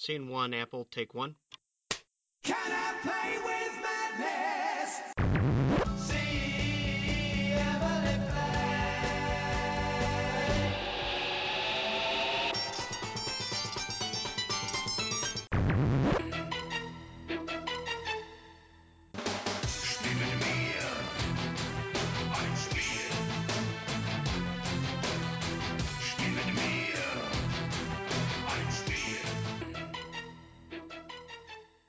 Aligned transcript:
Scene 0.00 0.28
one, 0.28 0.54
Apple, 0.54 0.86
take 0.92 1.12
one. 1.12 1.34
Can 2.44 2.54
I 2.54 2.94
play 3.02 3.47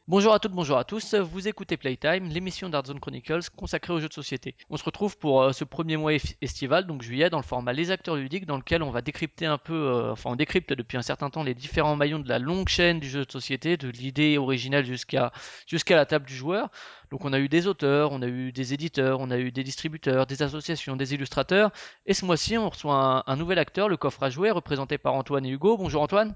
Bonjour 0.09 0.33
à 0.33 0.39
toutes, 0.39 0.53
bonjour 0.53 0.79
à 0.79 0.85
tous, 0.85 1.13
vous 1.13 1.47
écoutez 1.47 1.77
Playtime, 1.77 2.29
l'émission 2.29 2.67
d'Art 2.67 2.83
Zone 2.83 2.99
Chronicles 2.99 3.41
consacrée 3.55 3.93
aux 3.93 3.99
jeux 3.99 4.07
de 4.07 4.13
société. 4.13 4.55
On 4.71 4.75
se 4.75 4.83
retrouve 4.83 5.15
pour 5.19 5.43
euh, 5.43 5.51
ce 5.51 5.63
premier 5.63 5.97
mois 5.97 6.13
estival, 6.41 6.87
donc 6.87 7.03
juillet, 7.03 7.29
dans 7.29 7.37
le 7.37 7.43
format 7.43 7.73
Les 7.73 7.91
Acteurs 7.91 8.15
Ludiques, 8.15 8.47
dans 8.47 8.57
lequel 8.57 8.81
on 8.81 8.89
va 8.89 9.03
décrypter 9.03 9.45
un 9.45 9.59
peu, 9.59 9.75
euh, 9.75 10.13
enfin 10.13 10.31
on 10.31 10.35
décrypte 10.35 10.73
depuis 10.73 10.97
un 10.97 11.03
certain 11.03 11.29
temps 11.29 11.43
les 11.43 11.53
différents 11.53 11.95
maillons 11.95 12.17
de 12.17 12.27
la 12.27 12.39
longue 12.39 12.69
chaîne 12.69 12.99
du 12.99 13.07
jeu 13.07 13.23
de 13.23 13.31
société, 13.31 13.77
de 13.77 13.87
l'idée 13.87 14.39
originale 14.39 14.83
jusqu'à 14.83 15.31
jusqu'à 15.67 15.95
la 15.95 16.07
table 16.07 16.25
du 16.25 16.35
joueur. 16.35 16.71
Donc 17.11 17.23
on 17.23 17.31
a 17.31 17.37
eu 17.39 17.47
des 17.47 17.67
auteurs, 17.67 18.11
on 18.11 18.23
a 18.23 18.27
eu 18.27 18.51
des 18.51 18.73
éditeurs, 18.73 19.19
on 19.19 19.29
a 19.29 19.37
eu 19.37 19.51
des 19.51 19.63
distributeurs, 19.63 20.25
des 20.25 20.41
associations, 20.41 20.95
des 20.95 21.13
illustrateurs, 21.13 21.69
et 22.07 22.15
ce 22.15 22.25
mois-ci 22.25 22.57
on 22.57 22.67
reçoit 22.71 22.95
un, 22.95 23.23
un 23.27 23.35
nouvel 23.35 23.59
acteur, 23.59 23.87
le 23.87 23.95
coffre 23.95 24.23
à 24.23 24.31
jouer, 24.31 24.49
représenté 24.49 24.97
par 24.97 25.13
Antoine 25.13 25.45
et 25.45 25.51
Hugo. 25.51 25.77
Bonjour 25.77 26.01
Antoine, 26.01 26.33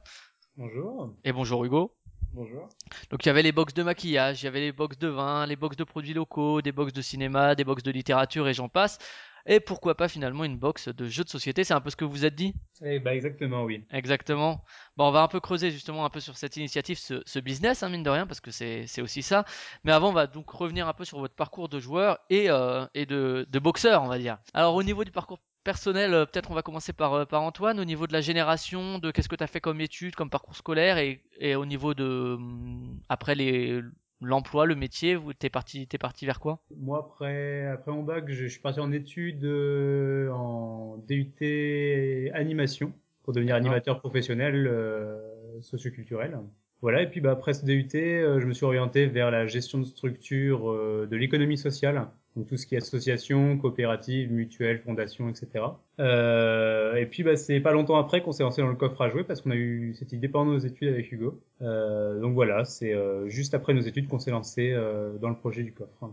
Bonjour. 0.57 1.09
et 1.23 1.31
bonjour 1.31 1.65
Hugo. 1.65 1.91
Bonjour. 2.31 2.67
Donc 3.09 3.23
il 3.25 3.27
y 3.27 3.29
avait 3.29 3.43
les 3.43 3.51
box 3.51 3.73
de 3.73 3.83
maquillage, 3.83 4.41
il 4.41 4.45
y 4.45 4.47
avait 4.47 4.59
les 4.59 4.71
box 4.71 4.97
de 4.97 5.07
vin, 5.07 5.45
les 5.45 5.55
box 5.55 5.75
de 5.77 5.83
produits 5.83 6.13
locaux, 6.13 6.61
des 6.61 6.71
box 6.71 6.93
de 6.93 7.01
cinéma, 7.01 7.55
des 7.55 7.63
box 7.63 7.83
de 7.83 7.91
littérature 7.91 8.47
et 8.47 8.53
j'en 8.53 8.69
passe. 8.69 8.97
Et 9.45 9.59
pourquoi 9.59 9.95
pas 9.95 10.07
finalement 10.07 10.43
une 10.45 10.57
box 10.57 10.87
de 10.87 11.07
jeux 11.07 11.23
de 11.23 11.29
société, 11.29 11.63
c'est 11.63 11.73
un 11.73 11.81
peu 11.81 11.89
ce 11.89 11.95
que 11.95 12.05
vous 12.05 12.25
êtes 12.25 12.35
dit? 12.35 12.53
Eh 12.81 12.99
bah 12.99 13.13
exactement 13.15 13.63
oui. 13.63 13.85
Exactement. 13.91 14.63
Bon, 14.97 15.07
on 15.07 15.11
va 15.11 15.21
un 15.21 15.27
peu 15.27 15.39
creuser 15.39 15.69
justement 15.71 16.05
un 16.05 16.09
peu 16.09 16.19
sur 16.19 16.37
cette 16.37 16.57
initiative, 16.57 16.97
ce, 16.97 17.21
ce 17.25 17.39
business, 17.39 17.83
hein, 17.83 17.89
mine 17.89 18.03
de 18.03 18.09
rien, 18.09 18.25
parce 18.25 18.41
que 18.41 18.51
c'est 18.51 18.87
c'est 18.87 19.01
aussi 19.01 19.21
ça. 19.21 19.45
Mais 19.83 19.91
avant, 19.91 20.09
on 20.09 20.13
va 20.13 20.27
donc 20.27 20.49
revenir 20.49 20.87
un 20.87 20.93
peu 20.93 21.05
sur 21.05 21.19
votre 21.19 21.35
parcours 21.35 21.69
de 21.69 21.79
joueur 21.79 22.19
et, 22.29 22.49
euh, 22.49 22.85
et 22.93 23.05
de, 23.05 23.45
de 23.49 23.59
boxeur, 23.59 24.03
on 24.03 24.07
va 24.07 24.17
dire. 24.17 24.37
Alors 24.53 24.75
au 24.75 24.83
niveau 24.83 25.03
du 25.03 25.11
parcours 25.11 25.39
personnel, 25.63 26.13
euh, 26.13 26.25
peut-être 26.25 26.51
on 26.51 26.53
va 26.53 26.61
commencer 26.61 26.93
par, 26.93 27.13
euh, 27.13 27.25
par 27.25 27.41
Antoine, 27.41 27.79
au 27.79 27.85
niveau 27.85 28.07
de 28.07 28.13
la 28.13 28.21
génération, 28.21 28.99
de 28.99 29.11
qu'est-ce 29.11 29.29
que 29.29 29.35
tu 29.35 29.43
as 29.43 29.47
fait 29.47 29.61
comme 29.61 29.81
études, 29.81 30.15
comme 30.15 30.29
parcours 30.29 30.55
scolaire, 30.55 30.97
et, 30.97 31.21
et 31.39 31.55
au 31.55 31.65
niveau 31.65 31.93
de, 31.93 32.35
hum, 32.35 32.99
après 33.09 33.35
les 33.35 33.81
l'emploi, 34.23 34.65
le 34.65 34.75
métier, 34.75 35.15
vous 35.15 35.33
t'es 35.33 35.49
parti, 35.49 35.85
t'es 35.87 35.97
parti 35.97 36.25
vers 36.25 36.39
quoi? 36.39 36.59
Moi 36.77 36.99
après 36.99 37.67
après 37.67 37.91
mon 37.91 38.03
bac, 38.03 38.25
je, 38.27 38.45
je 38.45 38.47
suis 38.47 38.61
parti 38.61 38.79
en 38.79 38.91
études 38.91 39.43
euh, 39.43 40.29
en 40.31 40.97
DUT 41.07 42.31
animation 42.33 42.93
pour 43.23 43.33
devenir 43.33 43.55
animateur 43.55 43.99
professionnel 43.99 44.67
euh, 44.67 45.19
socioculturel. 45.61 46.39
Voilà 46.83 47.01
et 47.01 47.09
puis 47.09 47.21
bah 47.21 47.31
après 47.31 47.53
ce 47.53 47.63
DUT, 47.63 47.87
euh, 47.95 48.41
je 48.41 48.45
me 48.45 48.53
suis 48.53 48.65
orienté 48.65 49.05
vers 49.05 49.31
la 49.31 49.47
gestion 49.47 49.79
de 49.79 49.85
structure 49.85 50.69
euh, 50.69 51.07
de 51.09 51.15
l'économie 51.15 51.57
sociale. 51.57 52.07
Donc 52.35 52.47
tout 52.47 52.57
ce 52.57 52.67
qui 52.67 52.75
est 52.75 52.79
association, 52.79 53.57
coopérative, 53.57 54.29
mutuelle, 54.33 54.79
fondation, 54.79 55.29
etc. 55.29 55.63
Euh, 56.01 56.95
et 56.95 57.05
puis 57.05 57.23
bah, 57.23 57.37
c'est 57.37 57.61
pas 57.61 57.71
longtemps 57.71 57.97
après 57.97 58.21
qu'on 58.21 58.33
s'est 58.33 58.43
lancé 58.43 58.61
dans 58.61 58.67
le 58.67 58.75
coffre 58.75 59.01
à 59.01 59.09
jouer 59.09 59.23
parce 59.23 59.39
qu'on 59.39 59.51
a 59.51 59.55
eu 59.55 59.93
cette 59.97 60.11
idée 60.11 60.27
pendant 60.27 60.51
nos 60.51 60.59
études 60.59 60.89
avec 60.89 61.09
Hugo. 61.09 61.39
Euh, 61.61 62.19
donc 62.19 62.33
voilà, 62.33 62.65
c'est 62.65 62.93
euh, 62.93 63.29
juste 63.29 63.53
après 63.53 63.73
nos 63.73 63.81
études 63.81 64.09
qu'on 64.09 64.19
s'est 64.19 64.31
lancé 64.31 64.73
euh, 64.73 65.17
dans 65.19 65.29
le 65.29 65.35
projet 65.35 65.63
du 65.63 65.71
coffre. 65.71 66.11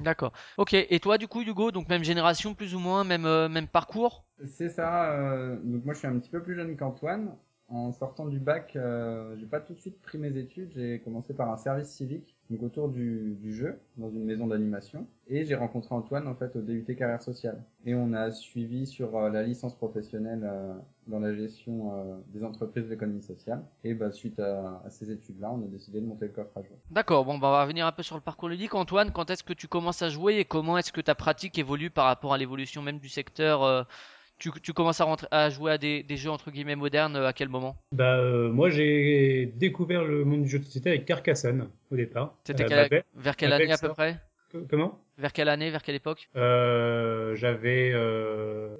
D'accord. 0.00 0.32
Ok, 0.56 0.74
et 0.74 0.98
toi 0.98 1.18
du 1.18 1.28
coup 1.28 1.42
Hugo, 1.42 1.70
donc 1.70 1.88
même 1.88 2.02
génération 2.02 2.54
plus 2.54 2.74
ou 2.74 2.80
moins, 2.80 3.04
même, 3.04 3.26
euh, 3.26 3.48
même 3.48 3.68
parcours? 3.68 4.24
C'est 4.46 4.70
ça. 4.70 5.12
euh, 5.12 5.56
donc 5.62 5.84
moi, 5.84 5.94
je 5.94 6.00
suis 6.00 6.08
un 6.08 6.18
petit 6.18 6.30
peu 6.30 6.42
plus 6.42 6.56
jeune 6.56 6.76
qu'Antoine. 6.76 7.36
En 7.72 7.92
sortant 7.92 8.26
du 8.26 8.40
bac, 8.40 8.72
euh, 8.74 9.36
j'ai 9.38 9.46
pas 9.46 9.60
tout 9.60 9.74
de 9.74 9.78
suite 9.78 10.02
pris 10.02 10.18
mes 10.18 10.36
études. 10.36 10.72
J'ai 10.74 10.98
commencé 10.98 11.34
par 11.34 11.52
un 11.52 11.56
service 11.56 11.86
civique, 11.86 12.36
donc 12.50 12.64
autour 12.64 12.88
du, 12.88 13.38
jeu, 13.44 13.78
dans 13.96 14.10
une 14.10 14.24
maison 14.24 14.48
d'animation. 14.48 15.06
Et 15.28 15.44
j'ai 15.44 15.54
rencontré 15.54 15.94
Antoine 15.94 16.26
en 16.26 16.34
fait 16.34 16.56
au 16.56 16.62
DUT 16.62 16.84
carrière 16.96 17.22
sociale. 17.22 17.62
Et 17.86 17.94
on 17.94 18.12
a 18.12 18.32
suivi 18.32 18.88
sur 18.88 19.16
euh, 19.16 19.30
la 19.30 19.44
licence 19.44 19.76
professionnelle 19.76 20.40
euh, 20.42 20.74
dans 21.06 21.20
la 21.20 21.32
gestion 21.32 22.22
des 22.28 22.42
entreprises 22.42 22.84
de 22.84 22.90
l'économie 22.90 23.22
sociale. 23.22 23.62
Et 23.84 23.94
bah 23.94 24.10
suite 24.10 24.40
à, 24.40 24.82
ces 24.88 25.12
études-là, 25.12 25.52
on 25.52 25.62
a 25.64 25.68
décidé 25.68 26.00
de 26.00 26.06
monter 26.06 26.26
le 26.26 26.32
coffre 26.32 26.56
à 26.56 26.62
jouer. 26.62 26.76
D'accord, 26.90 27.24
bon, 27.24 27.34
on 27.34 27.38
va 27.38 27.62
revenir 27.62 27.86
un 27.86 27.92
peu 27.92 28.02
sur 28.02 28.16
le 28.16 28.20
parcours 28.20 28.48
ludique. 28.48 28.74
Antoine, 28.74 29.12
quand 29.12 29.30
est-ce 29.30 29.44
que 29.44 29.52
tu 29.52 29.68
commences 29.68 30.02
à 30.02 30.08
jouer 30.08 30.38
et 30.38 30.44
comment 30.44 30.76
est-ce 30.76 30.92
que 30.92 31.00
ta 31.00 31.14
pratique 31.14 31.58
évolue 31.58 31.90
par 31.90 32.06
rapport 32.06 32.32
à 32.32 32.38
l'évolution 32.38 32.82
même 32.82 32.98
du 32.98 33.08
secteur 33.08 33.86
tu, 34.40 34.50
tu 34.62 34.72
commences 34.72 35.00
à, 35.00 35.04
rentrer, 35.04 35.28
à 35.30 35.50
jouer 35.50 35.72
à 35.72 35.78
des, 35.78 36.02
des 36.02 36.16
jeux 36.16 36.30
entre 36.30 36.50
guillemets 36.50 36.74
modernes 36.74 37.14
euh, 37.14 37.28
à 37.28 37.32
quel 37.32 37.48
moment? 37.48 37.76
Bah, 37.92 38.18
euh, 38.18 38.50
moi, 38.50 38.70
j'ai 38.70 39.46
découvert 39.56 40.04
le 40.04 40.24
monde 40.24 40.42
du 40.42 40.48
jeu 40.48 40.58
de 40.58 40.64
société 40.64 40.88
avec 40.90 41.04
Carcassonne 41.04 41.68
au 41.92 41.96
départ. 41.96 42.34
C'était 42.44 42.64
Euh, 42.64 42.88
belle- 42.88 43.04
Vers 43.14 43.36
quelle 43.36 43.52
année 43.52 43.72
à 43.72 43.78
peu 43.78 43.90
près? 43.90 44.18
Co- 44.50 44.62
Comment? 44.68 44.98
Vers 45.18 45.32
quelle 45.32 45.48
année 45.48 45.70
Vers 45.70 45.82
quelle 45.82 45.94
époque? 45.94 46.28
Euh, 46.34 47.36
J'avais 47.36 47.92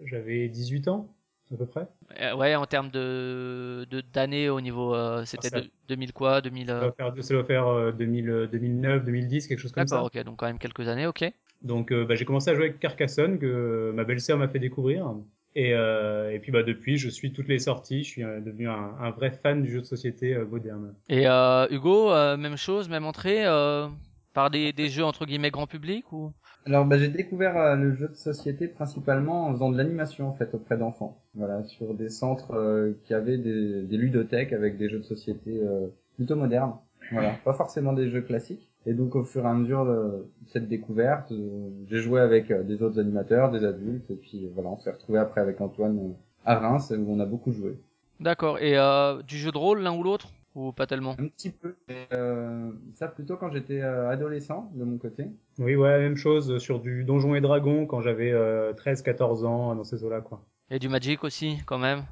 j'avais 0.06 0.48
18 0.48 0.88
ans 0.88 1.14
à 1.52 1.56
peu 1.56 1.66
près. 1.66 1.86
Ouais, 2.34 2.54
en 2.56 2.66
termes 2.66 2.90
de 2.90 3.86
d'années 4.12 4.48
au 4.48 4.60
niveau, 4.60 4.94
c'était 5.26 5.48
ça- 5.48 5.60
de- 5.60 5.70
2000 5.88 6.12
quoi 6.12 6.40
2000 6.40 6.68
Ça 6.68 6.80
doit 6.80 6.92
faire, 6.92 7.24
ça 7.24 7.34
doit 7.34 7.44
faire 7.44 7.66
euh, 7.66 7.92
2000, 7.92 8.30
euh, 8.30 8.46
2009, 8.46 9.04
2010, 9.04 9.46
quelque 9.46 9.58
chose 9.58 9.72
comme 9.72 9.86
ça. 9.86 9.96
D'accord, 9.96 10.06
ok, 10.06 10.24
donc 10.24 10.36
quand 10.38 10.46
même 10.46 10.58
quelques 10.58 10.88
années, 10.88 11.06
ok. 11.06 11.24
Donc 11.62 11.92
euh, 11.92 12.04
bah, 12.06 12.14
j'ai 12.14 12.24
commencé 12.24 12.50
à 12.50 12.54
jouer 12.54 12.66
avec 12.68 12.80
Carcassonne 12.80 13.38
que 13.38 13.92
ma 13.94 14.04
belle-sœur 14.04 14.38
m'a 14.38 14.48
fait 14.48 14.58
découvrir. 14.58 15.12
Et, 15.56 15.74
euh, 15.74 16.32
et 16.32 16.38
puis 16.38 16.52
bah 16.52 16.62
depuis, 16.62 16.96
je 16.96 17.08
suis 17.08 17.32
toutes 17.32 17.48
les 17.48 17.58
sorties. 17.58 18.04
Je 18.04 18.08
suis 18.08 18.24
euh, 18.24 18.40
devenu 18.40 18.68
un, 18.68 18.94
un 19.00 19.10
vrai 19.10 19.30
fan 19.30 19.62
du 19.62 19.72
jeu 19.72 19.80
de 19.80 19.86
société 19.86 20.34
euh, 20.34 20.46
moderne. 20.46 20.94
Et 21.08 21.26
euh, 21.26 21.66
Hugo, 21.70 22.12
euh, 22.12 22.36
même 22.36 22.56
chose, 22.56 22.88
même 22.88 23.04
entrée 23.04 23.46
euh, 23.46 23.88
par 24.32 24.50
des, 24.50 24.72
des 24.72 24.88
jeux 24.88 25.04
entre 25.04 25.26
guillemets 25.26 25.50
grand 25.50 25.66
public 25.66 26.12
ou? 26.12 26.32
Alors 26.66 26.84
bah, 26.84 26.98
j'ai 26.98 27.08
découvert 27.08 27.56
euh, 27.56 27.74
le 27.74 27.94
jeu 27.94 28.08
de 28.08 28.14
société 28.14 28.68
principalement 28.68 29.46
en 29.46 29.52
faisant 29.52 29.70
de 29.70 29.76
l'animation 29.76 30.28
en 30.28 30.34
fait 30.34 30.54
auprès 30.54 30.76
d'enfants. 30.76 31.20
Voilà, 31.34 31.64
sur 31.64 31.94
des 31.94 32.10
centres 32.10 32.54
euh, 32.54 32.92
qui 33.04 33.14
avaient 33.14 33.38
des, 33.38 33.82
des 33.82 33.96
ludothèques 33.96 34.52
avec 34.52 34.76
des 34.76 34.88
jeux 34.88 34.98
de 34.98 35.04
société 35.04 35.58
euh, 35.62 35.88
plutôt 36.16 36.36
modernes. 36.36 36.74
Voilà, 37.10 37.30
pas 37.44 37.54
forcément 37.54 37.92
des 37.92 38.08
jeux 38.08 38.20
classiques. 38.20 38.69
Et 38.86 38.94
donc 38.94 39.14
au 39.14 39.24
fur 39.24 39.44
et 39.44 39.48
à 39.48 39.54
mesure 39.54 39.84
de 39.84 40.26
cette 40.46 40.68
découverte, 40.68 41.32
euh, 41.32 41.68
j'ai 41.86 41.98
joué 41.98 42.20
avec 42.20 42.50
euh, 42.50 42.62
des 42.62 42.82
autres 42.82 42.98
animateurs, 42.98 43.50
des 43.50 43.64
adultes, 43.64 44.10
et 44.10 44.16
puis 44.16 44.46
euh, 44.46 44.50
voilà, 44.54 44.70
on 44.70 44.78
s'est 44.78 44.90
retrouvé 44.90 45.18
après 45.18 45.40
avec 45.40 45.60
Antoine 45.60 46.14
à 46.44 46.58
Reims 46.58 46.92
où 46.96 47.12
on 47.12 47.20
a 47.20 47.26
beaucoup 47.26 47.52
joué. 47.52 47.78
D'accord. 48.20 48.58
Et 48.58 48.78
euh, 48.78 49.22
du 49.22 49.36
jeu 49.36 49.50
de 49.52 49.58
rôle 49.58 49.80
l'un 49.80 49.96
ou 49.96 50.02
l'autre? 50.02 50.28
Ou 50.56 50.72
pas 50.72 50.86
tellement? 50.86 51.12
Un 51.12 51.28
petit 51.28 51.50
peu. 51.50 51.76
Euh, 52.12 52.72
ça 52.94 53.06
plutôt 53.06 53.36
quand 53.36 53.52
j'étais 53.52 53.80
euh, 53.82 54.10
adolescent 54.10 54.70
de 54.74 54.84
mon 54.84 54.98
côté. 54.98 55.26
Oui, 55.58 55.76
ouais, 55.76 56.00
même 56.00 56.16
chose 56.16 56.58
sur 56.58 56.80
du 56.80 57.04
Donjon 57.04 57.36
et 57.36 57.40
Dragon 57.40 57.86
quand 57.86 58.00
j'avais 58.00 58.32
euh, 58.32 58.72
13-14 58.72 59.46
ans 59.46 59.74
dans 59.76 59.84
ces 59.84 60.02
eaux-là, 60.02 60.20
quoi. 60.22 60.42
Et 60.70 60.80
du 60.80 60.88
Magic 60.88 61.22
aussi, 61.22 61.58
quand 61.66 61.78
même? 61.78 62.02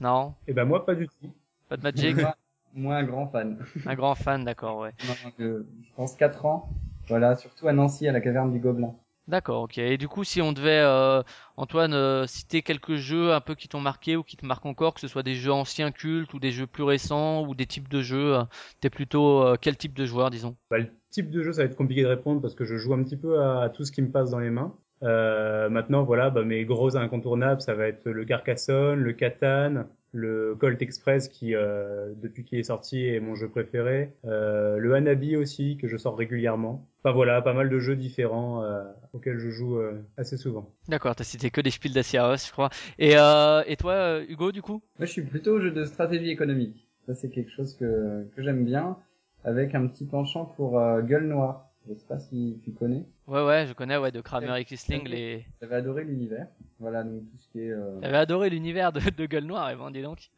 Non? 0.00 0.34
Et 0.46 0.52
ben 0.52 0.66
moi, 0.66 0.84
pas 0.84 0.94
du 0.94 1.08
tout. 1.08 1.32
Pas 1.68 1.78
de 1.78 1.82
Magic? 1.82 2.16
Moi, 2.74 2.96
un 2.96 3.04
grand 3.04 3.26
fan. 3.26 3.58
Un 3.86 3.94
grand 3.94 4.14
fan, 4.14 4.44
d'accord, 4.44 4.78
ouais. 4.78 4.92
Non, 5.06 5.14
je, 5.38 5.62
pense 5.96 6.14
4 6.16 6.46
ans. 6.46 6.70
Voilà, 7.08 7.36
surtout 7.36 7.68
à 7.68 7.72
Nancy, 7.72 8.06
à 8.06 8.12
la 8.12 8.20
caverne 8.20 8.52
du 8.52 8.60
Gobelin. 8.60 8.94
D'accord, 9.26 9.62
ok. 9.62 9.78
Et 9.78 9.98
du 9.98 10.08
coup, 10.08 10.24
si 10.24 10.40
on 10.40 10.52
devait, 10.52 10.80
euh, 10.82 11.22
Antoine, 11.56 11.92
euh, 11.92 12.26
citer 12.26 12.62
quelques 12.62 12.96
jeux 12.96 13.32
un 13.32 13.40
peu 13.40 13.54
qui 13.54 13.68
t'ont 13.68 13.80
marqué 13.80 14.16
ou 14.16 14.22
qui 14.22 14.38
te 14.38 14.46
marquent 14.46 14.66
encore, 14.66 14.94
que 14.94 15.00
ce 15.00 15.08
soit 15.08 15.22
des 15.22 15.34
jeux 15.34 15.52
anciens 15.52 15.90
cultes 15.90 16.32
ou 16.32 16.38
des 16.38 16.50
jeux 16.50 16.66
plus 16.66 16.82
récents 16.82 17.46
ou 17.46 17.54
des 17.54 17.66
types 17.66 17.88
de 17.88 18.00
jeux, 18.00 18.36
euh, 18.36 18.44
t'es 18.80 18.88
plutôt 18.88 19.42
euh, 19.42 19.56
quel 19.60 19.76
type 19.76 19.92
de 19.92 20.06
joueur, 20.06 20.30
disons? 20.30 20.56
Bah, 20.70 20.78
le 20.78 20.88
type 21.10 21.30
de 21.30 21.42
jeu, 21.42 21.52
ça 21.52 21.62
va 21.62 21.66
être 21.66 21.76
compliqué 21.76 22.02
de 22.02 22.08
répondre 22.08 22.40
parce 22.40 22.54
que 22.54 22.64
je 22.64 22.76
joue 22.76 22.94
un 22.94 23.02
petit 23.02 23.18
peu 23.18 23.40
à, 23.40 23.62
à 23.62 23.68
tout 23.68 23.84
ce 23.84 23.92
qui 23.92 24.00
me 24.00 24.10
passe 24.10 24.30
dans 24.30 24.38
les 24.38 24.50
mains. 24.50 24.74
Euh, 25.02 25.68
maintenant, 25.68 26.02
voilà, 26.04 26.30
bah, 26.30 26.42
mes 26.42 26.64
gros 26.64 26.96
incontournables, 26.96 27.60
ça 27.60 27.74
va 27.74 27.86
être 27.86 28.08
le 28.08 28.24
Carcassonne, 28.24 29.00
le 29.00 29.12
Catan, 29.12 29.84
le 30.12 30.56
Colt 30.58 30.80
Express 30.80 31.28
qui, 31.28 31.54
euh, 31.54 32.12
depuis 32.16 32.44
qu'il 32.44 32.58
est 32.58 32.64
sorti, 32.64 33.06
est 33.06 33.20
mon 33.20 33.34
jeu 33.34 33.48
préféré. 33.48 34.12
Euh, 34.24 34.78
le 34.78 34.94
Hanabi 34.94 35.36
aussi, 35.36 35.76
que 35.76 35.86
je 35.86 35.96
sors 35.96 36.16
régulièrement. 36.16 36.86
Enfin 37.02 37.12
voilà, 37.12 37.42
pas 37.42 37.52
mal 37.52 37.68
de 37.68 37.78
jeux 37.78 37.94
différents 37.94 38.64
euh, 38.64 38.82
auxquels 39.12 39.38
je 39.38 39.50
joue 39.50 39.78
euh, 39.78 40.00
assez 40.16 40.36
souvent. 40.36 40.68
D'accord, 40.88 41.14
t'as 41.14 41.24
cité 41.24 41.50
que 41.50 41.60
des 41.60 41.70
Spiel 41.70 41.92
des 41.92 42.02
Jahres, 42.02 42.38
je 42.38 42.50
crois. 42.50 42.70
Et, 42.98 43.16
euh, 43.16 43.62
et 43.66 43.76
toi, 43.76 44.20
Hugo, 44.28 44.50
du 44.50 44.62
coup? 44.62 44.82
Moi, 44.98 45.06
je 45.06 45.12
suis 45.12 45.22
plutôt 45.22 45.56
au 45.56 45.60
jeu 45.60 45.70
de 45.70 45.84
stratégie 45.84 46.30
économique. 46.30 46.88
Ça, 47.06 47.14
c'est 47.14 47.30
quelque 47.30 47.50
chose 47.50 47.76
que, 47.76 48.26
que 48.34 48.42
j'aime 48.42 48.64
bien, 48.64 48.96
avec 49.44 49.74
un 49.74 49.86
petit 49.86 50.04
penchant 50.04 50.46
pour 50.56 50.80
euh, 50.80 51.02
Gueule 51.02 51.28
Noire. 51.28 51.67
Je 51.88 51.94
sais 51.94 52.06
pas 52.06 52.18
si 52.18 52.60
tu 52.64 52.72
connais. 52.72 53.04
Ouais, 53.26 53.44
ouais, 53.44 53.66
je 53.66 53.72
connais, 53.72 53.96
ouais, 53.96 54.12
de 54.12 54.20
Kramer 54.20 54.60
et 54.60 54.64
Kissling, 54.64 55.08
les... 55.08 55.44
J'avais 55.60 55.76
adoré 55.76 56.04
l'univers. 56.04 56.46
Voilà, 56.78 57.02
donc 57.02 57.22
tout 57.22 57.38
ce 57.38 57.48
qui 57.48 57.60
est... 57.60 57.70
euh, 57.70 57.98
T'avais 58.00 58.18
adoré 58.18 58.50
l'univers 58.50 58.92
de, 58.92 59.00
de 59.00 59.26
Gueule 59.26 59.44
Noire, 59.44 59.70
eh 59.70 59.76
ben, 59.76 59.90
dis 59.90 60.02
donc. 60.02 60.30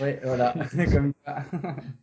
Ouais, 0.00 0.20
voilà, 0.22 0.52
comme 0.92 1.12
ça. 1.24 1.44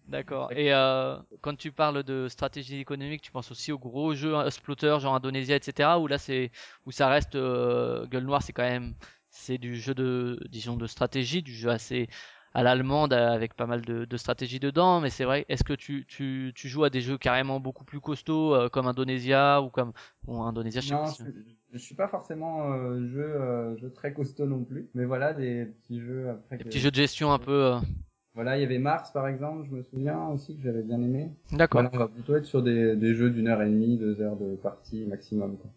D'accord. 0.07 0.51
Et 0.53 0.73
euh, 0.73 1.17
quand 1.41 1.55
tu 1.55 1.71
parles 1.71 2.03
de 2.03 2.27
stratégie 2.29 2.79
économique, 2.79 3.21
tu 3.21 3.31
penses 3.31 3.51
aussi 3.51 3.71
aux 3.71 3.79
gros 3.79 4.13
jeux 4.15 4.35
hein, 4.35 4.45
exploiteurs, 4.45 4.99
genre 4.99 5.15
Indonesia, 5.15 5.55
etc. 5.55 5.89
Où 5.99 6.07
là, 6.07 6.17
c'est 6.17 6.51
où 6.85 6.91
ça 6.91 7.07
reste 7.09 7.35
euh, 7.35 8.05
Gueule 8.07 8.23
Noire, 8.25 8.41
c'est 8.41 8.53
quand 8.53 8.63
même 8.63 8.93
c'est 9.29 9.59
du 9.59 9.75
jeu 9.75 9.93
de 9.93 10.39
disons 10.49 10.75
de 10.75 10.87
stratégie, 10.87 11.43
du 11.43 11.53
jeu 11.53 11.69
assez 11.69 12.09
à 12.53 12.63
l'allemande 12.63 13.13
avec 13.13 13.53
pas 13.55 13.65
mal 13.65 13.81
de, 13.81 14.05
de 14.05 14.17
stratégie 14.17 14.59
dedans. 14.59 15.01
Mais 15.01 15.09
c'est 15.09 15.25
vrai. 15.25 15.45
Est-ce 15.49 15.63
que 15.63 15.73
tu, 15.73 16.05
tu, 16.07 16.51
tu 16.55 16.67
joues 16.69 16.83
à 16.83 16.89
des 16.89 17.01
jeux 17.01 17.17
carrément 17.17 17.59
beaucoup 17.59 17.85
plus 17.85 17.99
costauds 18.01 18.55
euh, 18.55 18.69
comme 18.69 18.87
Indonesia 18.87 19.61
ou 19.61 19.69
comme 19.69 19.93
bon 20.23 20.43
Indonesia, 20.43 20.81
je 20.81 20.87
sais 20.87 20.93
Non, 20.93 21.05
pas 21.05 21.13
je, 21.73 21.77
suis 21.77 21.95
pas 21.95 22.07
forcément 22.07 22.71
euh, 22.73 23.07
jeu, 23.09 23.23
euh, 23.23 23.77
jeu 23.77 23.91
très 23.91 24.13
costaud 24.13 24.45
non 24.45 24.63
plus. 24.63 24.89
Mais 24.95 25.05
voilà, 25.05 25.33
des 25.33 25.65
petits 25.65 25.99
jeux 26.01 26.29
après. 26.29 26.57
des 26.57 26.63
que- 26.63 26.69
petits 26.69 26.79
jeux 26.79 26.91
de 26.91 26.95
gestion 26.95 27.31
un 27.31 27.39
peu. 27.39 27.51
euh, 27.51 27.79
Voilà, 28.33 28.57
il 28.57 28.61
y 28.61 28.63
avait 28.63 28.79
Mars 28.79 29.11
par 29.11 29.27
exemple, 29.27 29.65
je 29.69 29.75
me 29.75 29.83
souviens 29.83 30.27
aussi 30.29 30.55
que 30.55 30.63
j'avais 30.63 30.81
bien 30.83 31.01
aimé. 31.01 31.31
D'accord. 31.51 31.81
Voilà, 31.81 31.89
on 31.93 31.97
va 31.99 32.07
plutôt 32.07 32.35
être 32.35 32.45
sur 32.45 32.63
des, 32.63 32.95
des 32.95 33.13
jeux 33.13 33.29
d'une 33.29 33.47
heure 33.47 33.61
et 33.61 33.69
demie, 33.69 33.97
deux 33.97 34.21
heures 34.21 34.37
de 34.37 34.55
partie 34.55 35.05
maximum. 35.05 35.57
Quoi. 35.57 35.69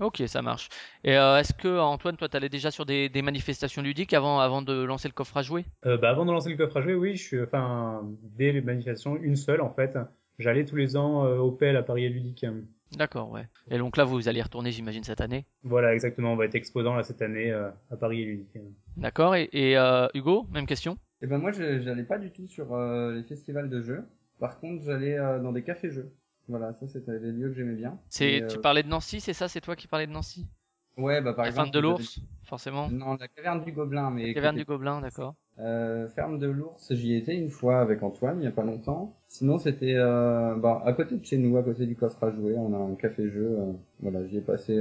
Ok, 0.00 0.22
ça 0.26 0.42
marche. 0.42 0.68
Et 1.04 1.16
euh, 1.16 1.38
est-ce 1.38 1.52
que 1.52 1.78
Antoine, 1.78 2.16
toi, 2.16 2.28
t'allais 2.28 2.48
déjà 2.48 2.70
sur 2.70 2.86
des, 2.86 3.08
des 3.08 3.22
manifestations 3.22 3.82
ludiques 3.82 4.12
avant, 4.12 4.38
avant 4.40 4.62
de 4.62 4.72
lancer 4.84 5.08
le 5.08 5.12
coffre 5.14 5.36
à 5.36 5.42
jouer? 5.42 5.64
Euh, 5.86 5.96
bah, 5.96 6.10
avant 6.10 6.24
de 6.24 6.32
lancer 6.32 6.50
le 6.50 6.56
coffre 6.56 6.76
à 6.76 6.82
jouer, 6.82 6.94
oui, 6.94 7.16
je 7.16 7.22
suis, 7.22 7.42
enfin, 7.42 8.02
dès 8.36 8.52
les 8.52 8.60
manifestations, 8.60 9.16
une 9.16 9.36
seule 9.36 9.60
en 9.60 9.70
fait. 9.72 9.98
J'allais 10.38 10.64
tous 10.64 10.76
les 10.76 10.96
ans 10.96 11.24
euh, 11.24 11.38
au 11.38 11.50
PEL 11.50 11.76
à 11.76 11.82
Paris 11.82 12.04
et 12.04 12.08
Ludique. 12.08 12.46
D'accord, 12.92 13.30
ouais. 13.30 13.46
Et 13.70 13.78
donc 13.78 13.96
là, 13.96 14.04
vous 14.04 14.28
allez 14.28 14.38
y 14.38 14.42
retourner, 14.42 14.70
j'imagine, 14.70 15.04
cette 15.04 15.20
année? 15.20 15.44
Voilà, 15.64 15.92
exactement. 15.94 16.32
On 16.32 16.36
va 16.36 16.44
être 16.46 16.54
exposant 16.54 16.94
là 16.94 17.02
cette 17.02 17.20
année 17.20 17.50
euh, 17.50 17.68
à 17.90 17.96
Paris 17.96 18.22
et 18.22 18.24
Ludique. 18.24 18.56
D'accord. 18.96 19.34
Et, 19.34 19.48
et 19.52 19.76
euh, 19.76 20.06
Hugo, 20.14 20.46
même 20.52 20.66
question? 20.66 20.96
Et 21.20 21.26
ben 21.26 21.38
moi, 21.38 21.50
je- 21.52 21.80
j'allais 21.80 22.04
pas 22.04 22.18
du 22.18 22.30
tout 22.30 22.46
sur 22.46 22.72
euh, 22.74 23.14
les 23.14 23.22
festivals 23.24 23.68
de 23.68 23.82
jeux. 23.82 24.04
Par 24.38 24.60
contre, 24.60 24.84
j'allais 24.84 25.18
euh, 25.18 25.40
dans 25.40 25.52
des 25.52 25.62
cafés-jeux. 25.62 26.10
Voilà, 26.48 26.72
ça 26.74 26.88
c'était 26.88 27.18
les 27.18 27.32
lieux 27.32 27.48
que 27.48 27.54
j'aimais 27.54 27.74
bien. 27.76 27.98
C'est, 28.10 28.44
tu 28.46 28.58
euh, 28.58 28.62
parlais 28.62 28.82
de 28.82 28.88
Nancy, 28.88 29.20
c'est 29.20 29.32
ça? 29.32 29.48
C'est 29.48 29.60
toi 29.62 29.76
qui 29.76 29.86
parlais 29.88 30.06
de 30.06 30.12
Nancy? 30.12 30.46
Ouais, 30.96 31.20
bah 31.22 31.32
par 31.34 31.44
La 31.44 31.50
exemple. 31.50 31.68
fin 31.68 31.72
de 31.72 31.78
l'ours, 31.78 32.20
forcément. 32.44 32.90
Non, 32.90 33.16
la 33.16 33.28
caverne 33.28 33.64
du 33.64 33.72
Gobelin, 33.72 34.10
mais. 34.10 34.32
Caverne 34.34 34.56
du 34.56 34.64
Gobelin, 34.64 35.00
d'accord. 35.02 35.34
Euh, 35.60 36.08
ferme 36.10 36.38
de 36.38 36.46
l'ours, 36.48 36.94
j'y 36.94 37.14
étais 37.16 37.36
une 37.36 37.50
fois 37.50 37.80
avec 37.80 38.02
Antoine, 38.04 38.40
il 38.40 38.44
y 38.44 38.46
a 38.46 38.52
pas 38.52 38.62
longtemps. 38.64 39.16
Sinon, 39.28 39.58
c'était 39.58 39.94
euh, 39.96 40.54
bah, 40.56 40.82
à 40.84 40.92
côté 40.92 41.16
de 41.16 41.24
chez 41.24 41.36
nous, 41.38 41.56
à 41.56 41.64
côté 41.64 41.86
du 41.86 41.96
coffre 41.96 42.22
à 42.24 42.30
jouer, 42.30 42.54
on 42.56 42.72
a 42.74 42.78
un 42.78 42.94
café-jeu. 42.94 43.56
euh, 43.60 43.72
voilà, 44.00 44.24
j'y 44.26 44.38
ai 44.38 44.40
passé, 44.40 44.78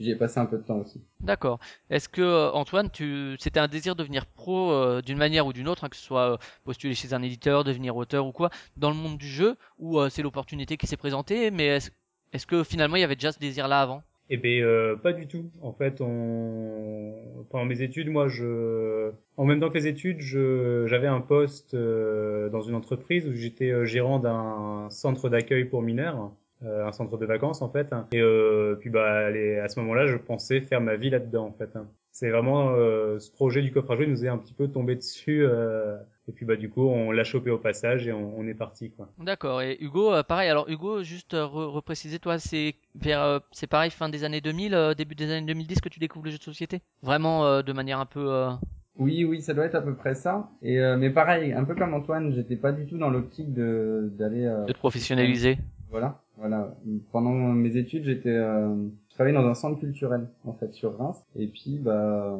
j'y 0.00 0.10
ai 0.10 0.16
passé 0.16 0.40
un 0.40 0.46
peu 0.46 0.56
de 0.56 0.62
temps 0.62 0.78
aussi. 0.78 1.00
D'accord. 1.20 1.60
Est-ce 1.90 2.08
que 2.08 2.22
euh, 2.22 2.50
Antoine, 2.52 2.90
tu, 2.90 3.36
c'était 3.38 3.60
un 3.60 3.68
désir 3.68 3.94
de 3.94 4.00
devenir 4.02 4.26
pro 4.26 4.72
euh, 4.72 5.02
d'une 5.02 5.18
manière 5.18 5.46
ou 5.46 5.52
d'une 5.52 5.68
autre, 5.68 5.84
hein, 5.84 5.88
que 5.88 5.96
ce 5.96 6.02
soit 6.02 6.32
euh, 6.32 6.36
postuler 6.64 6.94
chez 6.94 7.12
un 7.12 7.22
éditeur, 7.22 7.62
devenir 7.62 7.96
auteur 7.96 8.26
ou 8.26 8.32
quoi, 8.32 8.50
dans 8.76 8.90
le 8.90 8.96
monde 8.96 9.18
du 9.18 9.28
jeu, 9.28 9.56
ou 9.78 10.00
euh, 10.00 10.08
c'est 10.08 10.22
l'opportunité 10.22 10.76
qui 10.76 10.86
s'est 10.86 10.96
présentée, 10.96 11.50
mais 11.50 11.66
est-ce, 11.66 11.90
est-ce 12.32 12.46
que 12.46 12.64
finalement 12.64 12.96
il 12.96 13.00
y 13.00 13.04
avait 13.04 13.14
déjà 13.14 13.32
ce 13.32 13.38
désir-là 13.38 13.82
avant? 13.82 14.02
Eh 14.32 14.36
ben 14.36 14.62
euh, 14.62 14.94
pas 14.94 15.12
du 15.12 15.26
tout. 15.26 15.50
En 15.60 15.72
fait, 15.72 16.00
on... 16.00 17.12
pendant 17.50 17.64
mes 17.64 17.82
études, 17.82 18.08
moi, 18.08 18.28
je, 18.28 19.10
en 19.36 19.44
même 19.44 19.58
temps 19.58 19.70
que 19.70 19.74
les 19.74 19.88
études, 19.88 20.20
je... 20.20 20.86
j'avais 20.86 21.08
un 21.08 21.20
poste 21.20 21.74
euh, 21.74 22.48
dans 22.48 22.60
une 22.60 22.76
entreprise 22.76 23.26
où 23.26 23.34
j'étais 23.34 23.70
euh, 23.70 23.84
gérant 23.84 24.20
d'un 24.20 24.88
centre 24.90 25.28
d'accueil 25.28 25.64
pour 25.64 25.82
mineurs, 25.82 26.30
euh, 26.64 26.86
un 26.86 26.92
centre 26.92 27.16
de 27.16 27.26
vacances 27.26 27.62
en 27.62 27.68
fait. 27.70 27.88
Et 28.12 28.20
euh, 28.20 28.76
puis 28.78 28.90
bah, 28.90 29.30
les- 29.30 29.58
à 29.58 29.68
ce 29.68 29.80
moment-là, 29.80 30.06
je 30.06 30.16
pensais 30.16 30.60
faire 30.60 30.80
ma 30.80 30.96
vie 30.96 31.10
là-dedans 31.10 31.46
en 31.46 31.52
fait. 31.52 31.70
C'est 32.12 32.30
vraiment 32.30 32.70
euh, 32.70 33.18
ce 33.18 33.30
projet 33.30 33.62
du 33.62 33.72
coffre 33.72 33.92
à 33.92 33.96
jouer 33.96 34.06
nous 34.06 34.24
est 34.24 34.28
un 34.28 34.36
petit 34.38 34.52
peu 34.52 34.68
tombé 34.68 34.94
dessus. 34.96 35.44
euh, 35.44 35.96
et 36.28 36.32
puis 36.32 36.44
bah 36.46 36.56
du 36.56 36.68
coup, 36.70 36.82
on 36.86 37.10
l'a 37.12 37.24
chopé 37.24 37.50
au 37.50 37.58
passage 37.58 38.06
et 38.06 38.12
on, 38.12 38.38
on 38.38 38.46
est 38.46 38.54
parti 38.54 38.90
quoi. 38.90 39.08
D'accord. 39.18 39.62
Et 39.62 39.76
Hugo, 39.80 40.12
euh, 40.12 40.22
pareil. 40.22 40.48
Alors 40.50 40.68
Hugo, 40.68 41.02
juste 41.02 41.34
euh, 41.34 41.44
re- 41.44 41.66
repréciser, 41.70 42.18
toi, 42.18 42.38
c'est 42.38 42.74
vers, 42.94 43.22
euh, 43.22 43.38
c'est 43.52 43.66
pareil, 43.68 43.90
fin 43.90 44.08
des 44.08 44.22
années 44.24 44.40
2000, 44.40 44.74
euh, 44.74 44.94
début 44.94 45.14
des 45.14 45.30
années 45.32 45.46
2010 45.46 45.80
que 45.80 45.88
tu 45.88 45.98
découvres 45.98 46.26
le 46.26 46.30
jeu 46.32 46.38
de 46.38 46.42
société? 46.42 46.82
Vraiment 47.02 47.46
euh, 47.46 47.62
de 47.62 47.72
manière 47.72 47.98
un 48.00 48.06
peu. 48.06 48.26
euh, 48.30 48.50
Oui, 48.98 49.24
oui, 49.24 49.40
ça 49.40 49.54
doit 49.54 49.64
être 49.64 49.74
à 49.76 49.80
peu 49.82 49.94
près 49.94 50.14
ça. 50.14 50.50
Et 50.62 50.78
euh, 50.80 50.96
mais 50.96 51.10
pareil, 51.10 51.52
un 51.52 51.64
peu 51.64 51.74
comme 51.74 51.94
Antoine, 51.94 52.32
j'étais 52.34 52.56
pas 52.56 52.70
du 52.72 52.86
tout 52.86 52.98
dans 52.98 53.10
l'optique 53.10 53.52
de 53.54 54.10
d'aller. 54.18 54.44
euh, 54.44 54.66
de 54.66 54.72
te 54.72 54.78
professionnaliser. 54.78 55.58
Voilà, 55.90 56.20
voilà. 56.40 56.74
Pendant 57.12 57.32
mes 57.32 57.76
études, 57.76 58.04
j'étais, 58.04 58.30
euh, 58.30 58.74
je 59.08 59.14
travaillais 59.14 59.36
dans 59.36 59.46
un 59.46 59.54
centre 59.54 59.78
culturel 59.78 60.26
en 60.44 60.54
fait 60.54 60.72
sur 60.72 60.96
Reims. 60.96 61.22
Et 61.36 61.46
puis, 61.46 61.78
bah, 61.78 62.38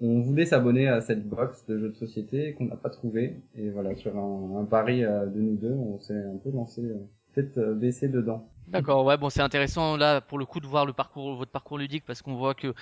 on 0.00 0.20
voulait 0.20 0.46
s'abonner 0.46 0.88
à 0.88 1.00
cette 1.00 1.28
box 1.28 1.66
de 1.66 1.78
jeux 1.78 1.88
de 1.90 1.96
société 1.96 2.54
qu'on 2.54 2.66
n'a 2.66 2.76
pas 2.76 2.90
trouvé. 2.90 3.42
Et 3.56 3.70
voilà, 3.70 3.94
sur 3.96 4.16
un, 4.16 4.60
un 4.60 4.64
pari 4.64 5.04
euh, 5.04 5.26
de 5.26 5.40
nous 5.40 5.56
deux, 5.56 5.74
on 5.74 5.98
s'est 5.98 6.14
un 6.14 6.38
peu 6.42 6.50
lancé, 6.50 6.82
euh, 6.82 6.94
peut-être 7.34 7.74
baissé 7.74 8.08
dedans. 8.08 8.48
D'accord, 8.68 9.04
ouais, 9.04 9.16
bon, 9.16 9.30
c'est 9.30 9.42
intéressant 9.42 9.96
là 9.96 10.20
pour 10.20 10.38
le 10.38 10.46
coup 10.46 10.60
de 10.60 10.66
voir 10.66 10.86
le 10.86 10.92
parcours, 10.92 11.34
votre 11.34 11.50
parcours 11.50 11.76
ludique 11.76 12.04
parce 12.06 12.22
qu'on 12.22 12.36
voit 12.36 12.54
que 12.54 12.72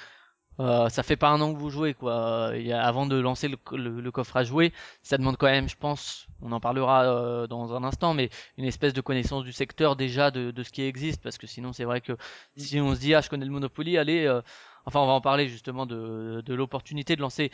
euh, 0.61 0.89
ça 0.89 1.03
fait 1.03 1.17
pas 1.17 1.29
un 1.29 1.41
an 1.41 1.53
que 1.55 1.59
vous 1.59 1.71
jouez 1.71 1.95
quoi. 1.95 2.51
Il 2.55 2.67
y 2.67 2.73
a- 2.73 2.83
avant 2.83 3.07
de 3.07 3.17
lancer 3.19 3.49
le, 3.49 3.57
le- 3.73 4.01
le 4.01 4.11
coffre 4.11 4.37
à 4.37 4.43
jouer, 4.45 4.73
ça 5.03 5.17
demande 5.19 5.37
quand 5.37 5.47
même, 5.47 5.69
je 5.69 5.77
pense, 5.77 6.27
on 6.43 6.51
en 6.53 6.61
parlera 6.61 7.05
euh, 7.05 7.47
dans 7.47 7.75
un 7.75 7.85
instant, 7.85 8.15
mais 8.15 8.31
une 8.57 8.65
espèce 8.65 8.93
de 8.93 9.01
connaissance 9.01 9.45
du 9.45 9.53
secteur 9.53 9.95
déjà 9.97 10.31
de, 10.31 10.51
de 10.51 10.63
ce 10.65 10.71
qui 10.71 10.83
existe 10.83 11.23
parce 11.23 11.39
que 11.39 11.47
sinon 11.47 11.73
c'est 11.73 11.85
vrai 11.85 12.01
que 12.01 12.17
si 12.57 12.81
on 12.81 12.95
se 12.95 13.01
dit 13.01 13.15
ah 13.15 13.21
je 13.21 13.29
connais 13.29 13.45
le 13.45 13.53
Monopoly, 13.53 13.99
allez, 13.99 14.27
euh, 14.27 14.41
enfin 14.85 15.01
on 15.01 15.07
va 15.07 15.13
en 15.13 15.21
parler 15.21 15.49
justement 15.49 15.87
de, 15.87 16.43
de 16.45 16.55
l'opportunité 16.55 17.15
de 17.17 17.21
lancer 17.21 17.51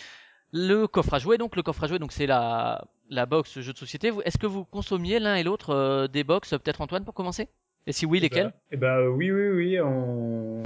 le 0.52 0.86
coffre 0.86 1.14
à 1.14 1.18
jouer. 1.18 1.38
Donc 1.38 1.56
le 1.56 1.62
coffre 1.62 1.84
à 1.84 1.86
jouer, 1.88 1.98
donc 1.98 2.12
c'est 2.12 2.26
la 2.26 2.84
la 3.10 3.26
box 3.26 3.60
jeu 3.60 3.72
de 3.72 3.78
société. 3.78 4.12
Est-ce 4.24 4.38
que 4.38 4.46
vous 4.46 4.64
consommiez 4.64 5.18
l'un 5.18 5.34
et 5.34 5.42
l'autre 5.42 5.70
euh, 5.70 6.08
des 6.08 6.24
box, 6.24 6.50
peut-être 6.50 6.80
Antoine 6.80 7.04
pour 7.04 7.14
commencer? 7.14 7.48
Et 7.86 7.92
si 7.92 8.06
oui, 8.06 8.18
lesquelles 8.20 8.52
Eh 8.70 8.76
bah, 8.76 9.00
eh 9.02 9.04
bah, 9.04 9.10
oui, 9.10 9.30
oui, 9.30 9.48
oui. 9.48 9.80
On... 9.80 10.62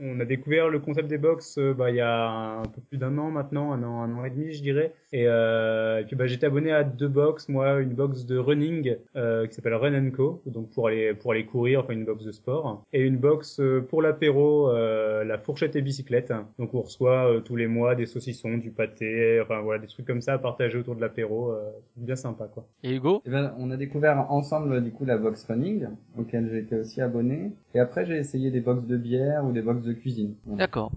on 0.00 0.20
a 0.20 0.24
découvert 0.24 0.68
le 0.68 0.78
concept 0.78 1.08
des 1.08 1.18
box 1.18 1.58
euh, 1.58 1.74
bah, 1.74 1.90
il 1.90 1.96
y 1.96 2.00
a 2.00 2.58
un 2.58 2.62
peu 2.62 2.80
plus 2.88 2.98
d'un 2.98 3.16
an 3.18 3.30
maintenant, 3.30 3.72
un 3.72 3.82
an, 3.82 4.02
un 4.02 4.14
an 4.16 4.24
et 4.24 4.30
demi, 4.30 4.52
je 4.52 4.62
dirais. 4.62 4.92
Et, 5.12 5.26
euh, 5.26 6.00
et 6.00 6.04
puis 6.04 6.16
bah, 6.16 6.26
j'étais 6.26 6.46
abonné 6.46 6.72
à 6.72 6.84
deux 6.84 7.08
box, 7.08 7.48
moi, 7.48 7.80
une 7.80 7.94
box 7.94 8.26
de 8.26 8.38
running 8.38 8.96
euh, 9.16 9.46
qui 9.46 9.54
s'appelle 9.54 9.74
Run 9.74 10.10
Co, 10.10 10.42
donc 10.46 10.70
pour 10.70 10.88
aller 10.88 11.14
pour 11.14 11.32
aller 11.32 11.46
courir, 11.46 11.80
enfin 11.80 11.92
une 11.92 12.04
box 12.04 12.24
de 12.24 12.32
sport, 12.32 12.84
et 12.92 13.00
une 13.00 13.16
box 13.16 13.60
euh, 13.60 13.80
pour 13.80 14.02
l'apéro, 14.02 14.70
euh, 14.70 15.24
la 15.24 15.38
fourchette 15.38 15.76
et 15.76 15.82
bicyclette. 15.82 16.32
Donc 16.58 16.74
on 16.74 16.82
reçoit 16.82 17.30
euh, 17.30 17.40
tous 17.40 17.56
les 17.56 17.66
mois 17.66 17.94
des 17.94 18.06
saucissons, 18.06 18.58
du 18.58 18.70
pâté, 18.70 19.40
enfin 19.40 19.60
voilà 19.60 19.80
des 19.80 19.86
trucs 19.86 20.06
comme 20.06 20.20
ça 20.20 20.34
à 20.34 20.38
partager 20.38 20.78
autour 20.78 20.96
de 20.96 21.00
l'apéro, 21.00 21.52
euh, 21.52 21.70
bien 21.96 22.16
sympa 22.16 22.48
quoi. 22.52 22.66
Et 22.82 22.94
Hugo? 22.94 23.22
Et 23.24 23.30
ben, 23.30 23.54
on 23.58 23.70
a 23.70 23.76
découvert 23.76 24.30
ensemble 24.30 24.82
du 24.82 24.90
coup 24.90 25.04
la 25.04 25.18
box 25.18 25.44
running, 25.44 25.86
auquel 26.18 26.54
été 26.56 26.76
aussi 26.76 27.00
abonné. 27.00 27.52
Et 27.74 27.78
après, 27.78 28.06
j'ai 28.06 28.16
essayé 28.16 28.50
des 28.50 28.60
box 28.60 28.86
de 28.86 28.96
bière 28.96 29.44
ou 29.44 29.52
des 29.52 29.62
box 29.62 29.82
cuisine. 29.92 30.34
D'accord. 30.46 30.92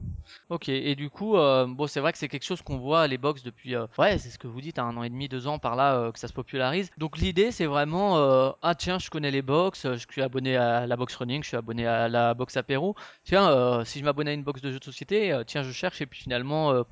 Ok. 0.50 0.70
Et 0.70 0.96
du 0.96 1.10
coup, 1.10 1.36
euh, 1.36 1.66
bon, 1.68 1.88
c'est 1.88 2.00
vrai 2.00 2.12
que 2.12 2.18
c'est 2.18 2.28
quelque 2.28 2.46
chose 2.46 2.62
qu'on 2.62 2.78
voit 2.78 3.08
les 3.08 3.18
box 3.18 3.44
depuis, 3.44 3.76
euh, 3.76 3.88
ouais, 3.98 4.18
c'est 4.18 4.30
ce 4.30 4.40
que 4.40 4.48
vous 4.48 4.62
dites, 4.62 4.80
hein, 4.80 4.86
un 4.86 4.98
an 4.98 5.04
et 5.04 5.10
demi, 5.10 5.28
deux 5.28 5.48
ans 5.48 5.60
par 5.60 5.76
là, 5.76 5.96
euh, 5.96 6.12
que 6.12 6.20
ça 6.20 6.28
se 6.28 6.34
popularise. 6.34 6.90
Donc 6.98 7.18
l'idée, 7.18 7.52
c'est 7.52 7.66
vraiment, 7.66 8.16
ah 8.62 8.76
tiens, 8.76 9.00
je 9.00 9.10
connais 9.10 9.32
les 9.32 9.42
box, 9.42 9.88
je 9.94 10.06
suis 10.10 10.22
abonné 10.22 10.56
à 10.56 10.88
la 10.88 10.96
box 10.96 11.16
running, 11.16 11.44
je 11.44 11.50
suis 11.50 11.58
abonné 11.58 11.86
à 11.86 12.08
la 12.08 12.34
box 12.34 12.58
apéro. 12.58 12.96
Tiens, 13.24 13.84
si 13.86 14.00
je 14.00 14.04
m'abonne 14.04 14.28
à 14.28 14.34
une 14.34 14.44
box 14.44 14.62
de 14.62 14.72
jeux 14.72 14.80
de 14.80 14.84
société, 14.84 15.40
tiens, 15.46 15.64
je 15.64 15.72
cherche 15.72 16.02
et 16.02 16.06
puis 16.06 16.22
finalement, 16.22 16.84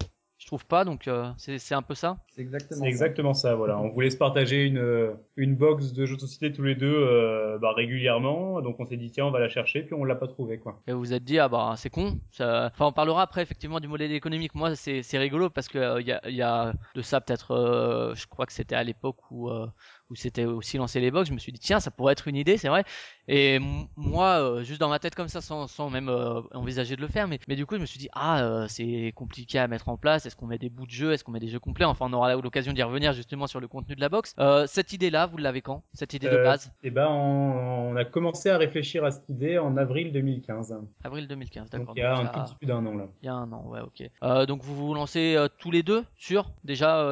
je 0.48 0.50
trouve 0.50 0.66
pas. 0.66 0.86
Donc 0.86 1.10
euh, 1.10 1.30
c'est 1.36 1.60
c'est 1.60 1.76
un 1.76 1.82
peu 1.82 1.94
ça. 1.94 2.20
C'est 2.30 2.42
exactement 2.42 2.86
exactement 2.86 3.34
ça, 3.34 3.56
voilà. 3.56 3.78
On 3.78 3.90
voulait 3.90 4.10
se 4.10 4.16
partager 4.16 4.64
une, 4.64 4.78
euh, 4.78 5.12
une 5.36 5.56
box 5.56 5.92
de 5.92 6.06
jeux 6.06 6.16
de 6.16 6.22
société 6.22 6.54
tous 6.54 6.64
les 6.64 6.76
deux 6.76 6.88
euh, 6.88 7.58
bah, 7.60 7.74
régulièrement, 7.76 8.62
donc 8.62 8.80
on 8.80 8.86
s'est 8.86 8.96
dit 8.96 9.12
tiens 9.12 9.26
on 9.26 9.32
va 9.32 9.40
la 9.40 9.50
chercher, 9.50 9.82
puis 9.82 9.94
on 9.94 10.06
l'a 10.06 10.16
pas 10.16 10.28
trouvé 10.28 10.58
quoi. 10.58 10.80
Et 10.88 10.94
vous 10.94 11.00
vous 11.00 11.14
êtes 11.14 11.26
dit, 11.26 11.38
ah 11.38 11.50
bah 11.50 11.74
c'est 11.76 11.90
con. 11.90 12.20
Ça... 12.32 12.72
Enfin, 12.74 12.86
on 12.86 12.94
parlera 12.94 13.24
après 13.24 13.42
effectivement 13.42 13.82
du 13.82 13.90
modèle 13.90 14.14
économique. 14.14 14.56
Moi, 14.56 14.76
c'est 14.76 15.04
c'est 15.04 15.18
rigolo 15.18 15.50
parce 15.50 15.68
que 15.68 15.80
euh, 15.80 16.02
il 16.02 16.08
y, 16.08 16.14
a, 16.14 16.22
il 16.30 16.36
y 16.36 16.42
a 16.42 16.74
de 16.96 17.02
ça 17.02 17.20
peut-être, 17.20 17.52
euh, 17.52 18.16
je 18.16 18.26
crois 18.28 18.46
que 18.46 18.54
c'était 18.54 18.76
à 18.76 18.86
l'époque 18.86 19.18
où 19.32 19.50
euh, 19.50 19.68
où 20.10 20.16
c'était 20.16 20.46
aussi 20.46 20.78
lancé 20.78 21.00
les 21.00 21.12
box. 21.12 21.30
Je 21.30 21.34
me 21.34 21.40
suis 21.40 21.52
dit 21.52 21.60
tiens, 21.60 21.80
ça 21.80 21.92
pourrait 21.92 22.14
être 22.14 22.28
une 22.28 22.36
idée, 22.36 22.58
c'est 22.58 22.70
vrai. 22.70 22.84
Et 23.28 23.60
moi, 23.98 24.40
euh, 24.40 24.64
juste 24.64 24.80
dans 24.80 24.88
ma 24.90 25.00
tête 25.00 25.16
comme 25.16 25.28
ça, 25.28 25.42
sans, 25.42 25.68
sans 25.68 25.90
même 25.90 26.08
euh, 26.08 26.42
envisager 26.54 26.96
de 26.96 27.02
le 27.02 27.08
faire, 27.10 27.28
mais 27.28 27.40
mais 27.48 27.56
du 27.58 27.66
coup, 27.66 27.76
je 27.76 27.82
me 27.82 27.86
suis 27.86 28.00
dit 28.00 28.08
ah 28.14 28.42
euh, 28.44 28.66
c'est 28.70 29.12
compliqué 29.16 29.60
à 29.60 29.68
mettre 29.68 29.90
en 29.90 29.98
place. 29.98 30.26
Est-ce 30.26 30.36
qu'on 30.36 30.48
met 30.48 30.58
des 30.58 30.70
bouts 30.70 30.86
de 30.86 30.92
jeu 30.92 31.12
Est-ce 31.12 31.24
qu'on 31.24 31.32
met 31.34 31.40
des 31.42 31.50
jeux 31.50 31.60
complets 31.60 31.86
Enfin, 31.86 32.08
on 32.10 32.14
aura 32.14 32.34
l'occasion 32.36 32.72
d'y 32.74 32.84
revenir 32.84 33.12
justement 33.14 33.48
sur 33.48 33.60
le 33.60 33.68
contenu 33.68 33.96
de 33.96 34.02
la 34.02 34.10
box. 34.10 34.34
Cette 34.68 34.94
idée-là, 34.94 35.26
vous 35.26 35.38
l'avez 35.38 35.62
quand 35.62 35.84
Cette 35.94 36.14
idée 36.14 36.30
de 36.30 36.38
base? 36.38 36.72
Et 36.84 36.90
ben 36.92 37.08
on, 37.10 37.92
on 37.92 37.96
a 37.98 38.06
commencé 38.06 38.50
à 38.50 38.58
réfléchir 38.58 39.04
à 39.04 39.12
cette 39.12 39.28
idée 39.30 39.58
en 39.58 39.76
avril 39.78 40.12
2015. 40.14 40.76
Avril 41.04 41.28
2015, 41.28 41.70
d'accord. 41.70 41.88
Donc 41.88 41.98
il 41.98 42.00
y 42.00 42.04
a 42.04 42.16
Donc, 42.16 42.28
un 42.28 42.34
ça- 42.34 42.44
petit 42.46 42.56
peu 42.62 42.66
d'un 42.68 42.86
an 42.86 42.96
là. 42.96 43.08
Il 43.22 43.26
y 43.26 43.30
a 43.30 43.34
un 43.34 43.52
an, 43.52 43.66
ouais, 43.68 43.82
ok. 43.82 44.48
Donc 44.48 44.64
vous 44.64 44.76
vous 44.76 44.94
lancez 44.94 45.36
tous 45.60 45.72
les 45.72 45.84
deux 45.84 46.06
sur 46.16 46.52
déjà 46.64 47.04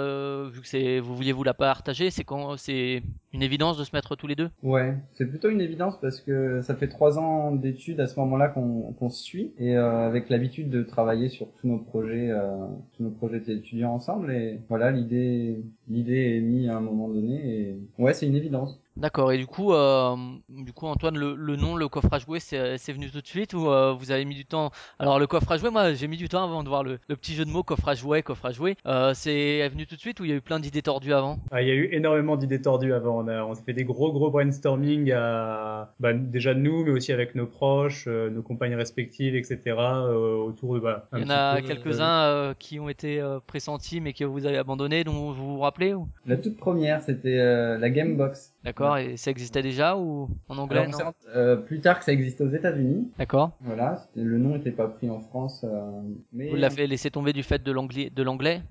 vu 0.49 0.61
que 0.61 0.67
c'est 0.67 0.99
vous 0.99 1.15
vouliez 1.15 1.33
vous 1.33 1.43
la 1.43 1.53
partager, 1.53 2.09
c'est 2.09 2.23
quand 2.23 2.55
c'est 2.57 2.84
be 2.85 3.01
une 3.35 3.43
évidence 3.43 3.77
de 3.77 3.83
se 3.83 3.95
mettre 3.95 4.15
tous 4.15 4.27
les 4.27 4.35
deux? 4.35 4.49
Ouais, 4.63 4.95
c'est 5.13 5.25
plutôt 5.27 5.49
une 5.49 5.61
évidence 5.61 5.99
parce 5.99 6.21
que 6.21 6.61
ça 6.61 6.75
fait 6.75 6.87
trois 6.87 7.19
ans 7.19 7.51
d'études 7.51 7.99
à 7.99 8.07
ce 8.07 8.19
moment-là 8.21 8.47
qu'on 8.47 8.93
qu'on 8.93 9.09
se 9.09 9.21
suit 9.21 9.53
et 9.59 9.75
euh, 9.77 10.07
avec 10.07 10.29
l'habitude 10.29 10.69
de 10.69 10.83
travailler 10.83 11.29
sur 11.29 11.47
tous 11.59 11.67
nos 11.67 11.77
projets, 11.77 12.31
euh, 12.31 12.55
tous 12.95 13.03
nos 13.03 13.11
projets 13.11 13.43
étudiants 13.47 13.93
ensemble 13.93 14.31
et 14.31 14.59
voilà 14.69 14.91
l'idée 14.91 15.61
l'idée 15.87 16.37
est 16.37 16.41
mise 16.41 16.69
à 16.69 16.77
un 16.77 16.81
moment 16.81 17.09
donné 17.09 17.35
et 17.45 17.75
ouais 17.99 18.13
c'est 18.13 18.25
une 18.25 18.35
évidence. 18.35 18.81
D'accord. 18.97 19.33
Et 19.33 19.37
du 19.37 19.45
coup, 19.45 19.73
euh, 19.73 20.15
du 20.47 20.71
coup, 20.71 20.87
Antoine, 20.87 21.17
le, 21.17 21.35
le 21.35 21.57
nom, 21.57 21.75
le 21.75 21.89
coffre 21.89 22.13
à 22.13 22.19
jouer, 22.19 22.39
c'est 22.39 22.77
c'est 22.77 22.93
venu 22.93 23.11
tout 23.11 23.19
de 23.19 23.27
suite 23.27 23.53
ou 23.53 23.67
euh, 23.67 23.91
vous 23.91 24.11
avez 24.11 24.23
mis 24.23 24.35
du 24.35 24.45
temps? 24.45 24.71
Alors 24.99 25.19
le 25.19 25.27
coffre 25.27 25.51
à 25.51 25.57
jouer, 25.57 25.69
moi, 25.69 25.93
j'ai 25.93 26.07
mis 26.07 26.15
du 26.15 26.29
temps 26.29 26.45
avant 26.45 26.63
de 26.63 26.69
voir 26.69 26.81
le, 26.83 26.99
le 27.09 27.15
petit 27.17 27.33
jeu 27.35 27.43
de 27.43 27.49
mots 27.49 27.61
coffre 27.63 27.89
à 27.89 27.93
jouer, 27.95 28.23
coffre 28.23 28.45
à 28.45 28.51
jouer. 28.53 28.77
Euh, 28.85 29.13
c'est 29.13 29.67
venu 29.67 29.85
tout 29.85 29.95
de 29.95 29.99
suite 29.99 30.21
ou 30.21 30.23
il 30.23 30.29
y 30.29 30.33
a 30.33 30.37
eu 30.37 30.41
plein 30.41 30.61
d'idées 30.61 30.81
tordues 30.81 31.13
avant? 31.13 31.39
Ah, 31.51 31.61
il 31.61 31.67
y 31.67 31.71
a 31.71 31.75
eu 31.75 31.89
énormément 31.91 32.37
d'idées 32.37 32.61
tordues 32.61 32.93
avant. 32.93 33.24
On, 33.25 33.27
a, 33.27 33.43
on 33.43 33.55
s'est 33.55 33.63
fait 33.63 33.73
des 33.73 33.83
gros 33.83 34.11
gros 34.11 34.29
brainstorming 34.29 35.11
à, 35.11 35.93
bah, 35.99 36.13
déjà 36.13 36.53
nous, 36.53 36.83
mais 36.83 36.91
aussi 36.91 37.11
avec 37.11 37.33
nos 37.35 37.47
proches, 37.47 38.05
euh, 38.07 38.29
nos 38.29 38.41
compagnes 38.41 38.75
respectives, 38.75 39.35
etc. 39.35 39.59
euh, 39.65 40.35
autour 40.35 40.75
de. 40.75 40.79
Bah, 40.79 41.07
Il 41.13 41.21
y 41.21 41.25
en 41.25 41.29
a 41.29 41.55
peu, 41.61 41.67
quelques-uns 41.67 42.23
euh, 42.25 42.53
qui 42.57 42.79
ont 42.79 42.89
été 42.89 43.19
euh, 43.19 43.39
pressentis 43.45 44.01
mais 44.01 44.13
que 44.13 44.25
vous 44.25 44.45
avez 44.45 44.57
abandonnés, 44.57 45.03
dont 45.03 45.31
vous 45.31 45.55
vous 45.55 45.59
rappelez 45.59 45.93
ou? 45.93 46.07
La 46.25 46.37
toute 46.37 46.57
première 46.57 47.01
c'était 47.01 47.39
euh, 47.39 47.77
la 47.77 47.89
Gamebox. 47.89 48.53
D'accord. 48.63 48.97
Et 48.97 49.15
ça 49.17 49.31
existait 49.31 49.61
déjà 49.61 49.95
ou 49.97 50.27
en 50.49 50.57
anglais 50.57 50.79
Alors, 50.79 50.99
on 51.01 51.03
non? 51.05 51.13
euh, 51.35 51.55
plus 51.55 51.81
tard 51.81 51.99
que 51.99 52.05
ça 52.05 52.11
existait 52.11 52.43
aux 52.43 52.49
États-Unis. 52.49 53.11
D'accord. 53.19 53.51
Voilà, 53.61 54.05
le 54.15 54.37
nom 54.39 54.55
n'était 54.55 54.71
pas 54.71 54.87
pris 54.87 55.09
en 55.09 55.19
France, 55.19 55.63
euh, 55.63 56.01
mais 56.33 56.49
Vous 56.49 56.55
l'avez 56.55 56.87
laissé 56.87 57.11
tomber 57.11 57.31
du 57.33 57.43
fait 57.43 57.61
de 57.63 57.71
l'anglais? 57.71 58.61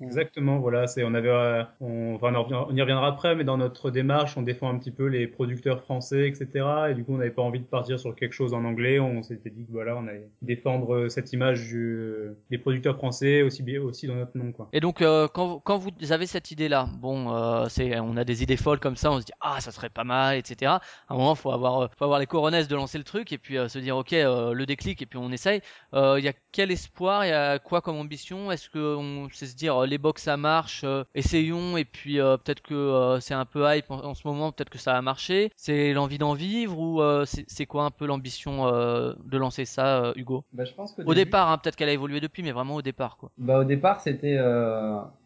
Exactement, 0.00 0.58
voilà, 0.58 0.86
c'est 0.86 1.04
on 1.04 1.14
avait, 1.14 1.28
euh, 1.28 1.64
on, 1.80 2.14
enfin, 2.14 2.32
on, 2.34 2.74
y 2.74 2.80
reviendra 2.80 3.08
après, 3.08 3.34
mais 3.34 3.44
dans 3.44 3.56
notre 3.56 3.90
démarche, 3.90 4.36
on 4.36 4.42
défend 4.42 4.70
un 4.70 4.78
petit 4.78 4.90
peu 4.90 5.06
les 5.06 5.26
producteurs 5.26 5.80
français, 5.80 6.28
etc. 6.28 6.66
Et 6.90 6.94
du 6.94 7.04
coup, 7.04 7.14
on 7.14 7.18
n'avait 7.18 7.30
pas 7.30 7.42
envie 7.42 7.60
de 7.60 7.64
partir 7.64 7.98
sur 7.98 8.14
quelque 8.14 8.32
chose 8.32 8.54
en 8.54 8.64
anglais. 8.64 9.00
On 9.00 9.22
s'était 9.22 9.50
dit 9.50 9.64
que 9.64 9.72
voilà, 9.72 9.96
on 9.96 10.06
allait 10.06 10.28
défendre 10.42 10.94
euh, 10.94 11.08
cette 11.08 11.32
image 11.32 11.68
du, 11.68 12.30
des 12.50 12.58
producteurs 12.58 12.96
français 12.96 13.42
aussi 13.42 13.62
bien 13.62 13.80
aussi 13.82 14.06
dans 14.06 14.14
notre 14.14 14.36
nom, 14.36 14.52
quoi. 14.52 14.68
Et 14.72 14.80
donc, 14.80 15.02
euh, 15.02 15.28
quand, 15.28 15.60
quand 15.60 15.78
vous 15.78 15.90
avez 16.10 16.26
cette 16.26 16.50
idée-là, 16.50 16.88
bon, 16.98 17.34
euh, 17.34 17.66
c'est, 17.68 17.98
on 18.00 18.16
a 18.16 18.24
des 18.24 18.42
idées 18.42 18.56
folles 18.56 18.80
comme 18.80 18.96
ça, 18.96 19.10
on 19.10 19.20
se 19.20 19.24
dit 19.26 19.32
ah 19.40 19.60
ça 19.60 19.70
serait 19.70 19.90
pas 19.90 20.04
mal, 20.04 20.36
etc. 20.36 20.72
À 20.72 20.80
un 21.08 21.16
moment, 21.16 21.34
faut 21.34 21.50
avoir, 21.50 21.82
euh, 21.82 21.88
faut 21.96 22.04
avoir 22.04 22.18
les 22.18 22.26
coronesses 22.26 22.68
de 22.68 22.76
lancer 22.76 22.98
le 22.98 23.04
truc 23.04 23.32
et 23.32 23.38
puis 23.38 23.58
euh, 23.58 23.68
se 23.68 23.78
dire 23.78 23.96
ok, 23.96 24.12
euh, 24.12 24.52
le 24.52 24.66
déclic 24.66 25.02
et 25.02 25.06
puis 25.06 25.18
on 25.18 25.30
essaye. 25.30 25.60
Euh, 25.94 26.16
Il 26.18 26.24
y 26.24 26.28
a 26.28 26.32
quel 26.52 26.70
espoir, 26.70 27.24
il 27.24 27.30
y 27.30 27.32
a 27.32 27.58
quoi 27.58 27.80
comme 27.80 27.96
ambition? 27.96 28.50
Est-ce 28.52 28.68
que 28.70 28.96
on 28.96 29.28
sait 29.30 29.46
se 29.46 29.56
dire 29.56 29.76
euh, 29.76 29.86
les 29.88 29.98
box 29.98 30.22
ça 30.22 30.36
marche, 30.36 30.82
euh, 30.84 31.04
essayons 31.14 31.76
et 31.76 31.84
puis 31.84 32.20
euh, 32.20 32.36
peut-être 32.36 32.62
que 32.62 32.74
euh, 32.74 33.20
c'est 33.20 33.34
un 33.34 33.44
peu 33.44 33.64
hype 33.74 33.90
en, 33.90 34.04
en 34.04 34.14
ce 34.14 34.26
moment, 34.26 34.52
peut-être 34.52 34.70
que 34.70 34.78
ça 34.78 34.96
a 34.96 35.02
marché. 35.02 35.50
C'est 35.56 35.92
l'envie 35.92 36.18
d'en 36.18 36.34
vivre 36.34 36.78
ou 36.78 37.00
c'est, 37.24 37.66
quoi 37.66 37.84
un 37.84 37.90
peu 37.90 38.06
l'ambition 38.06 38.66
de 38.70 39.38
lancer 39.38 39.64
ça, 39.64 40.12
Hugo? 40.16 40.44
Bah, 40.52 40.64
je 40.64 40.72
pense 40.74 40.92
Au 40.98 41.02
début- 41.02 41.14
départ, 41.14 41.50
hein, 41.50 41.58
peut-être 41.58 41.76
qu'elle 41.76 41.88
a 41.88 41.92
évolué 41.92 42.20
depuis, 42.20 42.42
mais 42.42 42.52
vraiment 42.52 42.76
au 42.76 42.82
départ 42.82 43.16
quoi. 43.16 43.30
Bah 43.38 43.60
au 43.60 43.64
départ 43.64 44.00
c'était 44.00 44.38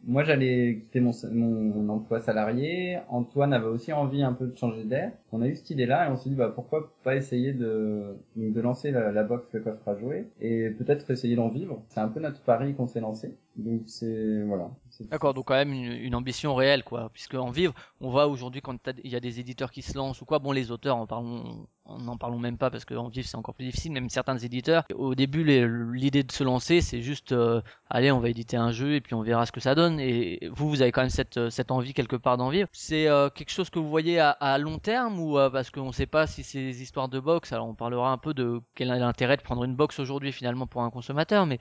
moi 0.05 0.25
j'allais 0.25 0.81
quitter 0.83 1.01
mon, 1.01 1.13
mon 1.33 1.89
emploi 1.89 2.21
salarié, 2.21 2.99
Antoine 3.09 3.53
avait 3.53 3.67
aussi 3.67 3.93
envie 3.93 4.23
un 4.23 4.33
peu 4.33 4.47
de 4.47 4.57
changer 4.57 4.85
d'air. 4.85 5.13
On 5.33 5.43
a 5.43 5.47
eu 5.47 5.55
cette 5.57 5.71
idée 5.71 5.87
là 5.87 6.09
et 6.09 6.11
on 6.11 6.17
s'est 6.17 6.29
dit 6.31 6.35
bah 6.37 6.51
pourquoi 6.55 6.93
pas 7.05 7.15
essayer 7.17 7.53
de 7.53 8.17
de 8.37 8.61
lancer 8.61 8.91
la, 8.91 9.13
la 9.13 9.23
box 9.23 9.47
le 9.53 9.61
coffre 9.61 9.89
à 9.89 9.97
jouer 9.97 10.27
et 10.41 10.71
peut-être 10.71 11.11
essayer 11.11 11.37
d'en 11.37 11.49
vivre. 11.49 11.83
C'est 11.89 12.01
un 12.01 12.09
peu 12.09 12.21
notre 12.21 12.41
pari 12.41 12.75
qu'on 12.75 12.87
s'est 12.87 13.01
lancé. 13.01 13.37
Donc 13.57 13.83
c'est 13.87 14.43
voilà. 14.45 14.71
D'accord, 15.11 15.35
donc 15.35 15.47
quand 15.47 15.55
même 15.55 15.73
une, 15.73 16.15
ambition 16.15 16.55
réelle, 16.55 16.85
quoi. 16.85 17.11
Puisque 17.13 17.35
en 17.35 17.51
vivre, 17.51 17.75
on 18.01 18.11
voit 18.11 18.27
aujourd'hui 18.27 18.61
quand 18.61 18.77
il 19.05 19.11
y 19.11 19.17
a 19.17 19.21
des 19.21 19.41
éditeurs 19.41 19.71
qui 19.71 19.83
se 19.83 19.97
lancent 19.97 20.21
ou 20.21 20.25
quoi, 20.25 20.39
bon, 20.39 20.53
les 20.53 20.71
auteurs, 20.71 20.97
en 20.97 21.07
parlons, 21.07 21.67
n'en 21.87 22.17
parlons 22.17 22.39
même 22.39 22.59
pas 22.59 22.71
parce 22.71 22.85
qu'en 22.85 23.09
vivre 23.09 23.27
c'est 23.27 23.37
encore 23.37 23.55
plus 23.55 23.67
difficile. 23.67 23.93
Même 23.93 24.09
certains 24.09 24.39
éditeurs, 24.39 24.85
au 24.95 25.15
début, 25.15 25.45
l'idée 25.93 26.23
de 26.23 26.33
se 26.33 26.45
lancer, 26.45 26.81
c'est 26.81 27.01
juste, 27.03 27.33
euh, 27.33 27.61
allez, 27.91 28.13
on 28.13 28.21
va 28.21 28.29
éditer 28.29 28.57
un 28.57 28.73
jeu 28.73 28.95
et 28.95 29.01
puis 29.01 29.15
on 29.15 29.23
verra 29.23 29.47
ce 29.47 29.53
que 29.53 29.61
ça 29.61 29.75
donne. 29.75 29.99
Et 30.01 30.49
vous, 30.53 30.69
vous 30.69 30.83
avez 30.83 30.93
quand 30.93 31.03
même 31.03 31.11
cette, 31.11 31.71
envie 31.71 31.95
quelque 31.95 32.17
part 32.17 32.37
d'en 32.37 32.51
vivre. 32.51 32.69
C'est 32.73 33.09
euh, 33.09 33.29
quelque 33.31 33.51
chose 33.51 33.71
que 33.71 33.79
vous 33.79 33.89
voyez 33.89 34.19
à, 34.21 34.59
long 34.59 34.79
terme 34.79 35.19
ou 35.19 35.39
euh, 35.39 35.51
parce 35.51 35.71
qu'on 35.71 35.93
sait 35.93 36.07
pas 36.07 36.27
si 36.27 36.43
c'est 36.43 36.63
des 36.63 36.83
histoires 36.83 37.09
de 37.09 37.21
box. 37.21 37.53
Alors 37.53 37.67
on 37.67 37.75
parlera 37.75 38.13
un 38.13 38.19
peu 38.19 38.35
de 38.35 38.61
quel 38.75 38.91
est 38.91 38.99
l'intérêt 38.99 39.37
de 39.37 39.43
prendre 39.43 39.65
une 39.65 39.75
box 39.75 39.99
aujourd'hui 39.99 40.33
finalement 40.33 40.67
pour 40.67 40.83
un 40.83 40.91
consommateur, 40.91 41.47
mais 41.47 41.59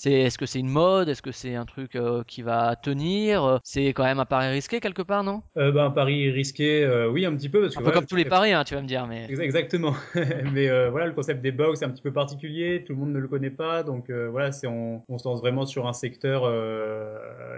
c'est 0.00 0.12
est-ce 0.12 0.38
que 0.38 0.46
c'est 0.46 0.60
une 0.60 0.70
mode? 0.70 1.10
Est-ce 1.10 1.20
que 1.20 1.30
c'est 1.30 1.54
un 1.54 1.66
truc 1.66 1.94
euh, 1.94 2.22
qui 2.26 2.40
va 2.40 2.74
tenir? 2.74 3.60
C'est 3.64 3.88
quand 3.88 4.04
même 4.04 4.18
un 4.18 4.24
pari 4.24 4.48
risqué 4.48 4.80
quelque 4.80 5.02
part, 5.02 5.22
non? 5.22 5.42
Euh, 5.58 5.72
bah, 5.72 5.84
un 5.84 5.90
pari 5.90 6.30
risqué, 6.30 6.82
euh, 6.82 7.10
oui, 7.10 7.26
un 7.26 7.36
petit 7.36 7.50
peu, 7.50 7.60
parce 7.60 7.74
que 7.74 7.80
Un 7.80 7.82
peu 7.82 7.90
voilà, 7.90 7.98
comme 7.98 8.06
tous 8.06 8.16
les 8.16 8.24
paris, 8.24 8.54
hein, 8.54 8.64
tu 8.64 8.74
vas 8.74 8.80
me 8.80 8.86
dire, 8.86 9.06
mais 9.06 9.26
Ex- 9.28 9.38
Exactement. 9.40 9.94
Mais 10.54 10.70
euh, 10.70 10.88
voilà, 10.88 11.04
le 11.04 11.12
concept 11.12 11.42
des 11.42 11.52
box 11.52 11.82
est 11.82 11.84
un 11.84 11.90
petit 11.90 12.00
peu 12.00 12.14
particulier, 12.14 12.82
tout 12.86 12.94
le 12.94 12.98
monde 12.98 13.12
ne 13.12 13.18
le 13.18 13.28
connaît 13.28 13.50
pas, 13.50 13.82
donc 13.82 14.10
voilà, 14.10 14.52
c'est 14.52 14.66
on, 14.66 15.02
on 15.06 15.18
se 15.18 15.28
lance 15.28 15.40
vraiment 15.40 15.66
sur 15.66 15.86
un 15.86 15.92
secteur 15.92 16.50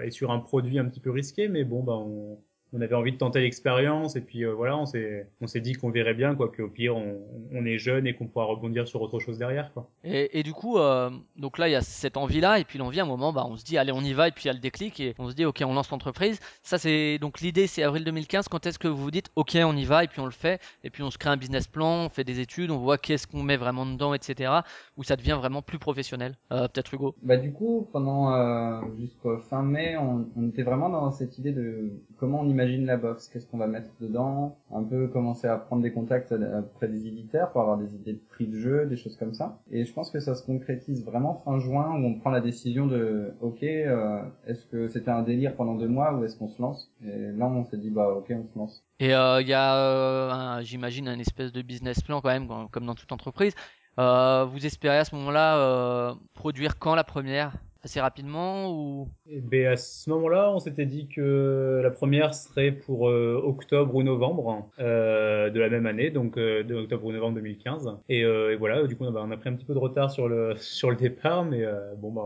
et 0.03 0.11
sur 0.11 0.33
un 0.33 0.41
produit 0.41 0.81
un 0.81 0.87
petit 0.87 1.01
peu 1.01 1.13
risqué, 1.13 1.47
mais 1.47 1.63
bon, 1.63 1.85
bah 1.85 1.95
on, 1.95 2.39
on 2.73 2.81
avait 2.81 2.95
envie 2.95 3.13
de 3.13 3.19
tenter 3.19 3.41
l'expérience 3.41 4.17
et 4.17 4.21
puis 4.21 4.45
euh, 4.45 4.53
voilà, 4.53 4.77
on 4.79 4.87
s'est 4.87 5.27
on 5.41 5.47
s'est 5.47 5.61
dit 5.61 5.75
qu'on 5.75 5.91
verrait 5.91 6.15
bien 6.15 6.35
quoi, 6.35 6.51
qu'au 6.51 6.69
pire 6.69 6.97
on, 6.97 7.21
on 7.53 7.67
est 7.67 7.79
jeune 7.79 8.07
et 8.07 8.15
qu'on 8.15 8.27
pourra 8.27 8.47
rebondir 8.47 8.89
sur 8.89 9.03
autre 9.03 9.19
chose 9.19 9.39
derrière 9.39 9.73
quoi. 9.73 9.89
Et, 10.05 10.39
et 10.39 10.43
du 10.43 10.53
coup, 10.53 10.79
euh, 10.79 11.11
donc 11.37 11.59
là, 11.59 11.69
il 11.69 11.73
y 11.73 11.77
a 11.77 11.81
cette 11.81 12.17
envie-là, 12.17 12.59
et 12.59 12.65
puis 12.65 12.79
l'envie, 12.79 13.01
à 13.01 13.05
un 13.05 13.07
moment, 13.07 13.33
bah, 13.33 13.47
on 13.49 13.57
se 13.57 13.65
dit, 13.65 13.79
allez, 13.79 13.93
on 13.93 14.01
y 14.01 14.13
va, 14.13 14.29
et 14.29 14.31
puis 14.31 14.45
il 14.45 14.47
y 14.49 14.51
a 14.51 14.53
le 14.53 14.59
déclic, 14.59 15.01
et 15.01 15.15
on 15.19 15.29
se 15.29 15.35
dit, 15.35 15.45
ok, 15.45 15.63
on 15.65 15.75
lance 15.75 15.91
l'entreprise. 15.91 16.41
Ça, 16.63 16.79
c'est 16.79 17.19
donc 17.19 17.41
l'idée, 17.41 17.67
c'est 17.67 17.83
avril 17.83 18.05
2015. 18.05 18.49
Quand 18.49 18.67
est-ce 18.67 18.79
que 18.79 18.89
vous 18.89 18.97
vous 18.97 19.11
dites, 19.11 19.31
ok, 19.37 19.57
on 19.65 19.77
y 19.77 19.85
va, 19.85 20.05
et 20.05 20.09
puis 20.09 20.21
on 20.21 20.25
le 20.25 20.33
fait, 20.33 20.61
et 20.85 20.91
puis 20.91 21.03
on 21.03 21.11
se 21.11 21.19
crée 21.19 21.31
un 21.31 21.37
business 21.37 21.67
plan, 21.67 22.07
on 22.07 22.09
fait 22.09 22.25
des 22.25 22.41
études, 22.41 22.71
on 22.71 22.79
voit 22.79 22.99
qu'est-ce 22.99 23.27
qu'on 23.27 23.43
met 23.43 23.57
vraiment 23.57 23.87
dedans, 23.87 24.15
etc. 24.15 24.53
Où 24.97 25.05
ça 25.05 25.17
devient 25.17 25.37
vraiment 25.39 25.63
plus 25.63 25.79
professionnel. 25.79 26.37
Euh, 26.53 26.69
Peut-être 26.69 26.95
Hugo? 26.95 27.15
Bah 27.23 27.37
du 27.37 27.53
coup, 27.53 27.89
pendant 27.93 28.33
euh, 28.35 28.81
jusqu'au 28.99 29.39
fin 29.39 29.63
mai, 29.63 29.97
on, 29.97 30.27
on 30.37 30.49
était 30.49 30.63
vraiment 30.63 30.89
dans 30.89 31.11
cette 31.13 31.39
idée 31.39 31.53
de 31.53 31.93
comment 32.17 32.41
on 32.41 32.49
imagine 32.49 32.62
la 32.67 32.97
box, 32.97 33.29
qu'est-ce 33.29 33.47
qu'on 33.47 33.59
va 33.59 33.67
mettre 33.67 33.91
dedans, 34.01 34.57
un 34.73 34.83
peu 34.83 35.09
commencer 35.09 35.47
à 35.47 35.57
prendre 35.57 35.83
des 35.83 35.93
contacts 35.93 36.33
euh, 36.33 36.61
auprès 36.61 36.89
des 36.89 37.07
éditeurs 37.07 37.51
pour 37.53 37.61
avoir 37.61 37.79
des 37.79 37.95
idées 37.95 38.15
de 38.15 38.21
prix 38.31 38.47
de 38.47 38.57
jeu, 38.59 38.87
des 38.87 38.97
choses 38.97 39.17
comme 39.17 39.35
ça. 39.35 39.59
Et 39.71 39.85
je 39.85 39.93
pense 39.93 40.11
que 40.11 40.21
ça 40.21 40.35
se 40.35 40.45
concrétise 40.45 41.05
vraiment 41.05 41.43
fin 41.45 41.59
juin 41.59 41.91
où 41.93 42.05
on 42.07 42.15
prend 42.15 42.31
la 42.31 42.41
décision 42.41 42.87
de 42.87 43.35
ok, 43.41 43.63
euh, 43.63 44.23
est-ce 44.47 44.67
que 44.67 44.89
c'était 44.89 45.11
un 45.11 45.23
délire 45.23 45.55
pendant 45.55 45.75
deux 45.75 45.89
mois 45.89 46.15
ou 46.15 46.25
est-ce 46.25 46.37
qu'on 46.37 46.49
se 46.49 46.61
lance? 46.61 46.91
Et 47.05 47.33
là, 47.33 47.47
on 47.47 47.65
s'est 47.65 47.79
dit 47.79 47.91
bah 47.91 48.09
ok, 48.09 48.27
on 48.31 48.47
se 48.53 48.59
lance. 48.59 48.85
Et 49.01 49.15
euh, 49.15 49.41
il 49.43 49.49
y 49.49 49.53
a, 49.55 49.77
euh, 49.77 50.63
j'imagine, 50.63 51.09
un 51.09 51.19
espèce 51.19 51.53
de 51.53 51.63
business 51.63 52.01
plan 52.03 52.21
quand 52.21 52.29
même, 52.29 52.49
comme- 52.71 52.87
dans 52.87 52.95
toute 52.95 53.13
entreprise. 53.13 53.55
Euh, 53.99 54.45
vous 54.45 54.65
espérez 54.65 54.99
à 54.99 55.05
ce 55.05 55.15
moment-là 55.17 55.59
euh, 55.59 56.15
produire 56.35 56.79
quand 56.79 56.95
la 56.95 57.05
première? 57.05 57.53
Assez 57.85 58.01
rapidement 58.01 58.71
ou? 58.71 59.09
Et 59.29 59.41
ben, 59.41 59.67
à 59.67 59.77
ce 59.77 60.09
moment-là, 60.11 60.53
on 60.53 60.61
s'était 60.61 60.87
dit 60.87 61.09
que 61.09 61.81
la 61.83 61.91
première 61.91 62.33
serait 62.33 62.71
pour 62.71 63.09
euh, 63.09 63.41
octobre 63.45 63.93
ou 63.97 64.05
novembre 64.05 64.71
euh, 64.79 65.51
de 65.51 65.59
la 65.59 65.69
même 65.69 65.87
année, 65.87 66.11
donc 66.11 66.39
euh, 66.39 66.63
de 66.63 66.77
octobre 66.77 67.07
ou 67.07 67.13
novembre 67.13 67.35
2015. 67.37 67.99
Et, 68.09 68.25
euh, 68.25 68.53
et 68.53 68.57
voilà, 68.57 68.87
du 68.87 68.97
coup, 68.97 69.05
on 69.05 69.17
a, 69.17 69.21
on 69.21 69.31
a 69.33 69.37
pris 69.37 69.49
un 69.49 69.55
petit 69.55 69.65
peu 69.65 69.75
de 69.75 69.81
retard 69.81 70.13
sur 70.13 70.29
le 70.29 70.55
sur 70.59 70.91
le 70.91 70.97
départ, 70.97 71.45
mais 71.45 71.65
euh, 71.65 71.95
bon, 71.97 72.13
bah, 72.13 72.23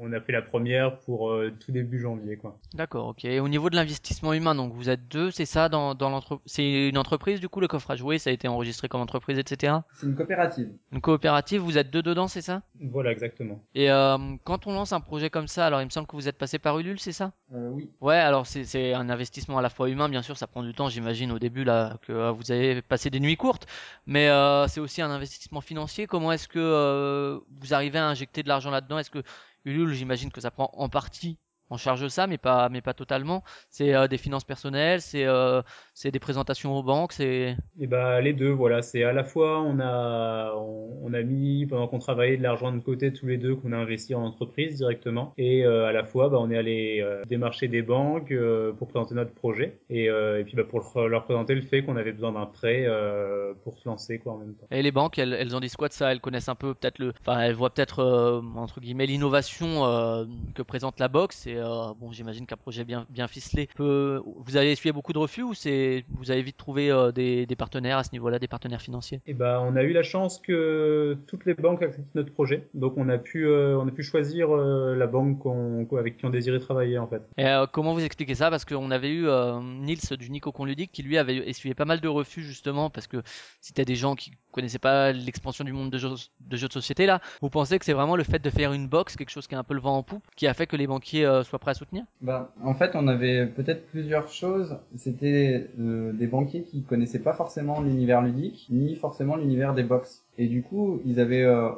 on 0.00 0.12
a 0.12 0.20
fait 0.20 0.32
la 0.32 0.42
première 0.42 0.98
pour 1.00 1.30
euh, 1.30 1.52
tout 1.58 1.72
début 1.72 2.00
janvier, 2.00 2.36
quoi. 2.36 2.58
D'accord, 2.74 3.08
ok. 3.08 3.24
Et 3.24 3.40
au 3.40 3.48
niveau 3.48 3.70
de 3.70 3.76
l'investissement 3.76 4.32
humain, 4.32 4.54
donc 4.54 4.72
vous 4.72 4.90
êtes 4.90 5.08
deux, 5.08 5.30
c'est 5.30 5.46
ça 5.46 5.68
dans, 5.68 5.94
dans 5.94 6.10
l'entreprise 6.10 6.42
C'est 6.46 6.88
une 6.88 6.98
entreprise 6.98 7.40
du 7.40 7.48
coup, 7.48 7.60
le 7.60 7.68
coffre 7.68 7.90
à 7.90 7.96
jouer, 7.96 8.18
ça 8.18 8.30
a 8.30 8.32
été 8.32 8.48
enregistré 8.48 8.88
comme 8.88 9.00
entreprise, 9.00 9.38
etc. 9.38 9.74
C'est 9.94 10.06
une 10.06 10.14
coopérative. 10.14 10.70
Une 10.92 11.00
coopérative, 11.00 11.60
vous 11.60 11.78
êtes 11.78 11.90
deux 11.90 12.02
dedans, 12.02 12.28
c'est 12.28 12.42
ça? 12.42 12.62
Voilà, 12.80 13.12
exactement. 13.12 13.60
Et 13.74 13.90
euh, 13.90 14.18
quand 14.44 14.66
on 14.66 14.72
lance 14.72 14.92
un 14.92 15.00
projet 15.00 15.30
comme 15.30 15.48
ça, 15.48 15.66
alors 15.66 15.80
il 15.80 15.84
me 15.86 15.90
semble 15.90 16.06
que 16.06 16.16
vous 16.16 16.28
êtes 16.28 16.38
passé 16.38 16.58
par 16.58 16.78
Ulule, 16.78 16.98
c'est 17.00 17.12
ça? 17.12 17.32
Euh, 17.52 17.70
oui. 17.70 17.90
Ouais, 18.00 18.16
alors 18.16 18.46
c'est 18.46 18.64
c'est 18.64 18.92
un 18.94 19.08
investissement 19.08 19.58
à 19.58 19.62
la 19.62 19.70
fois 19.70 19.88
humain, 19.88 20.08
bien 20.08 20.22
sûr, 20.22 20.36
ça 20.36 20.46
prend 20.46 20.62
du 20.62 20.74
temps, 20.74 20.88
j'imagine 20.88 21.32
au 21.32 21.38
début 21.38 21.64
là 21.64 21.98
que 22.02 22.12
euh, 22.12 22.30
vous 22.32 22.50
avez 22.52 22.82
passé 22.82 23.10
des 23.10 23.20
nuits 23.20 23.36
courtes, 23.36 23.66
mais 24.06 24.28
euh, 24.28 24.66
c'est 24.68 24.80
aussi 24.80 25.02
un 25.02 25.10
investissement 25.10 25.60
financier. 25.60 26.06
Comment 26.06 26.32
est-ce 26.32 26.48
que 26.48 26.58
euh, 26.58 27.40
vous 27.60 27.74
arrivez 27.74 27.98
à 27.98 28.06
injecter 28.06 28.42
de 28.42 28.48
l'argent 28.48 28.70
là-dedans? 28.70 28.98
Est-ce 28.98 29.10
que 29.10 29.22
Ulule, 29.64 29.94
j'imagine 29.94 30.30
que 30.30 30.40
ça 30.40 30.50
prend 30.50 30.70
en 30.74 30.88
partie 30.88 31.38
en 31.70 31.76
charge 31.76 32.06
ça, 32.08 32.26
mais 32.26 32.38
pas 32.38 32.68
mais 32.68 32.80
pas 32.80 32.94
totalement. 32.94 33.42
C'est 33.68 33.94
euh, 33.94 34.08
des 34.08 34.18
finances 34.18 34.44
personnelles, 34.44 35.00
c'est 35.00 35.24
euh, 35.24 35.62
c'est 35.94 36.10
des 36.10 36.18
présentations 36.18 36.76
aux 36.76 36.82
banques, 36.82 37.12
c'est 37.12 37.56
Et 37.80 37.86
bah 37.86 38.20
les 38.20 38.32
deux, 38.32 38.50
voilà, 38.50 38.82
c'est 38.82 39.04
à 39.04 39.12
la 39.12 39.24
fois 39.24 39.60
on 39.62 39.80
a 39.80 40.52
on, 40.56 40.98
on 41.02 41.12
a 41.14 41.22
mis 41.22 41.66
pendant 41.66 41.88
qu'on 41.88 41.98
travaillait 41.98 42.36
de 42.36 42.42
l'argent 42.42 42.72
de 42.72 42.80
côté 42.80 43.12
tous 43.12 43.26
les 43.26 43.38
deux 43.38 43.54
qu'on 43.54 43.72
a 43.72 43.76
investi 43.76 44.14
en 44.14 44.22
entreprise 44.24 44.76
directement 44.76 45.32
et 45.38 45.64
euh, 45.64 45.86
à 45.86 45.92
la 45.92 46.04
fois 46.04 46.28
bah, 46.28 46.38
on 46.40 46.50
est 46.50 46.58
allé 46.58 47.00
euh, 47.00 47.22
démarcher 47.26 47.68
des 47.68 47.82
banques 47.82 48.32
euh, 48.32 48.72
pour 48.72 48.88
présenter 48.88 49.14
notre 49.14 49.32
projet 49.32 49.78
et, 49.90 50.08
euh, 50.08 50.40
et 50.40 50.44
puis 50.44 50.56
bah, 50.56 50.64
pour 50.64 50.80
leur, 51.06 51.24
présenter 51.24 51.54
le 51.54 51.62
fait 51.62 51.82
qu'on 51.82 51.96
avait 51.96 52.12
besoin 52.12 52.32
d'un 52.32 52.46
prêt 52.46 52.84
euh, 52.86 53.54
pour 53.62 53.78
se 53.78 53.88
lancer 53.88 54.18
quoi 54.18 54.34
en 54.34 54.38
même 54.38 54.54
temps. 54.54 54.66
Et 54.70 54.82
les 54.82 54.92
banques, 54.92 55.18
elles, 55.18 55.32
elles 55.32 55.54
en 55.54 55.60
disent 55.60 55.76
quoi 55.76 55.88
de 55.88 55.92
ça? 55.92 56.12
Elles 56.12 56.20
connaissent 56.20 56.48
un 56.48 56.54
peu 56.54 56.74
peut-être 56.74 56.98
le, 56.98 57.12
enfin 57.20 57.40
elles 57.40 57.54
voient 57.54 57.70
peut-être 57.70 58.00
euh, 58.00 58.40
entre 58.56 58.80
guillemets 58.80 59.06
l'innovation 59.06 59.84
euh, 59.84 60.24
que 60.54 60.62
présente 60.62 60.98
la 61.00 61.08
box 61.08 61.46
et 61.46 61.56
euh, 61.64 61.92
bon, 61.98 62.12
j'imagine 62.12 62.46
qu'un 62.46 62.56
projet 62.56 62.84
bien, 62.84 63.06
bien 63.10 63.26
ficelé 63.28 63.68
peut. 63.74 64.22
Vous 64.24 64.56
avez 64.56 64.70
essuyé 64.72 64.92
beaucoup 64.92 65.12
de 65.12 65.18
refus 65.18 65.42
ou 65.42 65.54
c'est 65.54 66.04
vous 66.10 66.30
avez 66.30 66.42
vite 66.42 66.56
trouvé 66.56 66.90
euh, 66.90 67.12
des, 67.12 67.46
des 67.46 67.56
partenaires 67.56 67.98
à 67.98 68.04
ce 68.04 68.12
niveau-là, 68.12 68.38
des 68.38 68.48
partenaires 68.48 68.82
financiers? 68.82 69.20
Et 69.26 69.34
ben, 69.34 69.60
on 69.60 69.76
a 69.76 69.82
eu 69.82 69.92
la 69.92 70.02
chance 70.02 70.38
que 70.38 71.16
toutes 71.26 71.44
les 71.46 71.54
banques 71.54 71.82
acceptent 71.82 72.14
notre 72.14 72.32
projet, 72.32 72.68
donc 72.74 72.94
on 72.96 73.08
a 73.08 73.18
pu, 73.18 73.46
euh, 73.46 73.78
on 73.78 73.88
a 73.88 73.90
pu 73.90 74.02
choisir 74.02 74.48
la 74.48 75.06
banque 75.06 75.38
qu'on- 75.40 75.86
avec 75.96 76.16
qui 76.18 76.26
on 76.26 76.30
désirait 76.30 76.58
travailler 76.58 76.98
en 76.98 77.06
fait. 77.06 77.22
Et 77.38 77.46
comment 77.72 77.94
vous 77.94 78.04
expliquez 78.04 78.34
ça? 78.34 78.50
Parce 78.50 78.64
qu'on 78.64 78.90
avait 78.90 79.10
eu 79.10 79.26
Nils 79.62 80.16
du 80.18 80.30
Nico 80.30 80.50
Conludique 80.52 80.90
qui 80.92 81.02
lui 81.02 81.18
avait 81.18 81.36
essuyé 81.48 81.74
pas 81.74 81.84
mal 81.84 82.00
de 82.00 82.08
refus 82.08 82.42
justement 82.42 82.90
parce 82.90 83.06
que 83.06 83.22
c'était 83.60 83.84
des 83.84 83.94
gens 83.94 84.14
qui 84.16 84.32
connaissaient 84.50 84.78
pas 84.78 85.12
l'expansion 85.12 85.64
du 85.64 85.72
monde 85.72 85.90
de 85.90 85.98
jeux, 85.98 86.10
de 86.40 86.56
jeux 86.56 86.68
de 86.68 86.72
société 86.72 87.06
là. 87.06 87.20
Vous 87.40 87.50
pensez 87.50 87.78
que 87.78 87.84
c'est 87.84 87.92
vraiment 87.92 88.16
le 88.16 88.24
fait 88.24 88.40
de 88.40 88.50
faire 88.50 88.72
une 88.72 88.88
box, 88.88 89.16
quelque 89.16 89.30
chose 89.30 89.46
qui 89.46 89.54
est 89.54 89.58
un 89.58 89.62
peu 89.64 89.74
le 89.74 89.80
vent 89.80 89.96
en 89.96 90.02
poupe, 90.02 90.24
qui 90.36 90.46
a 90.48 90.54
fait 90.54 90.66
que 90.66 90.76
les 90.76 90.86
banquiers 90.88 91.24
euh, 91.24 91.43
soient 91.44 91.58
prêts 91.58 91.72
à 91.72 91.74
soutenir 91.74 92.04
Bah, 92.20 92.52
en 92.62 92.74
fait, 92.74 92.92
on 92.94 93.08
avait 93.08 93.46
peut-être 93.46 93.86
plusieurs 93.88 94.28
choses. 94.28 94.76
C'était 94.96 95.68
euh, 95.78 96.12
des 96.12 96.26
banquiers 96.26 96.62
qui 96.62 96.82
connaissaient 96.82 97.22
pas 97.22 97.34
forcément 97.34 97.80
l'univers 97.80 98.22
ludique, 98.22 98.66
ni 98.70 98.96
forcément 98.96 99.36
l'univers 99.36 99.74
des 99.74 99.82
box. 99.82 100.24
Et 100.36 100.48
du 100.48 100.62
coup, 100.62 101.00
ils 101.04 101.20
avaient, 101.20 101.44
euh, 101.44 101.70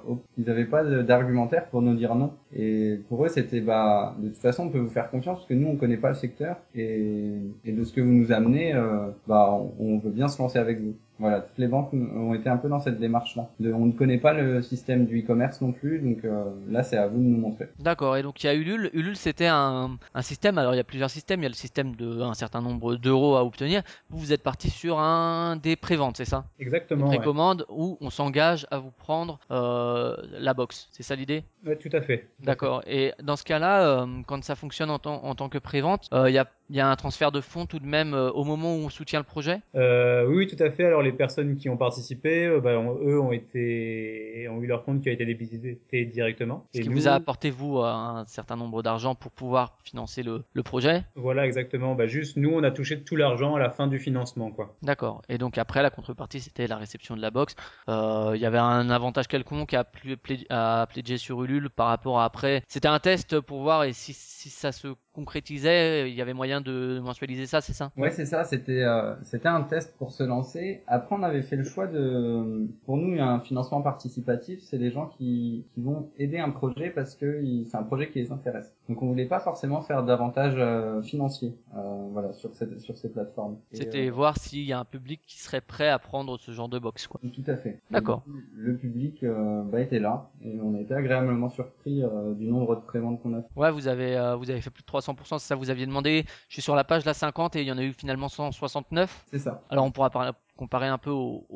pas 0.70 0.84
d'argumentaire 1.02 1.66
pour 1.66 1.82
nous 1.82 1.94
dire 1.94 2.14
non. 2.14 2.32
Et 2.58 2.98
pour 3.08 3.24
eux, 3.24 3.28
c'était 3.28 3.60
bah, 3.60 4.14
de 4.18 4.28
toute 4.28 4.38
façon, 4.38 4.64
on 4.64 4.70
peut 4.70 4.78
vous 4.78 4.88
faire 4.88 5.10
confiance 5.10 5.38
parce 5.38 5.48
que 5.48 5.54
nous, 5.54 5.68
on 5.68 5.76
connaît 5.76 5.98
pas 5.98 6.08
le 6.08 6.14
secteur 6.14 6.56
et, 6.74 7.34
et 7.66 7.72
de 7.72 7.84
ce 7.84 7.92
que 7.92 8.00
vous 8.00 8.12
nous 8.12 8.32
amenez, 8.32 8.74
euh, 8.74 9.08
bah, 9.26 9.50
on, 9.52 9.74
on 9.78 9.98
veut 9.98 10.10
bien 10.10 10.28
se 10.28 10.40
lancer 10.40 10.58
avec 10.58 10.80
vous. 10.80 10.94
Voilà, 11.18 11.40
toutes 11.40 11.56
les 11.56 11.66
banques 11.66 11.94
ont 11.94 12.34
été 12.34 12.50
un 12.50 12.58
peu 12.58 12.68
dans 12.68 12.78
cette 12.78 12.98
démarche-là. 12.98 13.48
On 13.60 13.86
ne 13.86 13.92
connaît 13.92 14.18
pas 14.18 14.34
le 14.34 14.60
système 14.60 15.06
du 15.06 15.20
e-commerce 15.20 15.62
non 15.62 15.72
plus, 15.72 15.98
donc 15.98 16.26
euh, 16.26 16.44
là, 16.68 16.82
c'est 16.82 16.98
à 16.98 17.06
vous 17.06 17.16
de 17.16 17.24
nous 17.24 17.38
montrer. 17.38 17.68
D'accord, 17.78 18.18
et 18.18 18.22
donc 18.22 18.44
il 18.44 18.46
y 18.46 18.50
a 18.50 18.54
Ulule. 18.54 18.90
Ulule, 18.92 19.16
c'était 19.16 19.46
un, 19.46 19.96
un 20.14 20.22
système, 20.22 20.58
alors 20.58 20.74
il 20.74 20.76
y 20.76 20.80
a 20.80 20.84
plusieurs 20.84 21.08
systèmes, 21.08 21.40
il 21.40 21.44
y 21.44 21.46
a 21.46 21.50
le 21.50 21.54
système 21.54 21.96
de 21.96 22.20
un 22.20 22.34
certain 22.34 22.60
nombre 22.60 22.96
d'euros 22.96 23.36
à 23.36 23.46
obtenir. 23.46 23.82
Vous, 24.10 24.18
vous 24.18 24.32
êtes 24.34 24.42
parti 24.42 24.68
sur 24.68 24.98
un 24.98 25.56
des 25.56 25.74
préventes, 25.76 26.18
c'est 26.18 26.26
ça? 26.26 26.44
Des 26.58 26.66
Exactement. 26.66 27.08
Ouais. 27.08 27.16
précommandes 27.16 27.64
où 27.70 27.96
on 28.02 28.10
s'engage 28.10 28.66
à 28.70 28.78
vous 28.78 28.90
prendre 28.90 29.38
euh, 29.50 30.14
la 30.38 30.52
box, 30.52 30.88
c'est 30.92 31.02
ça 31.02 31.16
l'idée? 31.16 31.44
Ouais, 31.64 31.76
tout 31.76 31.88
à 31.92 32.02
fait. 32.02 32.28
D'accord, 32.46 32.82
et 32.86 33.12
dans 33.22 33.36
ce 33.36 33.44
cas-là, 33.44 34.02
euh, 34.02 34.06
quand 34.26 34.42
ça 34.44 34.54
fonctionne 34.54 34.90
en, 34.90 34.98
tant- 34.98 35.22
en 35.24 35.34
tant 35.34 35.48
que 35.48 35.58
prévente, 35.58 36.08
euh, 36.12 36.30
il 36.30 36.34
y, 36.34 36.38
a, 36.38 36.46
il 36.70 36.76
y 36.76 36.80
a 36.80 36.88
un 36.88 36.96
transfert 36.96 37.32
de 37.32 37.40
fonds 37.40 37.66
tout 37.66 37.78
de 37.80 37.86
même 37.86 38.14
euh, 38.14 38.30
au 38.30 38.44
moment 38.44 38.74
où 38.74 38.78
on 38.78 38.88
soutient 38.88 39.18
le 39.18 39.24
projet? 39.24 39.60
Euh, 39.74 40.24
oui, 40.26 40.36
oui, 40.36 40.46
tout 40.46 40.62
à 40.62 40.70
fait. 40.70 40.84
Alors 40.84 41.02
les 41.02 41.12
personnes 41.12 41.56
qui 41.56 41.68
ont 41.68 41.76
participé, 41.76 42.46
euh, 42.46 42.60
bah, 42.60 42.72
eux 42.72 43.20
ont 43.20 43.32
été, 43.32 44.48
ont 44.50 44.62
eu 44.62 44.66
leur 44.66 44.84
compte 44.84 45.02
qui 45.02 45.08
a 45.08 45.12
été 45.12 45.26
débité 45.26 45.80
directement. 46.04 46.64
Ce 46.72 46.78
Et 46.78 46.82
qui 46.82 46.88
nous, 46.88 46.96
vous 46.96 47.08
a 47.08 47.12
apporté, 47.12 47.50
vous, 47.50 47.78
un 47.80 48.24
certain 48.26 48.56
nombre 48.56 48.82
d'argent 48.82 49.14
pour 49.14 49.32
pouvoir 49.32 49.76
financer 49.84 50.22
le, 50.22 50.44
le 50.52 50.62
projet? 50.62 51.04
Voilà, 51.16 51.46
exactement. 51.46 51.94
Bah, 51.94 52.06
juste, 52.06 52.36
nous, 52.36 52.50
on 52.50 52.62
a 52.62 52.70
touché 52.70 53.02
tout 53.02 53.16
l'argent 53.16 53.54
à 53.54 53.58
la 53.58 53.70
fin 53.70 53.86
du 53.86 53.98
financement, 53.98 54.50
quoi. 54.50 54.74
D'accord. 54.82 55.22
Et 55.28 55.38
donc 55.38 55.58
après, 55.58 55.82
la 55.82 55.90
contrepartie, 55.90 56.40
c'était 56.40 56.66
la 56.66 56.76
réception 56.76 57.16
de 57.16 57.22
la 57.22 57.30
box. 57.30 57.54
Euh, 57.88 58.32
Il 58.34 58.40
y 58.40 58.46
avait 58.46 58.58
un 58.58 58.90
avantage 58.90 59.28
quelconque 59.28 59.74
à, 59.74 59.84
pl- 59.84 60.16
à 60.50 60.86
pledger 60.90 61.18
sur 61.18 61.42
Ulule 61.42 61.70
par 61.70 61.88
rapport 61.88 62.20
à 62.20 62.25
après. 62.26 62.62
C'était 62.68 62.88
un 62.88 62.98
test 62.98 63.40
pour 63.40 63.62
voir 63.62 63.86
si, 63.92 64.12
si 64.12 64.50
ça 64.50 64.72
se 64.72 64.88
concrétisait, 65.16 66.10
il 66.10 66.14
y 66.14 66.22
avait 66.22 66.34
moyen 66.34 66.60
de 66.60 67.00
mensualiser 67.02 67.46
ça, 67.46 67.60
c'est 67.60 67.72
ça? 67.72 67.90
Ouais, 67.96 68.10
c'est 68.10 68.26
ça. 68.26 68.44
C'était 68.44 68.82
euh, 68.82 69.14
c'était 69.22 69.48
un 69.48 69.62
test 69.62 69.96
pour 69.98 70.12
se 70.12 70.22
lancer. 70.22 70.82
Après, 70.86 71.16
on 71.16 71.22
avait 71.22 71.42
fait 71.42 71.56
le 71.56 71.64
choix 71.64 71.86
de, 71.86 72.68
pour 72.84 72.96
nous, 72.96 73.20
un 73.20 73.40
financement 73.40 73.82
participatif. 73.82 74.60
C'est 74.62 74.78
des 74.78 74.90
gens 74.90 75.06
qui 75.06 75.64
qui 75.74 75.80
vont 75.80 76.10
aider 76.18 76.38
un 76.38 76.50
projet 76.50 76.90
parce 76.90 77.14
que 77.14 77.42
c'est 77.68 77.76
un 77.76 77.82
projet 77.82 78.10
qui 78.10 78.20
les 78.20 78.30
intéresse. 78.30 78.72
Donc, 78.88 79.02
on 79.02 79.06
voulait 79.08 79.26
pas 79.26 79.40
forcément 79.40 79.82
faire 79.82 80.04
d'avantages 80.04 80.54
euh, 80.58 81.02
financiers, 81.02 81.54
euh, 81.76 81.80
voilà, 82.12 82.32
sur 82.34 82.54
cette 82.54 82.78
sur 82.80 82.96
ces 82.96 83.08
plateformes. 83.10 83.56
C'était 83.72 84.08
euh, 84.08 84.12
voir 84.12 84.36
s'il 84.38 84.62
y 84.64 84.72
a 84.72 84.78
un 84.78 84.84
public 84.84 85.20
qui 85.26 85.38
serait 85.40 85.60
prêt 85.60 85.88
à 85.88 85.98
prendre 85.98 86.38
ce 86.38 86.52
genre 86.52 86.68
de 86.68 86.78
box, 86.78 87.06
quoi. 87.06 87.20
tout 87.34 87.42
à 87.50 87.56
fait. 87.56 87.80
D'accord. 87.90 88.22
Le 88.54 88.76
public 88.76 89.22
euh, 89.22 89.62
bah, 89.62 89.80
était 89.80 89.98
là 89.98 90.30
et 90.44 90.58
on 90.62 90.74
a 90.74 90.80
été 90.80 90.94
agréablement 90.94 91.50
surpris 91.50 92.02
euh, 92.02 92.34
du 92.34 92.46
nombre 92.46 92.76
de 92.76 92.80
préventes 92.80 93.22
qu'on 93.22 93.34
a 93.34 93.42
fait. 93.42 93.48
Ouais, 93.56 93.70
vous 93.70 93.88
avez, 93.88 94.16
euh, 94.16 94.36
vous 94.36 94.50
avez 94.50 94.60
fait 94.60 94.70
plus 94.70 94.82
de 94.82 94.86
300%, 94.86 95.05
c'est 95.14 95.38
ça 95.38 95.54
vous 95.54 95.70
aviez 95.70 95.86
demandé. 95.86 96.24
Je 96.48 96.54
suis 96.54 96.62
sur 96.62 96.74
la 96.76 96.84
page 96.84 97.04
là 97.04 97.14
50 97.14 97.56
et 97.56 97.62
il 97.62 97.66
y 97.66 97.72
en 97.72 97.78
a 97.78 97.82
eu 97.82 97.92
finalement 97.92 98.28
169. 98.28 99.24
C'est 99.30 99.38
ça. 99.38 99.62
Alors 99.70 99.84
on 99.84 99.90
pourra 99.92 100.10
par- 100.10 100.34
comparer 100.56 100.86
un 100.88 100.98
peu 100.98 101.10
aux, 101.10 101.46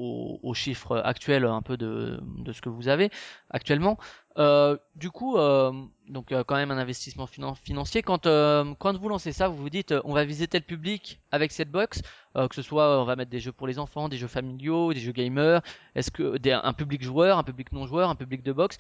aux 0.43 0.55
chiffres 0.55 1.01
actuels 1.05 1.45
un 1.47 1.63
peu 1.63 1.77
de, 1.77 2.21
de 2.39 2.53
ce 2.53 2.61
que 2.61 2.69
vous 2.69 2.89
avez 2.89 3.11
actuellement. 3.51 3.99
Euh, 4.39 4.77
du 4.95 5.11
coup, 5.11 5.37
euh, 5.37 5.73
donc 6.09 6.31
euh, 6.33 6.45
quand 6.45 6.57
même 6.57 6.71
un 6.71 6.79
investissement 6.79 7.27
finan- 7.27 7.57
financier. 7.57 8.03
Quand 8.03 8.27
euh, 8.27 8.65
quand 8.79 8.97
vous 8.97 9.09
lancez 9.09 9.33
ça, 9.33 9.49
vous 9.49 9.57
vous 9.57 9.71
dites 9.71 9.93
euh, 9.93 10.01
on 10.05 10.13
va 10.15 10.25
viser 10.25 10.47
tel 10.47 10.63
public 10.63 11.21
avec 11.33 11.51
cette 11.53 11.71
box, 11.71 12.03
que 12.35 12.55
ce 12.55 12.63
soit 12.63 13.01
on 13.01 13.05
va 13.05 13.17
mettre 13.17 13.31
des 13.31 13.41
jeux 13.41 13.51
pour 13.51 13.67
les 13.67 13.81
enfants, 13.81 14.09
des 14.09 14.17
jeux 14.17 14.29
familiaux, 14.29 14.93
des 14.93 15.01
jeux 15.01 15.11
gamers. 15.13 15.63
Est-ce 15.97 16.13
que 16.13 16.37
un 16.49 16.73
public 16.73 17.03
joueur, 17.03 17.39
un 17.39 17.43
public 17.43 17.73
non 17.73 17.87
joueur, 17.89 18.09
un 18.09 18.15
public 18.15 18.45
de 18.45 18.53
box 18.53 18.79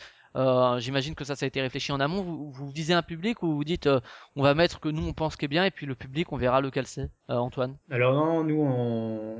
J'imagine 0.78 1.16
que 1.16 1.24
ça 1.24 1.34
ça 1.34 1.46
a 1.46 1.48
été 1.48 1.60
réfléchi 1.60 1.90
en 1.90 1.98
amont. 1.98 2.22
Vous, 2.22 2.52
vous 2.52 2.70
visez 2.70 2.94
un 2.94 3.02
public 3.02 3.42
ou 3.42 3.52
vous 3.56 3.64
dites 3.64 3.88
on 4.36 4.42
va 4.44 4.54
mettre 4.54 4.78
que 4.78 4.88
nous 4.88 5.04
on 5.04 5.12
pense 5.14 5.34
qu'il 5.34 5.46
est 5.46 5.48
bien 5.48 5.64
et 5.64 5.72
puis 5.72 5.86
le 5.86 5.96
public 5.96 6.30
on 6.32 6.36
verra 6.36 6.60
lequel 6.60 6.86
c'est? 6.86 7.10
Antoine. 7.28 7.76
Alors 7.90 8.14
non, 8.14 8.42
nous, 8.44 8.60
on, 8.60 9.36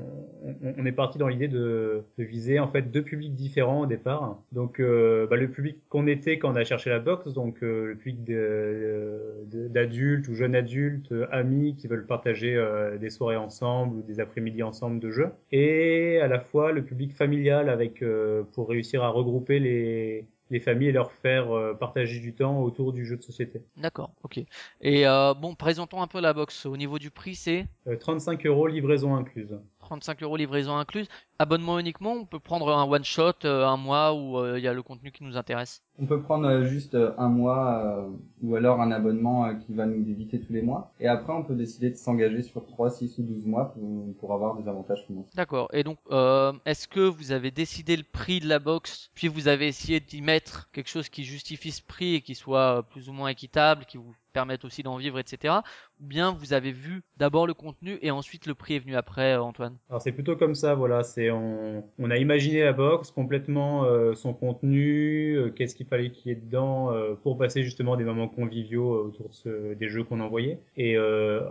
on- 0.79 0.87
est 0.87 0.92
parti 0.92 1.18
dans 1.18 1.27
l'idée 1.29 1.49
de, 1.49 2.05
viser 2.18 2.59
en 2.61 2.68
fait 2.68 2.83
deux 2.83 3.03
publics 3.03 3.35
différents 3.35 3.81
au 3.83 3.87
départ. 3.87 4.38
Donc, 4.53 4.79
bah, 4.81 5.37
le 5.37 5.49
public 5.51 5.77
qu'on 5.88 6.07
était 6.11 6.38
quand 6.38 6.53
on 6.53 6.57
a 6.57 6.64
cherché 6.64 6.90
la 6.90 6.99
box, 6.99 7.33
donc 7.33 7.62
euh, 7.62 7.87
le 7.87 7.96
public 7.96 8.25
de- 8.25 9.44
d'adultes 9.68 10.29
ou 10.29 10.35
jeunes 10.35 10.55
adultes, 10.55 11.12
euh, 11.12 11.27
amis 11.31 11.77
qui 11.77 11.87
veulent 11.88 12.07
partager 12.07 12.55
euh, 12.57 12.99
des 12.99 13.11
soirées 13.11 13.37
ensemble 13.37 13.96
ou 13.99 14.03
des 14.03 14.20
après-midi 14.20 14.62
ensemble 14.62 15.01
de 15.01 15.11
jeux, 15.11 15.31
et 15.53 16.18
à 16.20 16.29
la 16.29 16.40
fois 16.40 16.73
le 16.73 16.83
public 16.85 17.14
familial 17.14 17.68
avec 17.68 18.03
euh, 18.03 18.42
pour 18.53 18.68
réussir 18.68 19.03
à 19.03 19.09
regrouper 19.09 19.59
les 19.59 20.27
les 20.53 20.59
familles 20.59 20.88
et 20.88 20.92
leur 20.92 21.12
faire 21.12 21.53
euh, 21.57 21.75
partager 21.75 22.18
du 22.18 22.33
temps 22.35 22.61
autour 22.61 22.92
du 22.92 23.07
jeu 23.07 23.16
de 23.16 23.23
société. 23.23 23.62
D'accord, 23.77 24.11
ok. 24.25 24.38
Et 24.81 25.07
euh, 25.07 25.33
bon, 25.33 25.55
présentons 25.55 26.03
un 26.03 26.09
peu 26.09 26.20
la 26.20 26.33
box. 26.33 26.66
Au 26.66 26.77
niveau 26.77 26.99
du 26.99 27.12
prix, 27.12 27.37
c'est? 27.37 27.66
Euh, 27.87 27.96
35 27.96 28.44
euros 28.46 28.66
livraison 28.66 29.14
incluse. 29.14 29.57
35 29.79 30.25
euros 30.25 30.37
livraison 30.37 30.77
incluse. 30.77 31.07
Abonnement 31.40 31.79
uniquement, 31.79 32.12
on 32.12 32.26
peut 32.26 32.38
prendre 32.38 32.68
un 32.68 32.85
one 32.85 33.03
shot, 33.03 33.33
euh, 33.46 33.66
un 33.66 33.79
mois 33.79 34.12
où 34.12 34.37
euh, 34.37 34.59
il 34.59 34.62
y 34.62 34.68
a 34.68 34.74
le 34.74 34.83
contenu 34.83 35.11
qui 35.11 35.24
nous 35.24 35.38
intéresse? 35.38 35.83
On 35.98 36.05
peut 36.05 36.20
prendre 36.20 36.46
euh, 36.46 36.64
juste 36.64 36.94
euh, 36.94 37.12
un 37.16 37.31
mois 37.31 37.83
euh, 37.83 38.09
ou 38.42 38.57
alors 38.57 38.83
un 38.83 38.92
abonnement 38.92 39.46
euh, 39.46 39.55
qui 39.55 39.72
va 39.72 39.87
nous 39.87 40.03
débiter 40.03 40.38
tous 40.38 40.53
les 40.53 40.61
mois. 40.61 40.92
Et 41.00 41.09
après, 41.09 41.33
on 41.33 41.42
peut 41.42 41.55
décider 41.55 41.88
de 41.88 41.96
s'engager 41.96 42.42
sur 42.42 42.66
3, 42.66 42.90
6 42.90 43.18
ou 43.18 43.22
12 43.22 43.46
mois 43.46 43.72
pour, 43.72 44.14
pour 44.18 44.35
avoir 44.35 44.55
des 44.57 44.68
avantages 44.68 45.03
financiers. 45.07 45.33
D'accord. 45.35 45.68
Et 45.72 45.83
donc, 45.83 45.96
euh, 46.11 46.53
est-ce 46.66 46.87
que 46.87 47.00
vous 47.00 47.33
avez 47.33 47.50
décidé 47.50 47.96
le 47.96 48.03
prix 48.03 48.40
de 48.40 48.46
la 48.46 48.59
box, 48.59 49.11
puis 49.14 49.29
vous 49.29 49.48
avez 49.48 49.66
essayé 49.66 49.98
d'y 49.98 50.20
mettre 50.20 50.70
quelque 50.72 50.90
chose 50.90 51.09
qui 51.09 51.24
justifie 51.24 51.70
ce 51.70 51.83
prix 51.83 52.16
et 52.16 52.20
qui 52.20 52.35
soit 52.35 52.79
euh, 52.79 52.83
plus 52.83 53.09
ou 53.09 53.14
moins 53.14 53.29
équitable, 53.29 53.87
qui 53.87 53.96
vous 53.96 54.14
permette 54.33 54.64
aussi 54.64 54.83
d'en 54.83 54.96
vivre, 54.96 55.18
etc. 55.18 55.55
Ou 56.00 56.07
bien 56.07 56.33
vous 56.33 56.53
avez 56.53 56.70
vu 56.70 57.03
d'abord 57.16 57.46
le 57.46 57.55
contenu 57.55 57.98
et 58.00 58.11
ensuite 58.12 58.46
le 58.46 58.55
prix 58.55 58.74
est 58.74 58.79
venu 58.79 58.94
après, 58.94 59.37
Antoine? 59.37 59.76
Alors 59.88 60.00
c'est 60.00 60.12
plutôt 60.12 60.37
comme 60.37 60.55
ça, 60.55 60.74
voilà. 60.74 61.03
C'est 61.03 61.30
on, 61.31 61.85
on 61.99 62.11
a 62.11 62.16
imaginé 62.16 62.62
la 62.62 62.73
box 62.73 63.11
complètement 63.11 63.85
euh, 63.85 64.14
son 64.14 64.33
contenu, 64.35 65.35
euh, 65.37 65.51
qu'est-ce 65.51 65.75
qu'il 65.75 65.87
fallait 65.87 66.11
qu'il 66.11 66.29
y 66.31 66.33
ait 66.33 66.37
dedans 66.38 66.93
euh, 66.93 67.14
pour 67.14 67.38
passer 67.38 67.62
justement 67.62 67.97
des 67.97 68.05
moments 68.05 68.29
conviviaux 68.29 69.07
autour 69.07 69.29
de 69.29 69.35
ce- 69.35 69.75
des 69.75 69.88
jeux 69.88 70.05
qu'on 70.05 70.21
envoyait. 70.21 70.59
Et 70.77 70.97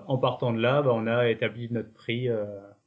en 0.08 0.18
partant 0.18 0.54
de 0.54 0.60
là, 0.62 0.82
bah, 0.82 0.92
on 0.94 1.08
a 1.08 1.30
établi 1.30 1.68
notre 1.72 1.92
prix 1.94 2.30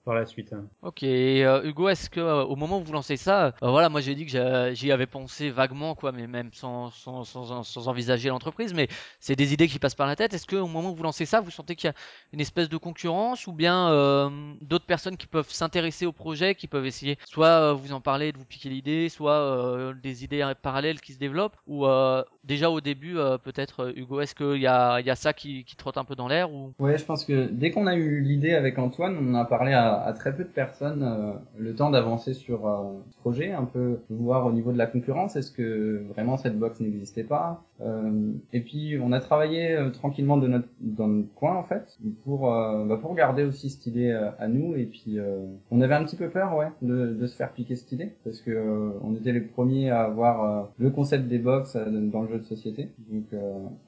par 0.04 0.14
la 0.14 0.26
suite. 0.26 0.52
hein. 0.52 0.64
Ok, 0.82 1.02
et, 1.04 1.44
euh, 1.44 1.62
Hugo, 1.64 1.88
est-ce 1.88 2.10
que 2.10 2.20
euh, 2.20 2.42
au 2.44 2.56
moment 2.56 2.78
où 2.78 2.82
vous 2.84 2.92
lancez 2.92 3.16
ça, 3.16 3.46
euh, 3.46 3.50
voilà, 3.62 3.88
moi 3.88 4.00
j'ai 4.00 4.14
dit 4.14 4.26
que 4.26 4.72
j'y 4.74 4.90
avais 4.90 5.06
pensé 5.06 5.50
vaguement, 5.50 5.94
quoi, 5.94 6.10
mais 6.12 6.26
même 6.26 6.50
sans, 6.52 6.90
sans, 6.90 7.24
sans, 7.24 7.62
sans 7.62 7.88
envisager 7.88 8.28
l'entreprise, 8.28 8.74
mais 8.74 8.88
c'est 9.20 9.36
des 9.36 9.52
idées 9.52 9.68
qui 9.68 9.78
passent 9.78 9.94
par 9.94 10.06
la 10.06 10.16
tête. 10.16 10.34
Est-ce 10.34 10.46
que 10.46 10.56
au 10.56 10.66
moment 10.66 10.90
où 10.90 10.94
vous 10.94 11.02
lancez 11.02 11.24
ça, 11.24 11.40
vous 11.40 11.50
sentez 11.50 11.76
qu'il 11.76 11.88
y 11.88 11.90
a 11.90 11.94
une 12.32 12.40
espèce 12.40 12.68
de 12.68 12.76
concurrence 12.76 13.46
ou 13.46 13.52
bien 13.52 13.90
euh, 13.90 14.28
d'autres 14.60 14.86
personnes 14.86 15.16
qui 15.16 15.26
peuvent 15.26 15.50
s'intéresser 15.50 16.06
au 16.06 16.12
projet, 16.12 16.54
qui 16.54 16.66
peuvent 16.66 16.86
essayer 16.86 17.16
soit 17.24 17.46
euh, 17.46 17.72
vous 17.72 17.92
en 17.92 18.00
parler, 18.00 18.32
de 18.32 18.38
vous 18.38 18.44
piquer 18.44 18.68
l'idée, 18.70 19.08
soit 19.08 19.32
euh, 19.34 19.94
des 20.02 20.24
idées 20.24 20.52
parallèles 20.62 21.00
qui 21.00 21.12
se 21.12 21.18
développent, 21.18 21.56
ou 21.66 21.86
euh, 21.86 22.24
déjà 22.44 22.70
au 22.70 22.80
début, 22.80 23.18
euh, 23.18 23.38
peut-être, 23.38 23.92
Hugo, 23.96 24.20
est-ce 24.20 24.34
qu'il 24.34 24.60
y 24.60 24.66
a, 24.66 24.98
il 25.00 25.06
y 25.06 25.10
a 25.10 25.16
ça 25.16 25.32
qui, 25.32 25.64
qui 25.64 25.76
trotte 25.76 25.96
un 25.96 26.04
peu 26.04 26.14
dans 26.16 26.28
l'air 26.28 26.50
ou? 26.52 26.72
Ouais, 26.78 26.98
je 26.98 27.04
pense 27.04 27.24
que 27.24 27.48
dès 27.52 27.70
qu'on 27.70 27.86
a 27.86 27.94
eu 27.94 28.20
l'idée 28.20 28.54
avec 28.54 28.78
Antoine, 28.78 29.16
on 29.20 29.34
en 29.34 29.40
a 29.40 29.44
parlé 29.44 29.72
à 29.72 29.91
à, 29.92 30.12
très 30.12 30.34
peu 30.34 30.44
de 30.44 30.48
personnes 30.48 31.02
euh, 31.02 31.32
le 31.58 31.74
temps 31.74 31.90
d'avancer 31.90 32.34
sur 32.34 32.66
euh, 32.66 32.82
ce 33.10 33.16
projet, 33.18 33.52
un 33.52 33.64
peu 33.64 33.98
voir 34.10 34.46
au 34.46 34.52
niveau 34.52 34.72
de 34.72 34.78
la 34.78 34.86
concurrence, 34.86 35.36
est-ce 35.36 35.50
que 35.52 36.02
vraiment 36.14 36.36
cette 36.36 36.58
box 36.58 36.80
n'existait 36.80 37.24
pas 37.24 37.62
Euh, 37.80 38.32
Et 38.52 38.60
puis 38.60 38.96
on 39.02 39.10
a 39.12 39.20
travaillé 39.20 39.72
euh, 39.76 39.90
tranquillement 39.90 40.36
de 40.36 40.46
notre, 40.46 40.68
dans 40.80 41.08
notre 41.08 41.34
coin 41.34 41.56
en 41.56 41.64
fait 41.64 41.98
pour 42.24 42.52
euh, 42.54 42.84
bah, 42.86 42.96
pour 42.96 43.14
garder 43.14 43.42
aussi 43.44 43.70
cette 43.70 43.86
idée 43.86 44.10
euh, 44.10 44.30
à 44.38 44.46
nous. 44.48 44.76
Et 44.76 44.84
puis 44.86 45.18
on 45.70 45.80
avait 45.80 45.94
un 45.94 46.04
petit 46.04 46.16
peu 46.16 46.28
peur 46.28 46.56
ouais 46.56 46.68
de, 46.82 47.12
de 47.20 47.26
se 47.26 47.34
faire 47.36 47.52
piquer 47.52 47.74
cette 47.76 47.90
idée 47.92 48.12
parce 48.24 48.40
que 48.40 48.92
on 49.02 49.14
était 49.14 49.32
les 49.32 49.40
premiers 49.40 49.90
à 49.90 50.02
avoir 50.02 50.68
le 50.78 50.90
concept 50.90 51.26
des 51.28 51.38
box 51.38 51.76
dans 51.76 52.22
le 52.22 52.28
jeu 52.28 52.38
de 52.38 52.44
société. 52.44 52.90
Donc 53.10 53.24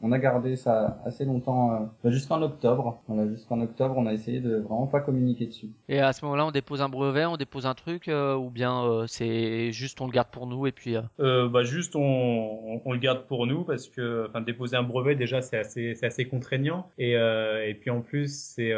on 0.03 0.12
a 0.12 0.19
gardé 0.19 0.57
ça 0.57 1.01
assez 1.05 1.25
longtemps 1.25 1.88
bah, 2.03 2.11
jusqu'en 2.11 2.43
octobre. 2.43 3.01
Voilà, 3.07 3.29
jusqu'en 3.29 3.61
octobre 3.61 3.95
on 3.97 4.07
a 4.07 4.12
essayé 4.12 4.40
de 4.40 4.57
vraiment 4.57 4.87
pas 4.87 5.01
communiquer 5.01 5.47
dessus. 5.47 5.71
À 5.98 6.12
ce 6.12 6.24
moment-là, 6.24 6.46
on 6.46 6.50
dépose 6.50 6.83
un 6.83 6.88
brevet, 6.88 7.24
on 7.26 7.37
dépose 7.37 7.66
un 7.66 7.74
truc, 7.74 8.09
euh, 8.09 8.35
ou 8.35 8.50
bien 8.50 8.85
euh, 8.85 9.07
c'est 9.07 9.72
juste 9.72 10.00
on 10.00 10.07
le 10.07 10.12
garde 10.12 10.28
pour 10.28 10.46
nous 10.46 10.66
et 10.66 10.72
puis. 10.72 10.96
euh, 11.20 11.48
bah 11.48 11.62
juste 11.64 11.96
on, 11.96 12.00
on, 12.02 12.83
on 12.85 12.92
le 12.92 12.98
garde 12.98 13.26
pour 13.26 13.46
nous 13.46 13.64
parce 13.64 13.88
que 13.88 14.26
enfin 14.28 14.40
déposer 14.40 14.76
un 14.76 14.83
brevet 14.83 15.14
déjà 15.14 15.42
c'est 15.42 15.59
assez 15.59 15.94
c'est 15.94 16.07
assez 16.07 16.24
contraignant 16.26 16.88
et 16.98 17.12
et 17.12 17.74
puis 17.80 17.90
en 17.90 18.00
plus 18.00 18.33
c'est 18.35 18.72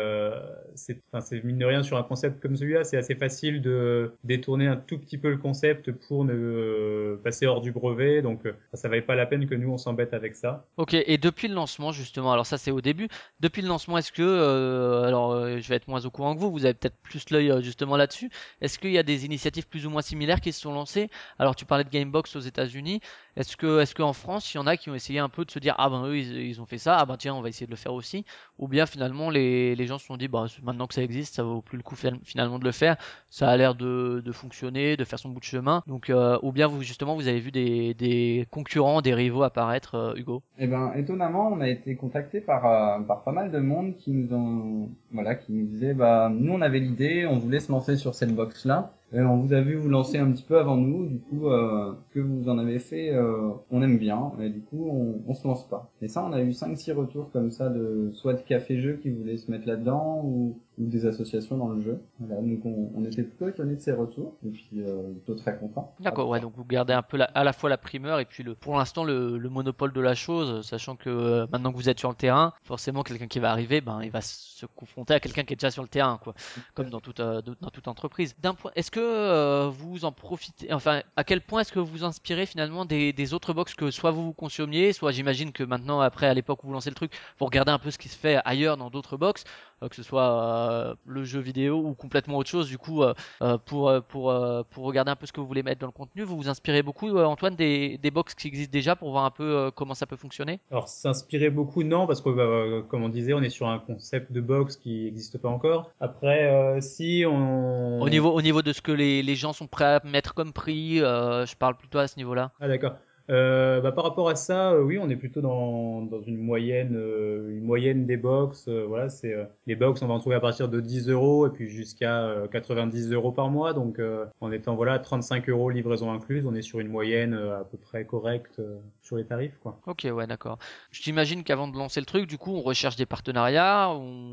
c'est 0.75 1.01
enfin 1.13 1.21
c'est 1.21 1.43
mine 1.45 1.59
de 1.59 1.65
rien 1.65 1.83
sur 1.83 1.97
un 1.97 2.03
concept 2.03 2.41
comme 2.41 2.57
celui-là 2.57 2.85
c'est 2.85 2.97
assez 2.97 3.15
facile 3.15 3.63
de 3.63 4.13
détourner 4.25 4.67
un 4.67 4.77
tout 4.77 4.99
petit 4.99 5.19
peu 5.19 5.31
le 5.31 5.39
concept 5.39 5.93
pour 5.93 6.25
ne 6.25 7.19
passer 7.23 7.47
hors 7.47 7.61
du 7.61 7.73
brevet 7.73 8.23
donc 8.23 8.41
ça 8.75 8.89
valait 8.89 9.03
pas 9.03 9.15
la 9.15 9.27
peine 9.27 9.47
que 9.47 9.55
nous 9.55 9.71
on 9.71 9.79
s'embête 9.79 10.15
avec 10.15 10.35
ça. 10.37 10.65
Ok, 10.77 10.95
et 10.95 11.19
depuis 11.19 11.49
le 11.49 11.55
lancement, 11.55 11.93
justement, 11.93 12.33
alors 12.33 12.47
ça 12.47 12.59
c'est 12.59 12.71
au 12.71 12.81
début, 12.81 13.09
depuis 13.41 13.63
le 13.63 13.69
lancement, 13.69 13.99
est-ce 13.99 14.13
que, 14.13 15.03
alors 15.07 15.35
je 15.59 15.69
vais 15.69 15.77
être 15.77 15.89
moins 15.89 16.05
au 16.05 16.11
courant 16.11 16.35
que 16.35 16.41
vous, 16.41 16.51
vous 16.51 16.65
avez 16.65 16.75
peut-être 16.75 16.97
plus 17.07 17.31
l'œil 17.31 17.51
euh, 17.51 17.61
justement 17.63 17.97
là-dessus, 17.97 18.31
est-ce 18.61 18.79
qu'il 18.79 18.93
y 18.93 18.99
a 18.99 19.03
des 19.03 19.25
initiatives 19.25 19.67
plus 19.67 19.87
ou 19.87 19.91
moins 19.91 20.03
similaires 20.03 20.41
qui 20.41 20.53
se 20.53 20.61
sont 20.61 20.73
lancées? 20.73 21.09
Alors 21.39 21.57
tu 21.57 21.65
parlais 21.65 21.85
de 21.85 21.91
Gamebox 21.91 22.37
aux 22.37 22.41
États-Unis, 22.41 23.01
est-ce 23.37 23.57
que, 23.57 23.81
est-ce 23.81 23.95
qu'en 23.95 24.13
France, 24.13 24.53
il 24.55 24.57
y 24.57 24.61
en 24.61 24.67
a 24.67 24.77
qui 24.77 24.91
ont 24.91 24.95
essayé 24.95 25.19
un 25.19 25.29
peu 25.29 25.45
de 25.45 25.51
se 25.51 25.59
dire, 25.59 25.75
ah 25.79 25.91
ben 25.91 26.07
eux 26.07 26.19
ils, 26.19 26.61
ont 26.61 26.67
fait 26.67 26.79
ça, 26.79 26.97
ah 26.99 27.05
ben 27.05 27.17
tiens 27.17 27.35
on 27.35 27.43
va 27.43 27.49
essayer 27.49 27.67
de 27.67 27.71
le 27.71 27.77
faire 27.77 27.93
aussi, 27.93 28.25
ou 28.59 28.67
bien 28.67 28.87
finalement 28.87 29.31
les, 29.31 29.87
gens 29.87 29.99
se 29.99 30.07
sont 30.07 30.17
dit, 30.17 30.29
bah 30.29 30.47
maintenant 30.63 30.87
que 30.87 30.95
ça 30.95 31.03
existe, 31.03 31.35
ça 31.35 31.43
vaut 31.43 31.61
plus 31.61 31.77
le 31.77 31.83
coup 31.83 31.97
fin- 31.97 32.19
finalement 32.25 32.59
de 32.59 32.65
le 32.65 32.73
faire, 32.73 32.97
ça 33.29 33.49
a 33.49 33.57
l'air 33.57 33.75
de, 33.75 34.23
de 34.25 34.33
fonctionner, 34.33 34.97
de 34.97 35.05
faire 35.05 35.19
son 35.19 35.29
bout 35.29 35.41
de 35.41 35.45
chemin, 35.45 35.83
donc, 35.87 36.11
euh, 36.11 36.39
ou 36.43 36.53
bien 36.53 36.67
vous 36.67 36.83
justement 36.83 37.15
vous 37.15 37.29
avez 37.29 37.41
vu 37.41 37.51
des, 37.51 37.95
des 37.95 38.47
concurrents, 38.51 39.03
des 39.03 39.15
rivaux 39.15 39.43
apparaître, 39.43 39.95
euh, 39.95 40.15
Hugo? 40.17 40.43
Eh 40.59 40.67
ben, 40.67 40.93
étonnamment, 40.97 41.49
on 41.53 41.61
a 41.61 41.69
été 41.69 41.95
contacté 41.97 42.41
par 42.41 42.67
euh, 42.67 43.01
par 43.01 43.23
pas 43.23 43.33
mal 43.33 43.51
de 43.51 43.59
monde 43.59 43.97
qui 43.97 44.13
nous 44.13 44.35
ont 44.35 44.89
voilà, 45.13 45.35
qui 45.35 45.53
nous 45.53 45.95
bah 45.95 46.31
nous 46.33 46.53
on 46.53 46.61
avait 46.63 46.81
l'idée, 46.81 47.27
on 47.27 47.39
voulait 47.39 47.61
se 47.61 47.71
lancer 47.71 47.97
sur 47.97 48.15
cette 48.15 48.35
box 48.35 48.65
là. 48.65 48.93
Et 49.13 49.21
on 49.21 49.37
vous 49.39 49.53
a 49.53 49.61
vu 49.61 49.77
vous 49.77 49.89
lancer 49.89 50.19
un 50.19 50.33
petit 50.33 50.43
peu 50.43 50.59
avant 50.59 50.77
nous, 50.77 51.07
du 51.07 51.19
coup 51.19 51.49
euh, 51.49 51.93
que 52.11 52.19
vous 52.19 52.49
en 52.49 52.59
avez 52.59 52.81
fait, 52.81 53.15
euh, 53.15 53.51
on 53.71 53.81
aime 53.83 53.99
bien, 53.99 54.33
et 54.41 54.51
du 54.51 54.61
coup 54.61 54.89
on, 54.91 55.23
on 55.29 55.35
se 55.35 55.47
lance 55.47 55.69
pas. 55.69 55.93
Et 56.03 56.09
ça, 56.09 56.25
on 56.25 56.33
a 56.33 56.43
eu 56.43 56.51
5-6 56.51 56.93
retours 56.93 57.31
comme 57.31 57.51
ça 57.53 57.69
de 57.69 58.11
soit 58.15 58.35
de 58.35 58.41
café-jeux 58.43 58.99
qui 59.01 59.11
voulaient 59.11 59.37
se 59.37 59.51
mettre 59.51 59.69
là-dedans 59.69 60.23
ou, 60.25 60.59
ou 60.79 60.87
des 60.87 61.07
associations 61.07 61.57
dans 61.57 61.69
le 61.69 61.81
jeu. 61.81 62.01
Voilà, 62.21 62.43
donc 62.43 62.65
on, 62.65 63.05
était 63.05 63.23
plutôt 63.23 63.49
étonnés 63.49 63.77
de 63.77 63.81
ces 63.81 63.93
retours, 63.93 64.37
et 64.45 64.51
puis 64.51 64.69
euh, 64.79 65.13
plutôt 65.13 65.35
très 65.35 65.57
contents. 65.59 65.95
D'accord, 66.01 66.29
ouais, 66.29 66.41
donc 66.41 66.53
vous 66.57 66.65
gardez 66.65 66.93
un 66.93 67.03
peu 67.03 67.17
la- 67.17 67.25
à 67.35 67.45
la 67.45 67.53
fois 67.53 67.71
la 67.71 67.79
primeur 67.79 68.19
et 68.21 68.25
puis 68.25 68.43
le, 68.43 68.55
pour 68.55 68.77
l'instant 68.77 69.05
le, 69.05 69.39
le 69.39 69.49
monopole 69.49 69.93
de 69.93 70.01
la 70.01 70.15
chose, 70.15 70.67
sachant 70.67 70.97
que 70.97 71.09
euh, 71.09 71.47
maintenant 71.53 71.73
que 71.73 71.77
vous 71.77 71.89
êtes 71.89 71.99
sur 71.99 72.09
le 72.11 72.15
terrain, 72.15 72.53
forcément 72.63 73.03
quelqu'un 73.03 73.27
qui 73.29 73.39
va 73.39 73.51
arriver, 73.51 73.81
ben 73.81 74.03
il 74.03 74.11
va 74.11 74.21
se 74.21 74.67
confronter 74.67 75.15
à 75.15 75.21
quelqu'un 75.21 75.45
qui 75.45 75.53
est 75.53 75.57
déjà 75.57 75.71
sur 75.71 75.83
le 75.83 75.89
terrain, 75.89 76.19
quoi, 76.23 76.35
comme 76.75 76.91
dans 76.91 77.01
toute 77.01 77.21
euh, 77.21 77.41
dans 77.61 77.71
toute 77.71 77.89
entreprise. 77.89 78.35
D'un 78.43 78.55
point, 78.55 78.71
est-ce 78.77 78.91
que 78.91 79.69
vous 79.69 80.05
en 80.05 80.13
profitez, 80.13 80.73
enfin, 80.73 81.03
à 81.17 81.25
quel 81.25 81.41
point 81.41 81.61
est-ce 81.61 81.73
que 81.73 81.79
vous 81.81 82.05
inspirez 82.05 82.47
finalement 82.47 82.85
des, 82.85 83.13
des 83.13 83.35
autres 83.35 83.53
box 83.53 83.75
que 83.75 83.91
soit 83.91 84.11
vous 84.11 84.25
vous 84.25 84.33
consommiez, 84.33 84.93
soit 84.93 85.13
j'imagine 85.13 85.53
que 85.53 85.63
maintenant 85.63 86.01
après 86.01 86.27
à 86.27 86.35
l'époque 86.35 86.63
où 86.65 86.67
vous 86.69 86.73
lancez 86.73 86.91
le 86.91 86.97
truc, 86.97 87.13
vous 87.39 87.47
regardez 87.47 87.73
un 87.73 87.79
peu 87.79 87.91
ce 87.91 87.99
qui 87.99 88.09
se 88.09 88.17
fait 88.17 88.41
ailleurs 88.45 88.77
dans 88.77 88.91
d'autres 88.91 89.17
box, 89.17 89.45
que 89.81 89.95
ce 89.97 90.03
soit 90.03 90.23
euh, 90.23 90.95
le 91.07 91.25
jeu 91.25 91.41
vidéo 91.41 91.79
ou 91.79 91.95
complètement 91.95 92.39
autre 92.39 92.51
chose, 92.51 92.69
du 92.69 92.79
coup. 92.79 93.03
euh, 93.03 93.15
euh, 93.43 93.59
pour, 93.59 93.89
euh, 93.89 94.01
pour, 94.01 94.31
euh, 94.31 94.63
pour 94.71 94.85
regarder 94.85 95.11
un 95.11 95.17
peu 95.17 95.27
ce 95.27 95.33
que 95.33 95.41
vous 95.41 95.47
voulez 95.47 95.63
mettre 95.63 95.81
dans 95.81 95.87
le 95.87 95.93
contenu. 95.93 96.23
Vous 96.23 96.37
vous 96.37 96.49
inspirez 96.49 96.83
beaucoup, 96.83 97.09
euh, 97.09 97.25
Antoine, 97.25 97.55
des, 97.57 97.99
des 97.99 98.11
box 98.11 98.35
qui 98.35 98.49
existent 98.49 98.73
déjà 98.73 98.97
pour 98.97 99.11
voir 99.11 99.25
un 99.25 99.31
peu 99.31 99.45
euh, 99.45 99.71
comment 99.71 99.95
ça 99.95 100.07
peut 100.07 100.17
fonctionner? 100.17 100.61
Alors 100.71 100.89
s'inspirer 100.89 101.51
beaucoup 101.51 101.83
non 101.83 102.07
parce 102.07 102.21
que 102.21 102.31
bah, 102.31 102.87
comme 102.89 103.03
on 103.03 103.09
disait 103.09 103.33
on 103.35 103.43
est 103.43 103.51
sur 103.51 103.69
un 103.69 103.79
concept 103.79 104.33
de 104.33 104.41
box 104.41 104.77
qui 104.77 105.05
n'existe 105.05 105.39
pas 105.39 105.49
encore. 105.49 105.91
Après 106.01 106.45
euh, 106.47 106.81
si 106.81 107.25
on 107.27 108.01
au, 108.01 108.09
niveau, 108.09 108.31
au 108.31 108.43
niveau 108.43 108.63
de 108.63 108.73
ce 108.73 108.81
que 108.81 108.93
les, 108.93 109.23
les 109.23 109.35
gens 109.37 109.53
sont 109.53 109.67
prêts 109.67 109.85
à 109.85 110.01
mettre 110.05 110.35
comme 110.35 110.53
prix, 110.53 111.01
euh, 111.01 111.47
je 111.47 111.57
parle 111.57 111.77
plutôt 111.77 111.99
à 111.99 112.09
ce 112.09 112.17
niveau-là. 112.17 112.53
Ah 112.61 112.69
d'accord. 112.69 112.93
Euh, 113.29 113.81
bah, 113.81 113.91
par 113.91 114.05
rapport 114.05 114.29
à 114.29 114.37
ça, 114.37 114.71
euh, 114.73 114.83
oui, 114.83 114.99
on 115.01 115.09
est 115.11 115.17
plutôt 115.17 115.41
dans, 115.41 116.03
dans 116.03 116.21
une 116.23 116.37
moyenne, 116.39 116.95
euh, 116.97 117.51
une 117.51 117.65
moyenne 117.65 118.07
des 118.07 118.17
box. 118.17 118.69
euh, 118.69 118.85
voilà, 118.87 119.09
c'est 119.09 119.35
euh, 119.35 119.45
les 119.67 119.75
box, 119.75 120.01
on 120.03 120.07
va 120.07 120.15
en 120.15 120.21
trouver 120.21 120.37
à 120.37 120.41
partir 120.41 120.69
de 120.69 120.81
10 120.81 121.09
euros 121.09 121.47
et 121.47 121.51
puis 121.51 121.69
jusqu'à 121.69 122.23
euh, 122.25 122.47
90 122.47 123.11
euros 123.13 123.33
par 123.33 123.49
mois. 123.51 123.73
Donc, 123.73 123.99
euh, 123.99 124.27
en 124.41 124.53
étant 124.53 124.77
voilà 124.77 124.99
35 125.01 125.49
euros 125.49 125.71
livraison 125.71 126.13
incluse, 126.13 126.47
on 126.47 126.55
est 126.55 126.63
sur 126.63 126.79
une 126.79 126.89
moyenne 126.89 127.35
euh, 127.35 127.61
à 127.61 127.65
peu 127.65 127.77
près 127.79 128.05
correcte 128.05 128.61
euh, 128.61 128.77
sur 129.03 129.17
les 129.17 129.25
tarifs, 129.25 129.59
quoi. 129.61 129.77
Ok, 129.87 130.07
ouais, 130.11 130.27
d'accord. 130.29 130.59
Je 130.93 131.03
t'imagine 131.03 131.43
qu'avant 131.43 131.67
de 131.69 131.77
lancer 131.77 131.99
le 132.01 132.07
truc, 132.07 132.27
du 132.29 132.39
coup, 132.39 132.53
on 132.55 132.63
recherche 132.63 132.95
des 132.97 133.07
partenariats, 133.07 133.91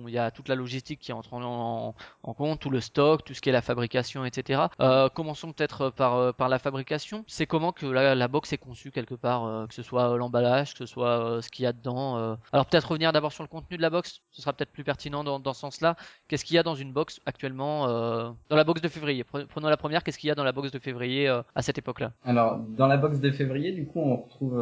il 0.07 0.13
y 0.13 0.17
a 0.19 0.29
toute 0.31 0.47
la 0.49 0.55
logistique 0.55 0.99
qui 0.99 1.13
entre 1.13 1.33
en, 1.33 1.41
en- 1.43 1.95
en 2.23 2.33
compte, 2.33 2.59
tout 2.59 2.69
le 2.69 2.79
stock, 2.79 3.23
tout 3.23 3.33
ce 3.33 3.41
qui 3.41 3.49
est 3.49 3.51
la 3.53 3.61
fabrication, 3.61 4.23
etc. 4.25 4.69
Euh, 4.81 5.09
commençons 5.09 5.51
peut-être 5.51 5.89
par, 5.89 6.15
euh, 6.15 6.31
par 6.31 6.49
la 6.49 6.59
fabrication. 6.59 7.23
C'est 7.27 7.45
comment 7.47 7.71
que 7.71 7.85
la, 7.85 8.15
la 8.15 8.27
box 8.27 8.53
est 8.53 8.57
conçue? 8.57 8.82
Quelque 8.91 9.15
part, 9.15 9.45
euh, 9.45 9.67
que 9.67 9.73
ce 9.73 9.81
soit 9.83 10.13
euh, 10.13 10.17
l'emballage, 10.17 10.73
que 10.73 10.79
ce 10.79 10.85
soit 10.85 11.19
euh, 11.25 11.41
ce 11.41 11.49
qu'il 11.49 11.63
y 11.63 11.65
a 11.65 11.73
dedans. 11.73 12.37
Alors 12.51 12.65
peut-être 12.65 12.89
revenir 12.89 13.11
d'abord 13.13 13.31
sur 13.31 13.43
le 13.43 13.47
contenu 13.47 13.77
de 13.77 13.81
la 13.81 13.89
box, 13.89 14.21
ce 14.31 14.41
sera 14.41 14.53
peut-être 14.53 14.71
plus 14.71 14.83
pertinent 14.83 15.23
dans, 15.23 15.39
dans 15.39 15.53
ce 15.53 15.59
sens-là. 15.61 15.95
Qu'est-ce 16.27 16.45
qu'il 16.45 16.55
y 16.55 16.59
a 16.59 16.63
dans 16.63 16.75
une 16.75 16.91
box 16.91 17.19
actuellement, 17.25 17.87
dans 17.87 18.55
la 18.55 18.63
box 18.63 18.81
de 18.81 18.87
février? 18.87 19.23
Pre- 19.23 19.45
Prenons 19.45 19.69
la 19.69 19.77
première, 19.77 20.03
qu'est-ce 20.03 20.17
qu'il 20.17 20.27
y 20.27 20.31
a 20.31 20.35
dans 20.35 20.43
la 20.43 20.51
box 20.51 20.71
de 20.71 20.79
février 20.79 21.27
à 21.27 21.61
cette 21.61 21.77
époque-là? 21.77 22.11
Alors, 22.25 22.57
dans 22.59 22.87
la 22.87 22.97
box 22.97 23.19
de 23.19 23.31
février, 23.31 23.71
du 23.71 23.85
coup, 23.85 23.99
on 23.99 24.17
retrouve 24.17 24.59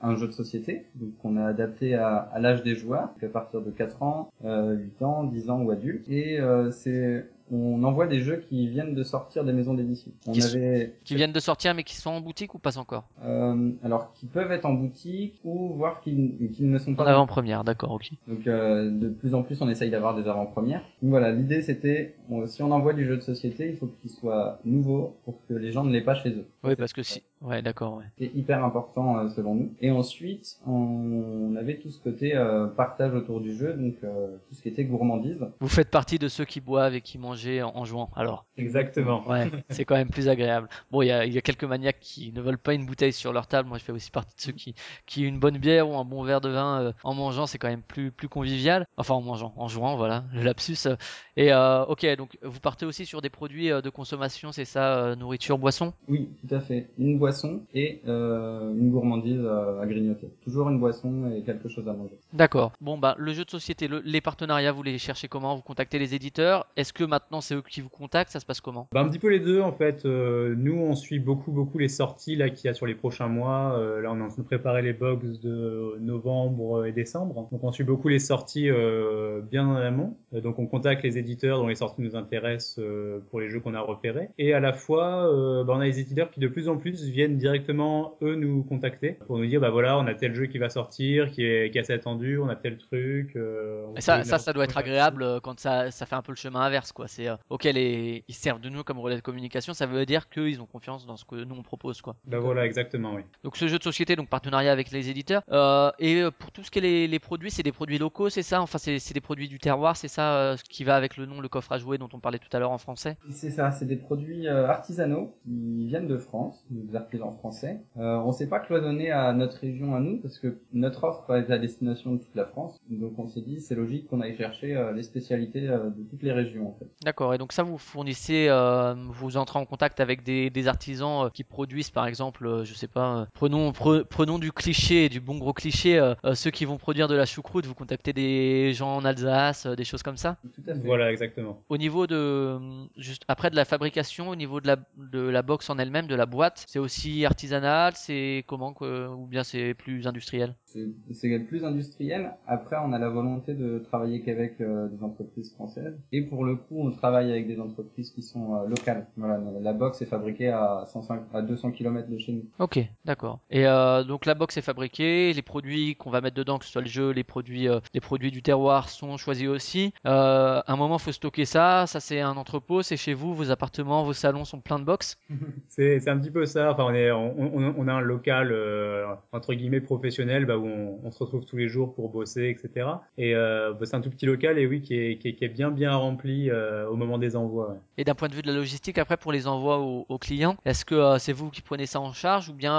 un 0.00 0.16
jeu 0.16 0.26
de 0.26 0.32
société, 0.32 0.86
donc 0.94 1.10
on 1.24 1.36
a 1.36 1.46
adapté 1.46 1.94
à, 1.94 2.16
à 2.32 2.38
l'âge 2.40 2.62
des 2.62 2.74
joueurs, 2.76 3.10
à 3.22 3.26
partir 3.28 3.60
de 3.62 3.70
4 3.70 4.02
ans, 4.02 4.30
euh, 4.44 4.74
8 4.74 5.02
ans, 5.02 5.24
10 5.24 5.50
ans 5.50 5.60
ou 5.60 5.70
adultes. 5.70 6.08
Et 6.08 6.38
c'est 6.72 7.28
on 7.50 7.82
envoie 7.84 8.06
des 8.06 8.20
jeux 8.20 8.44
qui 8.48 8.68
viennent 8.68 8.94
de 8.94 9.02
sortir 9.02 9.44
des 9.44 9.52
maisons 9.52 9.74
d'édition. 9.74 10.10
On 10.26 10.32
Qui 10.32 10.42
avait 10.42 10.94
Qui 11.04 11.14
viennent 11.14 11.32
de 11.32 11.40
sortir 11.40 11.74
mais 11.74 11.84
qui 11.84 11.96
sont 11.96 12.10
en 12.10 12.20
boutique 12.20 12.54
ou 12.54 12.58
pas 12.58 12.78
encore? 12.78 13.04
Euh, 13.24 13.70
alors 13.82 14.12
qui 14.14 14.26
peuvent 14.26 14.52
être 14.52 14.66
en 14.66 14.74
boutique 14.74 15.40
ou 15.44 15.74
voir 15.74 16.00
qu'ils 16.00 16.36
ne 16.60 16.78
sont 16.78 16.92
En 16.92 16.96
pas 16.96 17.10
avant-première, 17.10 17.64
d'accord, 17.64 17.92
ok. 17.92 18.10
Donc 18.28 18.46
euh, 18.46 18.90
de 18.90 19.08
plus 19.08 19.34
en 19.34 19.42
plus, 19.42 19.60
on 19.62 19.68
essaye 19.68 19.90
d'avoir 19.90 20.14
des 20.14 20.28
avant-premières. 20.28 20.82
Voilà, 21.02 21.32
l'idée 21.32 21.62
c'était, 21.62 22.16
si 22.46 22.62
on 22.62 22.70
envoie 22.70 22.92
du 22.92 23.06
jeu 23.06 23.16
de 23.16 23.22
société, 23.22 23.68
il 23.68 23.76
faut 23.76 23.86
qu'il 23.86 24.10
soit 24.10 24.60
nouveau 24.64 25.16
pour 25.24 25.38
que 25.48 25.54
les 25.54 25.72
gens 25.72 25.84
ne 25.84 25.92
l'aient 25.92 26.00
pas 26.00 26.14
chez 26.14 26.30
eux. 26.30 26.46
Oui, 26.64 26.76
parce 26.76 26.92
que 26.92 27.02
si. 27.02 27.22
Ouais, 27.40 27.62
d'accord, 27.62 27.96
ouais. 27.96 28.04
C'est 28.18 28.30
hyper 28.34 28.62
important 28.62 29.18
euh, 29.18 29.28
selon 29.28 29.54
nous. 29.54 29.72
Et 29.80 29.90
ensuite, 29.90 30.58
on 30.66 31.54
avait 31.56 31.78
tout 31.78 31.90
ce 31.90 31.98
côté 31.98 32.36
euh, 32.36 32.66
partage 32.66 33.14
autour 33.14 33.40
du 33.40 33.54
jeu, 33.54 33.72
donc 33.72 33.94
euh, 34.04 34.36
tout 34.48 34.54
ce 34.54 34.62
qui 34.62 34.68
était 34.68 34.84
gourmandise. 34.84 35.38
Vous 35.60 35.68
faites 35.68 35.90
partie 35.90 36.18
de 36.18 36.28
ceux 36.28 36.44
qui 36.44 36.60
boivent 36.60 36.94
et 36.94 37.00
qui 37.00 37.16
mangeaient 37.16 37.62
en, 37.62 37.74
en 37.74 37.84
jouant, 37.86 38.10
alors? 38.14 38.44
Exactement. 38.58 39.26
Ouais, 39.26 39.50
c'est 39.70 39.86
quand 39.86 39.94
même 39.94 40.10
plus 40.10 40.28
agréable. 40.28 40.68
Bon, 40.90 41.00
il 41.00 41.06
y 41.06 41.12
a, 41.12 41.24
il 41.24 41.32
y 41.32 41.38
a 41.38 41.40
quelques 41.40 41.64
maniaques 41.64 42.00
qui 42.00 42.30
ne 42.32 42.42
veulent 42.42 42.58
pas 42.58 42.74
une 42.74 42.84
bouteille 42.84 43.14
sur 43.14 43.32
leur 43.32 43.46
table. 43.46 43.68
Moi, 43.70 43.78
je 43.78 43.84
fais 43.84 43.92
aussi 43.92 44.10
partie 44.10 44.36
de 44.36 44.40
ceux 44.42 44.52
qui, 44.52 44.74
qui 45.06 45.22
une 45.22 45.38
bonne 45.38 45.56
bière 45.56 45.88
ou 45.88 45.96
un 45.96 46.04
bon 46.04 46.22
verre 46.22 46.42
de 46.42 46.50
vin 46.50 46.82
euh, 46.82 46.92
en 47.04 47.14
mangeant, 47.14 47.46
c'est 47.46 47.56
quand 47.58 47.68
même 47.68 47.82
plus, 47.82 48.12
plus 48.12 48.28
convivial. 48.28 48.86
Enfin, 48.98 49.14
en 49.14 49.22
mangeant, 49.22 49.54
en 49.56 49.66
jouant, 49.66 49.96
voilà, 49.96 50.24
le 50.34 50.42
lapsus. 50.42 50.88
Et 51.36 51.52
euh, 51.54 51.84
ok, 51.86 52.06
donc 52.16 52.36
vous 52.42 52.60
partez 52.60 52.84
aussi 52.84 53.06
sur 53.06 53.22
des 53.22 53.30
produits 53.30 53.70
euh, 53.70 53.80
de 53.80 53.88
consommation, 53.88 54.52
c'est 54.52 54.66
ça, 54.66 54.98
euh, 54.98 55.16
nourriture, 55.16 55.58
boisson? 55.58 55.94
Oui, 56.08 56.28
tout 56.40 56.54
à 56.54 56.60
fait. 56.60 56.90
Une 56.98 57.18
boisson 57.18 57.29
et 57.74 58.00
euh, 58.06 58.72
une 58.74 58.90
gourmandise 58.90 59.40
euh, 59.42 59.80
à 59.80 59.86
grignoter. 59.86 60.28
Toujours 60.44 60.68
une 60.68 60.78
boisson 60.78 61.30
et 61.34 61.42
quelque 61.42 61.68
chose 61.68 61.88
à 61.88 61.92
manger. 61.92 62.18
D'accord. 62.32 62.72
Bon, 62.80 62.98
bah, 62.98 63.14
le 63.18 63.32
jeu 63.32 63.44
de 63.44 63.50
société, 63.50 63.88
le- 63.88 64.02
les 64.04 64.20
partenariats, 64.20 64.72
vous 64.72 64.82
les 64.82 64.98
cherchez 64.98 65.28
comment? 65.28 65.54
Vous 65.56 65.62
contactez 65.62 65.98
les 65.98 66.14
éditeurs? 66.14 66.66
Est-ce 66.76 66.92
que 66.92 67.04
maintenant 67.04 67.40
c'est 67.40 67.54
eux 67.54 67.62
qui 67.68 67.80
vous 67.80 67.88
contactent? 67.88 68.30
Ça 68.32 68.40
se 68.40 68.46
passe 68.46 68.60
comment? 68.60 68.88
Bah, 68.92 69.00
un 69.00 69.08
petit 69.08 69.18
peu 69.18 69.28
les 69.28 69.40
deux 69.40 69.60
en 69.60 69.72
fait. 69.72 70.04
Euh, 70.04 70.54
nous 70.56 70.78
on 70.78 70.94
suit 70.94 71.18
beaucoup 71.18 71.52
beaucoup 71.52 71.78
les 71.78 71.88
sorties 71.88 72.36
là 72.36 72.50
qu'il 72.50 72.66
y 72.66 72.70
a 72.70 72.74
sur 72.74 72.86
les 72.86 72.94
prochains 72.94 73.28
mois. 73.28 73.74
Euh, 73.76 74.00
là 74.02 74.10
on 74.12 74.18
est 74.18 74.22
en 74.22 74.28
train 74.28 74.42
de 74.42 74.46
préparer 74.46 74.82
les 74.82 74.92
box 74.92 75.40
de 75.40 75.96
novembre 76.00 76.86
et 76.86 76.92
décembre. 76.92 77.48
Donc 77.52 77.62
on 77.62 77.72
suit 77.72 77.84
beaucoup 77.84 78.08
les 78.08 78.18
sorties 78.18 78.68
euh, 78.70 79.40
bien 79.40 79.66
en 79.66 79.76
amont. 79.76 80.16
Euh, 80.34 80.40
donc 80.40 80.58
on 80.58 80.66
contacte 80.66 81.02
les 81.02 81.18
éditeurs 81.18 81.58
dont 81.58 81.68
les 81.68 81.74
sorties 81.74 82.02
nous 82.02 82.16
intéressent 82.16 82.78
euh, 82.78 83.20
pour 83.30 83.40
les 83.40 83.48
jeux 83.48 83.60
qu'on 83.60 83.74
a 83.74 83.80
repérés. 83.80 84.30
Et 84.38 84.54
à 84.54 84.60
la 84.60 84.72
fois 84.72 85.30
euh, 85.32 85.64
bah, 85.64 85.74
on 85.76 85.80
a 85.80 85.84
les 85.84 86.00
éditeurs 86.00 86.30
qui 86.30 86.40
de 86.40 86.48
plus 86.48 86.68
en 86.68 86.76
plus 86.76 87.04
viennent 87.04 87.19
viennent 87.20 87.36
directement 87.36 88.16
eux 88.22 88.34
nous 88.34 88.62
contacter 88.62 89.18
pour 89.26 89.38
nous 89.38 89.46
dire 89.46 89.60
bah 89.60 89.70
voilà 89.70 89.98
on 89.98 90.06
a 90.06 90.14
tel 90.14 90.34
jeu 90.34 90.46
qui 90.46 90.58
va 90.58 90.68
sortir, 90.68 91.30
qui 91.30 91.44
est, 91.44 91.70
qui 91.70 91.78
est 91.78 91.80
assez 91.82 91.92
attendu, 91.92 92.38
on 92.38 92.48
a 92.48 92.56
tel 92.56 92.78
truc. 92.78 93.36
euh, 93.36 93.86
Et 93.96 94.00
ça, 94.00 94.24
ça, 94.24 94.52
doit 94.52 94.64
être 94.64 94.78
agréable 94.78 95.22
euh, 95.22 95.40
quand 95.40 95.58
ça, 95.60 95.90
ça 95.90 96.06
fait 96.06 96.14
un 96.14 96.22
peu 96.22 96.32
le 96.32 96.36
chemin 96.36 96.60
inverse, 96.60 96.92
quoi. 96.92 97.08
C'est 97.08 97.28
euh, 97.28 97.36
ok, 97.50 97.64
les, 97.64 98.24
ils 98.28 98.34
servent 98.34 98.60
de 98.60 98.68
nous 98.68 98.82
comme 98.84 98.98
relais 98.98 99.16
de 99.16 99.20
communication, 99.20 99.74
ça 99.74 99.86
veut 99.86 100.06
dire 100.06 100.28
qu'ils 100.28 100.60
ont 100.60 100.66
confiance 100.66 101.06
dans 101.06 101.16
ce 101.16 101.24
que 101.24 101.36
nous 101.44 101.54
on 101.54 101.62
propose, 101.62 102.00
quoi. 102.00 102.16
Bah 102.26 102.38
voilà 102.38 102.64
exactement 102.64 103.14
oui. 103.14 103.22
Donc 103.44 103.56
ce 103.56 103.68
jeu 103.68 103.78
de 103.78 103.82
société, 103.82 104.16
donc 104.16 104.28
partenariat 104.28 104.72
avec 104.72 104.90
les 104.90 105.10
éditeurs. 105.10 105.42
Euh, 105.50 105.90
et 105.98 106.22
pour 106.38 106.50
tout 106.52 106.62
ce 106.62 106.70
qui 106.70 106.78
est 106.78 106.82
les, 106.82 107.06
les 107.06 107.18
produits, 107.18 107.50
c'est 107.50 107.62
des 107.62 107.72
produits 107.72 107.98
locaux, 107.98 108.30
c'est 108.30 108.42
ça? 108.42 108.62
Enfin, 108.62 108.78
c'est 108.78 108.98
c'est 108.98 109.14
des 109.14 109.20
produits 109.20 109.48
du 109.48 109.58
terroir, 109.58 109.96
c'est 109.96 110.08
ça 110.08 110.36
euh, 110.36 110.56
ce 110.56 110.64
qui 110.64 110.84
va 110.84 110.96
avec 110.96 111.16
le 111.16 111.26
nom, 111.26 111.40
le 111.40 111.48
coffre 111.48 111.72
à 111.72 111.78
jouer 111.78 111.98
dont 111.98 112.08
on 112.12 112.20
parlait 112.20 112.38
tout 112.38 112.54
à 112.54 112.58
l'heure 112.58 112.70
en 112.70 112.78
français? 112.78 113.16
C'est 113.30 113.50
ça, 113.50 113.70
c'est 113.70 113.86
des 113.86 113.96
produits 113.96 114.48
artisanaux 114.48 115.36
qui 115.44 115.86
viennent 115.86 116.08
de 116.08 116.16
France, 116.16 116.64
des 116.70 116.96
artisans 117.10 117.34
français. 117.38 117.80
Euh, 117.98 118.18
on 118.18 118.32
s'est 118.32 118.48
pas 118.48 118.60
cloisonné 118.60 119.10
à 119.10 119.32
notre 119.32 119.58
région 119.58 119.94
à 119.96 120.00
nous 120.00 120.18
parce 120.18 120.38
que 120.38 120.58
notre 120.72 121.04
offre 121.04 121.34
est 121.34 121.50
à 121.50 121.58
destination 121.58 122.12
de 122.12 122.18
toute 122.18 122.34
la 122.36 122.44
France. 122.44 122.78
Donc 122.88 123.18
on 123.18 123.26
s'est 123.26 123.40
dit 123.40 123.60
c'est 123.60 123.74
logique 123.74 124.06
qu'on 124.08 124.20
aille 124.20 124.36
chercher 124.36 124.76
euh, 124.76 124.92
les 124.92 125.02
spécialités 125.02 125.68
euh, 125.68 125.90
de 125.90 126.02
toutes 126.08 126.22
les 126.22 126.32
régions 126.32 126.68
en 126.68 126.76
fait. 126.78 126.86
D'accord. 127.04 127.34
Et 127.34 127.38
donc 127.38 127.52
ça, 127.52 127.62
vous 127.64 127.78
fournissez, 127.78 128.46
euh, 128.48 128.94
vous 129.08 129.36
entrez 129.36 129.58
en 129.58 129.64
contact 129.64 129.98
avec 130.00 130.22
des, 130.22 130.50
des 130.50 130.68
artisans 130.68 131.26
euh, 131.26 131.30
qui 131.30 131.42
produisent, 131.42 131.90
par 131.90 132.06
exemple, 132.06 132.46
euh, 132.46 132.64
je 132.64 132.74
sais 132.74 132.88
pas, 132.88 133.20
euh, 133.20 133.26
prenons 133.34 133.70
pre- 133.72 134.04
prenons 134.04 134.38
du 134.38 134.52
cliché, 134.52 135.08
du 135.08 135.20
bon 135.20 135.38
gros 135.38 135.52
cliché, 135.52 135.98
euh, 135.98 136.14
euh, 136.24 136.34
ceux 136.34 136.50
qui 136.50 136.64
vont 136.64 136.76
produire 136.76 137.08
de 137.08 137.16
la 137.16 137.26
choucroute, 137.26 137.66
vous 137.66 137.74
contactez 137.74 138.12
des 138.12 138.72
gens 138.72 138.94
en 138.96 139.04
Alsace, 139.04 139.66
euh, 139.66 139.74
des 139.74 139.84
choses 139.84 140.02
comme 140.02 140.16
ça? 140.16 140.36
Tout 140.54 140.62
à 140.68 140.74
fait. 140.74 140.80
Voilà 140.84 141.10
exactement. 141.10 141.60
Au 141.68 141.76
niveau 141.76 142.06
de, 142.06 142.58
juste 142.96 143.24
après 143.26 143.50
de 143.50 143.56
la 143.56 143.64
fabrication, 143.64 144.28
au 144.28 144.36
niveau 144.36 144.60
de 144.60 144.66
la 144.66 144.76
de 144.96 145.20
la 145.20 145.42
box 145.42 145.70
en 145.70 145.78
elle-même, 145.78 146.06
de 146.06 146.14
la 146.14 146.26
boîte, 146.26 146.64
c'est 146.66 146.78
aussi 146.78 146.99
artisanal, 147.26 147.94
c'est 147.96 148.44
comment 148.46 148.74
ou 148.80 149.26
bien 149.26 149.44
c'est 149.44 149.74
plus 149.74 150.06
industriel? 150.06 150.56
C'est 150.72 151.38
plus 151.46 151.64
industriel. 151.64 152.32
Après, 152.46 152.76
on 152.84 152.92
a 152.92 152.98
la 152.98 153.08
volonté 153.08 153.54
de 153.54 153.78
travailler 153.78 154.22
qu'avec 154.22 154.60
euh, 154.60 154.88
des 154.88 155.02
entreprises 155.02 155.52
françaises. 155.52 155.98
Et 156.12 156.22
pour 156.22 156.44
le 156.44 156.56
coup, 156.56 156.80
on 156.80 156.90
travaille 156.90 157.30
avec 157.30 157.46
des 157.46 157.60
entreprises 157.60 158.10
qui 158.10 158.22
sont 158.22 158.54
euh, 158.54 158.66
locales. 158.68 159.06
Voilà, 159.16 159.40
la 159.60 159.72
box 159.72 160.00
est 160.02 160.06
fabriquée 160.06 160.48
à, 160.48 160.84
105, 160.86 161.22
à 161.34 161.42
200 161.42 161.72
km 161.72 162.08
de 162.08 162.18
chez 162.18 162.32
nous. 162.32 162.44
Ok, 162.58 162.78
d'accord. 163.04 163.40
Et 163.50 163.66
euh, 163.66 164.04
donc 164.04 164.26
la 164.26 164.34
box 164.34 164.56
est 164.56 164.62
fabriquée, 164.62 165.32
les 165.32 165.42
produits 165.42 165.96
qu'on 165.96 166.10
va 166.10 166.20
mettre 166.20 166.36
dedans, 166.36 166.58
que 166.58 166.64
ce 166.64 166.72
soit 166.72 166.82
le 166.82 166.88
jeu, 166.88 167.10
les 167.10 167.24
produits, 167.24 167.68
euh, 167.68 167.80
les 167.94 168.00
produits 168.00 168.30
du 168.30 168.42
terroir 168.42 168.88
sont 168.88 169.16
choisis 169.16 169.48
aussi. 169.48 169.92
Euh, 170.06 170.60
à 170.66 170.72
un 170.72 170.76
moment, 170.76 170.98
faut 170.98 171.12
stocker 171.12 171.44
ça. 171.44 171.86
Ça, 171.86 172.00
c'est 172.00 172.20
un 172.20 172.36
entrepôt, 172.36 172.82
c'est 172.82 172.96
chez 172.96 173.14
vous, 173.14 173.34
vos 173.34 173.50
appartements, 173.50 174.04
vos 174.04 174.12
salons 174.12 174.44
sont 174.44 174.60
pleins 174.60 174.78
de 174.78 174.84
box. 174.84 175.18
C'est 175.68 176.00
c'est 176.00 176.10
un 176.10 176.18
petit 176.18 176.30
peu 176.30 176.46
ça. 176.46 176.72
Enfin, 176.72 176.84
on, 176.88 176.94
est, 176.94 177.10
on, 177.10 177.34
on- 177.38 177.74
on 177.78 177.88
a 177.88 177.92
un 177.92 178.00
local 178.00 178.50
euh, 178.52 179.06
entre 179.32 179.54
guillemets 179.54 179.80
professionnel 179.80 180.44
bah, 180.46 180.56
où 180.60 180.66
on, 180.66 181.00
on 181.04 181.10
se 181.10 181.18
retrouve 181.22 181.44
tous 181.44 181.56
les 181.56 181.68
jours 181.68 181.94
pour 181.94 182.08
bosser, 182.10 182.48
etc. 182.48 182.86
Et 183.18 183.34
euh, 183.34 183.72
bah, 183.72 183.86
c'est 183.86 183.96
un 183.96 184.00
tout 184.00 184.10
petit 184.10 184.26
local 184.26 184.58
et 184.58 184.66
oui 184.66 184.80
qui 184.82 184.94
est, 184.94 185.18
qui 185.18 185.28
est, 185.28 185.34
qui 185.34 185.44
est 185.44 185.48
bien 185.48 185.70
bien 185.70 185.94
rempli 185.94 186.50
euh, 186.50 186.88
au 186.88 186.96
moment 186.96 187.18
des 187.18 187.36
envois. 187.36 187.70
ouais. 187.70 187.76
Et 187.98 188.04
d'un 188.04 188.14
point 188.14 188.28
de 188.28 188.34
vue 188.34 188.42
de 188.42 188.46
la 188.48 188.54
logistique, 188.54 188.98
après 188.98 189.16
pour 189.16 189.32
les 189.32 189.46
envois 189.46 189.78
aux, 189.80 190.06
aux 190.08 190.18
clients, 190.18 190.56
est-ce 190.64 190.84
que 190.84 190.94
euh, 190.94 191.18
c'est 191.18 191.32
vous 191.32 191.50
qui 191.50 191.62
prenez 191.62 191.86
ça 191.86 192.00
en 192.00 192.12
charge 192.12 192.48
ou 192.48 192.54
bien 192.54 192.70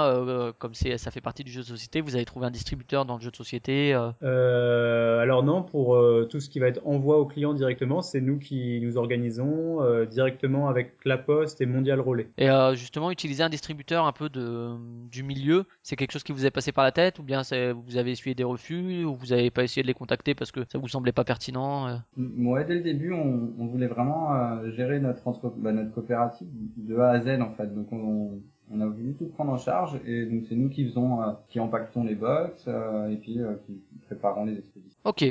comme 0.58 0.74
c'est 0.74 0.96
ça 0.98 1.10
fait 1.10 1.20
partie 1.20 1.44
du 1.44 1.50
jeu 1.50 1.60
de 1.60 1.66
société, 1.66 2.00
vous 2.00 2.14
avez 2.16 2.24
trouvé 2.24 2.46
un 2.46 2.50
distributeur 2.50 3.04
dans 3.04 3.16
le 3.16 3.20
jeu 3.20 3.30
de 3.30 3.36
société 3.36 3.92
alors 4.22 5.42
non, 5.42 5.62
pour 5.62 5.98
tout 6.28 6.40
ce 6.40 6.48
qui 6.48 6.58
va 6.58 6.68
être 6.68 6.80
envoi 6.84 7.18
au 7.18 7.26
client 7.26 7.54
directement, 7.54 8.02
c'est 8.02 8.20
nous 8.20 8.38
qui 8.38 8.80
nous 8.82 8.96
organisons 8.96 9.78
directement 10.06 10.68
avec 10.68 10.94
La 11.04 11.18
Poste 11.18 11.60
et 11.60 11.66
Mondial 11.66 12.00
Relais. 12.00 12.28
Et 12.38 12.48
justement, 12.74 13.10
utiliser 13.10 13.42
un 13.42 13.48
distributeur 13.48 14.06
un 14.06 14.12
peu 14.12 14.28
de, 14.28 14.70
du 15.10 15.22
milieu, 15.22 15.64
c'est 15.82 15.96
quelque 15.96 16.12
chose 16.12 16.22
qui 16.24 16.32
vous 16.32 16.46
est 16.46 16.50
passé 16.50 16.72
par 16.72 16.84
la 16.84 16.92
tête 16.92 17.18
ou 17.18 17.22
bien 17.22 17.42
c'est- 17.42 17.71
vous 17.72 17.96
avez 17.96 18.12
essuyé 18.12 18.34
des 18.34 18.44
refus 18.44 19.04
ou 19.04 19.14
vous 19.14 19.26
n'avez 19.26 19.50
pas 19.50 19.64
essayé 19.64 19.82
de 19.82 19.86
les 19.86 19.94
contacter 19.94 20.34
parce 20.34 20.52
que 20.52 20.60
ça 20.68 20.78
vous 20.78 20.88
semblait 20.88 21.12
pas 21.12 21.24
pertinent 21.24 21.88
euh 21.88 21.96
Ouais, 22.16 22.64
dès 22.64 22.74
le 22.74 22.82
début, 22.82 23.12
on, 23.12 23.66
voulait 23.66 23.86
vraiment 23.86 24.34
euh, 24.34 24.70
gérer 24.72 25.00
notre, 25.00 25.22
bah, 25.58 25.72
notre 25.72 25.92
coopérative 25.92 26.48
de 26.76 26.96
A 26.96 27.10
à 27.10 27.20
Z 27.20 27.40
en 27.40 27.52
fait. 27.52 27.74
Donc 27.74 27.92
on, 27.92 28.40
on 28.70 28.80
a 28.80 28.86
voulu 28.86 29.14
tout 29.14 29.26
prendre 29.26 29.52
en 29.52 29.58
charge 29.58 30.00
et 30.06 30.24
donc 30.26 30.44
c'est 30.48 30.54
nous 30.54 30.68
qui 30.68 30.84
faisons, 30.86 31.22
euh, 31.22 31.32
qui 31.48 31.60
empaquetons 31.60 32.04
les 32.04 32.14
box 32.14 32.64
euh, 32.68 33.08
et 33.10 33.16
puis 33.16 33.40
euh, 33.40 33.54
qui 33.66 33.80
préparons 34.06 34.44
les 34.46 34.58
expéditions. 34.58 34.98
Ok. 35.04 35.24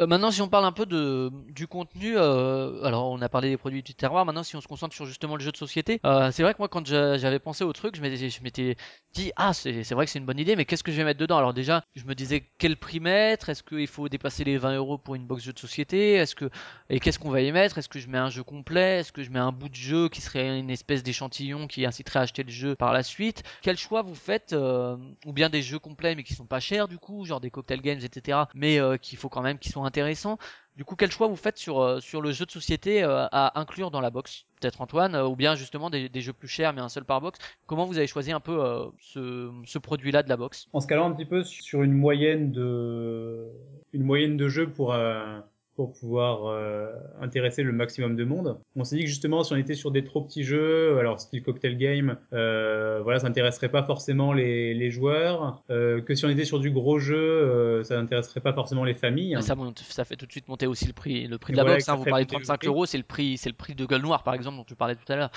Maintenant, 0.00 0.32
si 0.32 0.42
on 0.42 0.48
parle 0.48 0.64
un 0.64 0.72
peu 0.72 0.84
du 0.84 1.68
contenu, 1.68 2.18
alors 2.18 3.12
on 3.12 3.22
a 3.22 3.28
parlé 3.28 3.50
des 3.50 3.56
produits 3.56 3.84
du 3.84 3.94
terroir. 3.94 4.26
Maintenant, 4.26 4.42
si 4.42 4.56
on 4.56 4.60
se 4.60 4.66
concentre 4.66 4.94
sur 4.96 5.06
justement 5.06 5.36
le 5.36 5.42
jeu 5.42 5.52
de 5.52 5.56
société, 5.56 6.00
c'est 6.32 6.42
vrai 6.42 6.54
que 6.54 6.58
moi, 6.58 6.68
quand 6.68 6.84
j'a- 6.84 7.16
j'avais 7.16 7.38
pensé 7.38 7.62
au 7.62 7.72
truc, 7.72 7.94
je 7.96 8.02
m'étais 8.42 8.76
dit 9.14 9.30
ah 9.36 9.52
c'est 9.54 9.72
vrai 9.92 10.06
que 10.06 10.10
c'est 10.10 10.18
une 10.18 10.26
bonne 10.26 10.40
idée, 10.40 10.56
mais 10.56 10.64
qu'est-ce 10.64 10.82
que 10.82 10.90
je 10.90 10.96
vais 10.96 11.04
mettre 11.04 11.20
dedans? 11.20 11.38
Alors 11.38 11.54
déjà, 11.54 11.84
je 11.94 12.04
me 12.04 12.14
disais 12.16 12.50
quel 12.58 12.76
prix 12.76 12.98
mettre? 12.98 13.48
Est-ce 13.48 13.62
qu'il 13.62 13.86
faut 13.86 14.08
dépasser 14.08 14.42
les 14.42 14.58
20 14.58 14.74
euros 14.76 14.98
pour 14.98 15.14
une 15.14 15.24
box 15.24 15.44
jeu 15.44 15.52
de 15.52 15.58
société? 15.60 16.14
Est-ce 16.14 16.34
que 16.34 16.50
et 16.90 16.98
qu'est-ce 17.00 17.18
qu'on 17.20 17.30
va 17.30 17.40
y 17.42 17.52
mettre? 17.52 17.78
Est-ce 17.78 17.88
que 17.88 18.00
je 18.00 18.08
mets 18.08 18.18
un 18.18 18.28
jeu 18.30 18.42
complet? 18.42 18.98
Est-ce 19.00 19.12
que 19.12 19.22
je 19.22 19.30
mets 19.30 19.38
un 19.38 19.52
bout 19.52 19.68
de 19.68 19.74
jeu 19.76 20.08
qui 20.08 20.20
serait 20.20 20.58
une 20.58 20.70
espèce 20.70 21.04
d'échantillon 21.04 21.68
qui 21.68 21.86
inciterait 21.86 22.18
à 22.18 22.22
acheter 22.22 22.42
le 22.42 22.50
jeu? 22.50 22.65
Par 22.74 22.92
la 22.92 23.02
suite 23.02 23.42
Quel 23.62 23.76
choix 23.76 24.02
vous 24.02 24.14
faites 24.14 24.52
euh, 24.52 24.96
Ou 25.24 25.32
bien 25.32 25.48
des 25.48 25.62
jeux 25.62 25.78
complets 25.78 26.14
mais 26.14 26.22
qui 26.22 26.34
sont 26.34 26.46
pas 26.46 26.60
chers 26.60 26.88
du 26.88 26.98
coup, 26.98 27.24
genre 27.24 27.40
des 27.40 27.50
cocktail 27.50 27.80
games, 27.80 28.00
etc. 28.02 28.38
Mais 28.54 28.78
euh, 28.78 28.96
qu'il 28.96 29.18
faut 29.18 29.28
quand 29.28 29.42
même 29.42 29.58
qu'ils 29.58 29.72
soient 29.72 29.86
intéressants. 29.86 30.38
Du 30.76 30.84
coup, 30.84 30.94
quel 30.94 31.10
choix 31.10 31.26
vous 31.26 31.36
faites 31.36 31.56
sur, 31.56 31.80
euh, 31.80 32.00
sur 32.00 32.20
le 32.20 32.32
jeu 32.32 32.44
de 32.44 32.50
société 32.50 33.02
à 33.02 33.58
inclure 33.58 33.90
dans 33.90 34.02
la 34.02 34.10
box? 34.10 34.44
Peut-être 34.60 34.80
Antoine, 34.80 35.16
ou 35.16 35.36
bien 35.36 35.54
justement 35.54 35.90
des, 35.90 36.10
jeux 36.20 36.32
plus 36.32 36.48
chers 36.48 36.72
mais 36.72 36.80
un 36.80 36.88
seul 36.88 37.04
par 37.04 37.20
box? 37.20 37.38
Comment 37.66 37.84
vous 37.84 37.98
avez 37.98 38.06
choisi 38.06 38.32
un 38.32 38.40
peu 38.40 38.90
ce, 39.00 39.50
ce 39.64 39.78
produit-là 39.78 40.22
de 40.22 40.28
la 40.28 40.36
box? 40.36 40.68
En 40.72 40.80
se 40.80 40.86
calant 40.86 41.10
un 41.10 41.12
petit 41.12 41.24
peu 41.24 41.44
sur 41.44 41.82
une 41.82 41.92
moyenne 41.92 42.52
de 42.52 43.50
une 43.96 44.04
moyenne 44.04 44.36
de 44.36 44.48
jeux 44.48 44.68
pour 44.68 44.92
euh, 44.92 45.40
pour 45.76 45.92
pouvoir 45.92 46.46
euh, 46.46 46.90
intéresser 47.20 47.62
le 47.62 47.72
maximum 47.72 48.16
de 48.16 48.24
monde. 48.24 48.58
On 48.74 48.84
s'est 48.84 48.96
dit 48.96 49.02
que 49.02 49.08
justement 49.08 49.44
si 49.44 49.52
on 49.52 49.56
était 49.56 49.74
sur 49.74 49.90
des 49.90 50.04
trop 50.04 50.22
petits 50.22 50.42
jeux, 50.42 50.98
alors 50.98 51.20
style 51.20 51.42
cocktail 51.42 51.76
game, 51.76 52.16
euh, 52.32 53.00
voilà, 53.02 53.18
ça 53.20 53.26
intéresserait 53.26 53.68
pas 53.68 53.82
forcément 53.82 54.32
les, 54.32 54.74
les 54.74 54.90
joueurs, 54.90 55.62
euh, 55.70 56.00
que 56.00 56.14
si 56.14 56.24
on 56.24 56.30
était 56.30 56.44
sur 56.44 56.58
du 56.60 56.70
gros 56.70 56.98
jeu, 56.98 57.16
euh, 57.16 57.82
ça 57.84 57.98
intéresserait 57.98 58.40
pas 58.40 58.52
forcément 58.52 58.84
les 58.84 58.94
familles. 58.94 59.36
Ça, 59.40 59.54
monte, 59.54 59.78
ça 59.80 60.04
fait 60.04 60.16
tout 60.16 60.26
de 60.26 60.32
suite 60.32 60.48
monter 60.48 60.66
aussi 60.66 60.86
le 60.86 60.92
prix, 60.94 61.26
le 61.26 61.38
prix 61.38 61.52
de 61.52 61.58
la 61.58 61.62
voilà, 61.64 61.76
box. 61.76 61.88
hein. 61.88 61.96
vous 61.96 62.04
parlez 62.04 62.24
de 62.24 62.32
monter 62.32 62.40
le 62.42 62.46
35 62.46 62.58
prix. 62.58 62.68
euros, 62.68 62.86
c'est 62.86 62.98
le 62.98 63.04
prix, 63.04 63.36
c'est 63.36 63.50
le 63.50 63.54
prix 63.54 63.74
de 63.74 63.84
Gueule 63.84 64.02
Noire 64.02 64.22
par 64.22 64.34
exemple 64.34 64.56
dont 64.56 64.64
tu 64.64 64.74
parlais 64.74 64.94
tout 64.96 65.12
à 65.12 65.16
l'heure. 65.16 65.30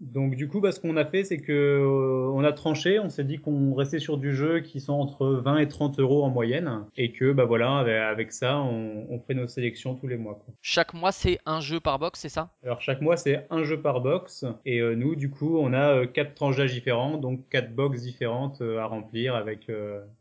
Donc 0.00 0.34
du 0.34 0.48
coup, 0.48 0.60
bah, 0.60 0.72
ce 0.72 0.80
qu'on 0.80 0.96
a 0.96 1.04
fait, 1.04 1.24
c'est 1.24 1.38
que 1.38 1.52
euh, 1.52 2.30
on 2.32 2.44
a 2.44 2.52
tranché, 2.52 2.98
on 2.98 3.08
s'est 3.08 3.24
dit 3.24 3.38
qu'on 3.38 3.74
restait 3.74 3.98
sur 3.98 4.16
du 4.18 4.34
jeu 4.34 4.60
qui 4.60 4.80
sont 4.80 4.94
entre 4.94 5.26
20 5.26 5.58
et 5.58 5.68
30 5.68 5.98
euros 5.98 6.24
en 6.24 6.30
moyenne, 6.30 6.84
et 6.96 7.12
que 7.12 7.32
bah 7.32 7.44
voilà, 7.44 7.78
avec, 7.78 7.94
avec 7.94 8.32
ça, 8.32 8.58
on, 8.58 9.06
on 9.10 9.18
fait 9.20 9.34
nos 9.34 9.41
sélections 9.46 9.94
tous 9.94 10.06
les 10.06 10.16
mois. 10.16 10.34
quoi. 10.34 10.54
Chaque 10.60 10.94
mois, 10.94 11.12
c'est 11.12 11.38
un 11.46 11.60
jeu 11.60 11.80
par 11.80 11.98
box, 11.98 12.20
c'est 12.20 12.28
ça? 12.28 12.50
Alors 12.64 12.80
chaque 12.80 13.00
mois, 13.00 13.16
c'est 13.16 13.46
un 13.50 13.64
jeu 13.64 13.80
par 13.80 14.00
box, 14.00 14.44
et 14.64 14.80
euh, 14.80 14.94
nous, 14.94 15.16
du 15.16 15.30
coup, 15.30 15.58
on 15.58 15.72
a 15.72 15.94
euh, 15.94 16.06
quatre 16.06 16.34
tranches 16.34 16.56
d'âge 16.56 16.72
différents, 16.72 17.16
donc 17.18 17.48
quatre 17.48 17.74
box 17.74 18.02
différentes 18.02 18.60
euh, 18.60 18.78
à 18.78 18.86
remplir 18.86 19.34
avec 19.34 19.70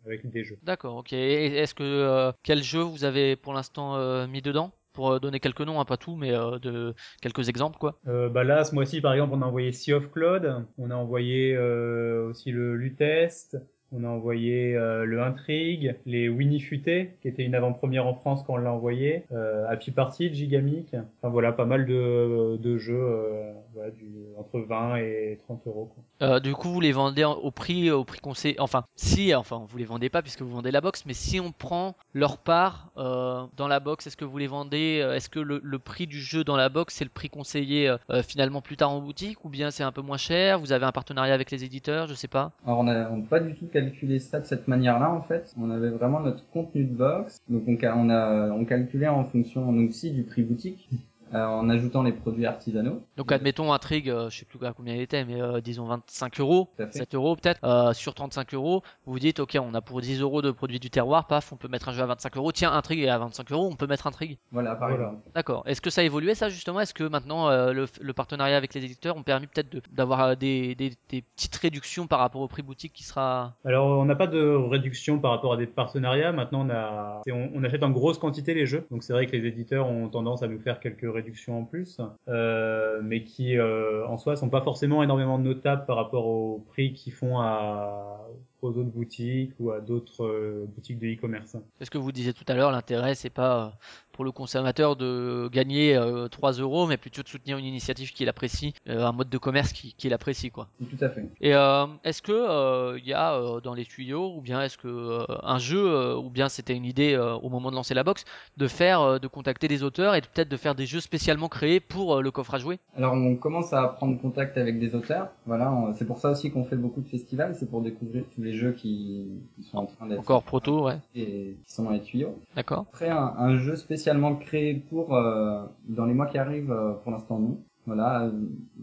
avec 0.05 0.29
des 0.29 0.43
jeux. 0.43 0.57
D'accord, 0.63 0.97
ok. 0.97 1.13
Et 1.13 1.57
Est-ce 1.57 1.73
que 1.75 2.31
quel 2.43 2.63
jeu 2.63 2.81
vous 2.81 3.03
avez 3.03 3.35
pour 3.35 3.53
l'instant 3.53 4.27
mis 4.27 4.41
dedans? 4.41 4.71
Pour 4.93 5.21
donner 5.21 5.39
quelques 5.39 5.61
noms, 5.61 5.79
hein, 5.79 5.85
pas 5.85 5.95
tout, 5.95 6.17
mais 6.17 6.33
euh, 6.33 6.59
de 6.59 6.93
quelques 7.21 7.47
exemples, 7.47 7.77
quoi. 7.77 7.97
Euh, 8.09 8.27
bah 8.27 8.43
là, 8.43 8.65
ce 8.65 8.75
mois-ci, 8.75 8.99
par 8.99 9.13
exemple, 9.13 9.33
on 9.33 9.41
a 9.41 9.45
envoyé 9.45 9.71
Sea 9.71 9.93
of 9.93 10.11
Cloud, 10.11 10.65
on 10.77 10.91
a 10.91 10.95
envoyé 10.95 11.55
euh, 11.55 12.27
aussi 12.27 12.51
le 12.51 12.75
Lutest, 12.75 13.57
on 13.91 14.03
a 14.03 14.07
envoyé 14.07 14.75
euh, 14.75 15.05
le 15.05 15.21
Intrigue, 15.21 15.95
les 16.05 16.29
Winnie 16.29 16.59
Futé, 16.59 17.11
qui 17.21 17.27
était 17.27 17.43
une 17.43 17.55
avant-première 17.55 18.07
en 18.07 18.13
France 18.13 18.43
quand 18.45 18.53
on 18.53 18.57
l'a 18.57 18.71
envoyé, 18.71 19.23
euh, 19.31 19.65
Happy 19.69 19.91
Party, 19.91 20.33
Gigamic, 20.33 20.93
enfin 20.93 21.29
voilà, 21.29 21.51
pas 21.51 21.65
mal 21.65 21.85
de, 21.85 22.57
de 22.57 22.77
jeux 22.77 22.95
euh, 23.01 23.51
voilà, 23.73 23.91
du, 23.91 24.05
entre 24.37 24.59
20 24.59 24.97
et 24.97 25.39
30 25.45 25.67
euros. 25.67 25.91
Quoi. 25.93 26.27
Euh, 26.27 26.39
du 26.39 26.53
coup, 26.53 26.69
vous 26.69 26.81
les 26.81 26.91
vendez 26.91 27.23
en- 27.23 27.33
au 27.33 27.51
prix, 27.51 27.91
au 27.91 28.03
prix 28.03 28.19
qu'on 28.19 28.33
sait. 28.33 28.55
Enfin, 28.59 28.83
si, 28.95 29.33
enfin, 29.35 29.65
vous 29.67 29.77
les 29.77 29.85
vendez 29.85 30.09
pas 30.09 30.21
puisque 30.21 30.41
vous 30.41 30.51
vendez 30.51 30.71
la 30.71 30.81
box, 30.81 31.03
mais 31.05 31.13
si 31.13 31.39
on 31.39 31.51
prend 31.51 31.95
leur 32.13 32.37
part 32.37 32.91
euh, 32.97 33.43
dans 33.57 33.67
la 33.67 33.79
box, 33.79 34.07
est-ce 34.07 34.17
que 34.17 34.25
vous 34.25 34.37
les 34.37 34.47
vendez 34.47 35.05
Est-ce 35.15 35.29
que 35.29 35.39
le, 35.39 35.59
le 35.63 35.79
prix 35.79 36.07
du 36.07 36.19
jeu 36.19 36.43
dans 36.43 36.55
la 36.57 36.69
box 36.69 36.95
c'est 36.95 37.03
le 37.05 37.09
prix 37.09 37.29
conseillé 37.29 37.93
finalement 38.27 38.61
plus 38.61 38.77
tard 38.77 38.91
en 38.91 38.99
boutique, 39.01 39.43
ou 39.45 39.49
bien 39.49 39.71
c'est 39.71 39.83
un 39.83 39.91
peu 39.91 40.01
moins 40.01 40.17
cher? 40.17 40.59
Vous 40.59 40.71
avez 40.71 40.85
un 40.85 40.91
partenariat 40.91 41.33
avec 41.33 41.51
les 41.51 41.63
éditeurs, 41.63 42.07
je 42.07 42.13
sais 42.13 42.27
pas. 42.27 42.51
Alors 42.65 42.79
on 42.79 42.83
n'a 42.83 43.09
pas 43.29 43.39
du 43.39 43.55
tout 43.55 43.65
calculé 43.81 44.19
ça 44.19 44.39
de 44.39 44.45
cette 44.45 44.67
manière-là 44.67 45.11
en 45.11 45.21
fait. 45.21 45.53
On 45.57 45.69
avait 45.71 45.89
vraiment 45.89 46.19
notre 46.19 46.47
contenu 46.49 46.85
de 46.85 46.93
box, 46.93 47.41
donc 47.49 47.63
on, 47.67 47.77
on 47.81 48.09
a, 48.09 48.51
on 48.51 48.65
calculait 48.65 49.07
en 49.07 49.25
fonction 49.25 49.71
nous 49.71 49.89
aussi 49.89 50.11
du 50.11 50.23
prix 50.23 50.43
boutique. 50.43 50.89
Euh, 51.33 51.45
en 51.45 51.69
ajoutant 51.69 52.03
les 52.03 52.11
produits 52.11 52.45
artisanaux. 52.45 53.01
Donc 53.17 53.31
admettons 53.31 53.71
intrigue, 53.73 54.09
euh, 54.09 54.29
je 54.29 54.39
sais 54.39 54.45
plus 54.45 54.65
à 54.65 54.73
combien 54.73 54.95
il 54.95 55.01
était, 55.01 55.23
mais 55.25 55.41
euh, 55.41 55.61
disons 55.61 55.85
25 55.85 56.39
euros, 56.39 56.69
Tout 56.77 56.83
à 56.83 56.87
fait. 56.87 56.99
7 56.99 57.15
euros 57.15 57.35
peut-être, 57.35 57.59
euh, 57.63 57.93
sur 57.93 58.13
35 58.13 58.53
euros, 58.53 58.81
vous 59.05 59.13
vous 59.13 59.19
dites 59.19 59.39
ok 59.39 59.57
on 59.61 59.73
a 59.73 59.81
pour 59.81 60.01
10 60.01 60.21
euros 60.21 60.41
de 60.41 60.51
produits 60.51 60.79
du 60.79 60.89
terroir, 60.89 61.27
paf, 61.27 61.51
on 61.53 61.55
peut 61.57 61.67
mettre 61.67 61.89
un 61.89 61.93
jeu 61.93 62.01
à 62.01 62.05
25 62.07 62.37
euros, 62.37 62.51
tiens 62.51 62.71
intrigue 62.71 63.01
est 63.01 63.09
à 63.09 63.17
25 63.17 63.51
euros, 63.51 63.69
on 63.71 63.75
peut 63.75 63.87
mettre 63.87 64.07
intrigue. 64.07 64.37
Voilà, 64.51 64.75
par 64.75 64.89
Voilà. 64.89 65.05
exemple. 65.05 65.29
D'accord. 65.35 65.63
Est-ce 65.65 65.81
que 65.81 65.89
ça 65.89 66.01
a 66.01 66.03
évolué 66.03 66.35
ça 66.35 66.49
justement? 66.49 66.79
Est-ce 66.81 66.93
que 66.93 67.03
maintenant 67.03 67.49
euh, 67.49 67.71
le, 67.73 67.85
le 68.01 68.13
partenariat 68.13 68.57
avec 68.57 68.73
les 68.73 68.83
éditeurs 68.83 69.15
ont 69.15 69.23
permis 69.23 69.47
peut-être 69.47 69.77
d'avoir 69.93 70.35
des, 70.35 70.75
des, 70.75 70.91
des 71.09 71.21
petites 71.21 71.55
réductions 71.55 72.07
par 72.07 72.19
rapport 72.19 72.41
au 72.41 72.47
prix 72.47 72.61
boutique 72.61 72.93
qui 72.93 73.03
sera 73.03 73.53
Alors, 73.65 73.99
on 73.99 74.05
n'a 74.05 74.15
pas 74.15 74.27
de 74.27 74.39
réduction 74.41 75.19
par 75.19 75.31
rapport 75.31 75.53
à 75.53 75.57
des 75.57 75.67
partenariats. 75.67 76.31
Maintenant, 76.31 76.65
on, 76.67 76.69
a, 76.69 77.21
on 77.31 77.63
achète 77.63 77.83
en 77.83 77.89
grosse 77.91 78.17
quantité 78.17 78.53
les 78.53 78.65
jeux. 78.65 78.85
Donc, 78.91 79.03
c'est 79.03 79.13
vrai 79.13 79.27
que 79.27 79.35
les 79.35 79.47
éditeurs 79.47 79.87
ont 79.87 80.09
tendance 80.09 80.43
à 80.43 80.47
nous 80.47 80.59
faire 80.59 80.79
quelques 80.79 81.01
réductions 81.01 81.20
en 81.47 81.65
plus, 81.65 81.99
euh, 82.27 83.01
mais 83.03 83.23
qui, 83.23 83.57
euh, 83.57 84.05
en 84.07 84.17
soi, 84.17 84.35
sont 84.35 84.49
pas 84.49 84.61
forcément 84.61 85.03
énormément 85.03 85.37
notables 85.39 85.85
par 85.85 85.95
rapport 85.95 86.25
au 86.25 86.59
prix 86.59 86.93
qu'ils 86.93 87.13
font 87.13 87.39
à, 87.39 88.21
aux 88.61 88.69
autres 88.69 88.91
boutiques 88.91 89.53
ou 89.59 89.71
à 89.71 89.79
d'autres 89.79 90.23
euh, 90.25 90.65
boutiques 90.75 90.99
de 90.99 91.07
e-commerce. 91.07 91.55
C'est 91.79 91.85
ce 91.85 91.91
que 91.91 91.97
vous 91.97 92.11
disiez 92.11 92.33
tout 92.33 92.45
à 92.47 92.53
l'heure, 92.53 92.71
l'intérêt 92.71 93.15
c'est 93.15 93.29
pas 93.29 93.65
euh, 93.65 93.69
pour 94.11 94.25
le 94.25 94.31
consommateur 94.31 94.95
de 94.95 95.49
gagner 95.51 95.95
euh, 95.95 96.27
3 96.27 96.51
euros, 96.53 96.85
mais 96.85 96.97
plutôt 96.97 97.23
de 97.23 97.27
soutenir 97.27 97.57
une 97.57 97.65
initiative 97.65 98.11
qu'il 98.11 98.29
apprécie, 98.29 98.73
euh, 98.87 99.05
un 99.05 99.11
mode 99.13 99.29
de 99.29 99.37
commerce 99.37 99.71
qui- 99.73 99.93
qu'il 99.93 100.13
apprécie 100.13 100.51
quoi. 100.51 100.67
Tout 100.79 101.03
à 101.03 101.09
fait. 101.09 101.25
Et 101.41 101.55
euh, 101.55 101.85
est-ce 102.03 102.21
que 102.21 102.31
euh, 102.31 102.99
il 102.99 103.07
y 103.07 103.13
a 103.13 103.33
euh, 103.35 103.61
dans 103.61 103.73
les 103.73 103.85
tuyaux, 103.85 104.33
ou 104.35 104.41
bien 104.41 104.61
est-ce 104.61 104.77
que 104.77 104.87
euh, 104.87 105.25
un 105.43 105.57
jeu, 105.59 105.83
euh, 105.91 106.15
ou 106.17 106.29
bien 106.29 106.49
c'était 106.49 106.75
une 106.75 106.85
idée 106.85 107.13
euh, 107.13 107.33
au 107.35 107.49
moment 107.49 107.71
de 107.71 107.75
lancer 107.75 107.93
la 107.93 108.03
box, 108.03 108.25
de 108.57 108.67
faire, 108.67 109.01
euh, 109.01 109.19
de 109.19 109.27
contacter 109.27 109.67
des 109.67 109.81
auteurs 109.83 110.13
et 110.15 110.21
de- 110.21 110.27
peut-être 110.27 110.49
de 110.49 110.57
faire 110.57 110.75
des 110.75 110.85
jeux 110.85 110.99
spécialement 110.99 111.47
créés 111.49 111.79
pour 111.79 112.17
euh, 112.17 112.21
le 112.21 112.31
coffre 112.31 112.53
à 112.53 112.59
jouer? 112.59 112.79
Alors 112.95 113.13
on 113.13 113.35
commence 113.37 113.73
à 113.73 113.87
prendre 113.87 114.19
contact 114.21 114.57
avec 114.57 114.77
des 114.79 114.93
auteurs. 114.93 115.29
Voilà, 115.45 115.71
on- 115.71 115.95
c'est 115.95 116.05
pour 116.05 116.19
ça 116.19 116.29
aussi 116.31 116.51
qu'on 116.51 116.65
fait 116.65 116.75
beaucoup 116.75 117.01
de 117.01 117.07
festivals, 117.07 117.55
c'est 117.55 117.69
pour 117.69 117.81
découvrir 117.81 118.23
tous 118.35 118.41
les 118.41 118.50
jeux 118.53 118.73
qui, 118.73 119.41
qui 119.55 119.63
sont 119.63 119.77
en 119.79 119.85
train 119.85 120.07
d'être 120.07 120.19
Encore 120.19 120.43
proto, 120.43 120.85
ouais, 120.85 120.99
et 121.15 121.57
qui 121.65 121.73
sont 121.73 121.83
dans 121.83 121.91
les 121.91 122.01
tuyaux. 122.01 122.35
d'accord. 122.55 122.85
Après 122.93 123.09
un, 123.09 123.33
un 123.37 123.57
jeu 123.57 123.75
spécialement 123.75 124.35
créé 124.35 124.75
pour 124.75 125.15
euh, 125.15 125.65
dans 125.87 126.05
les 126.05 126.13
mois 126.13 126.27
qui 126.27 126.37
arrivent, 126.37 126.71
euh, 126.71 126.93
pour 126.93 127.11
l'instant 127.11 127.39
non. 127.39 127.57
Voilà. 127.93 128.23
euh, 128.23 128.31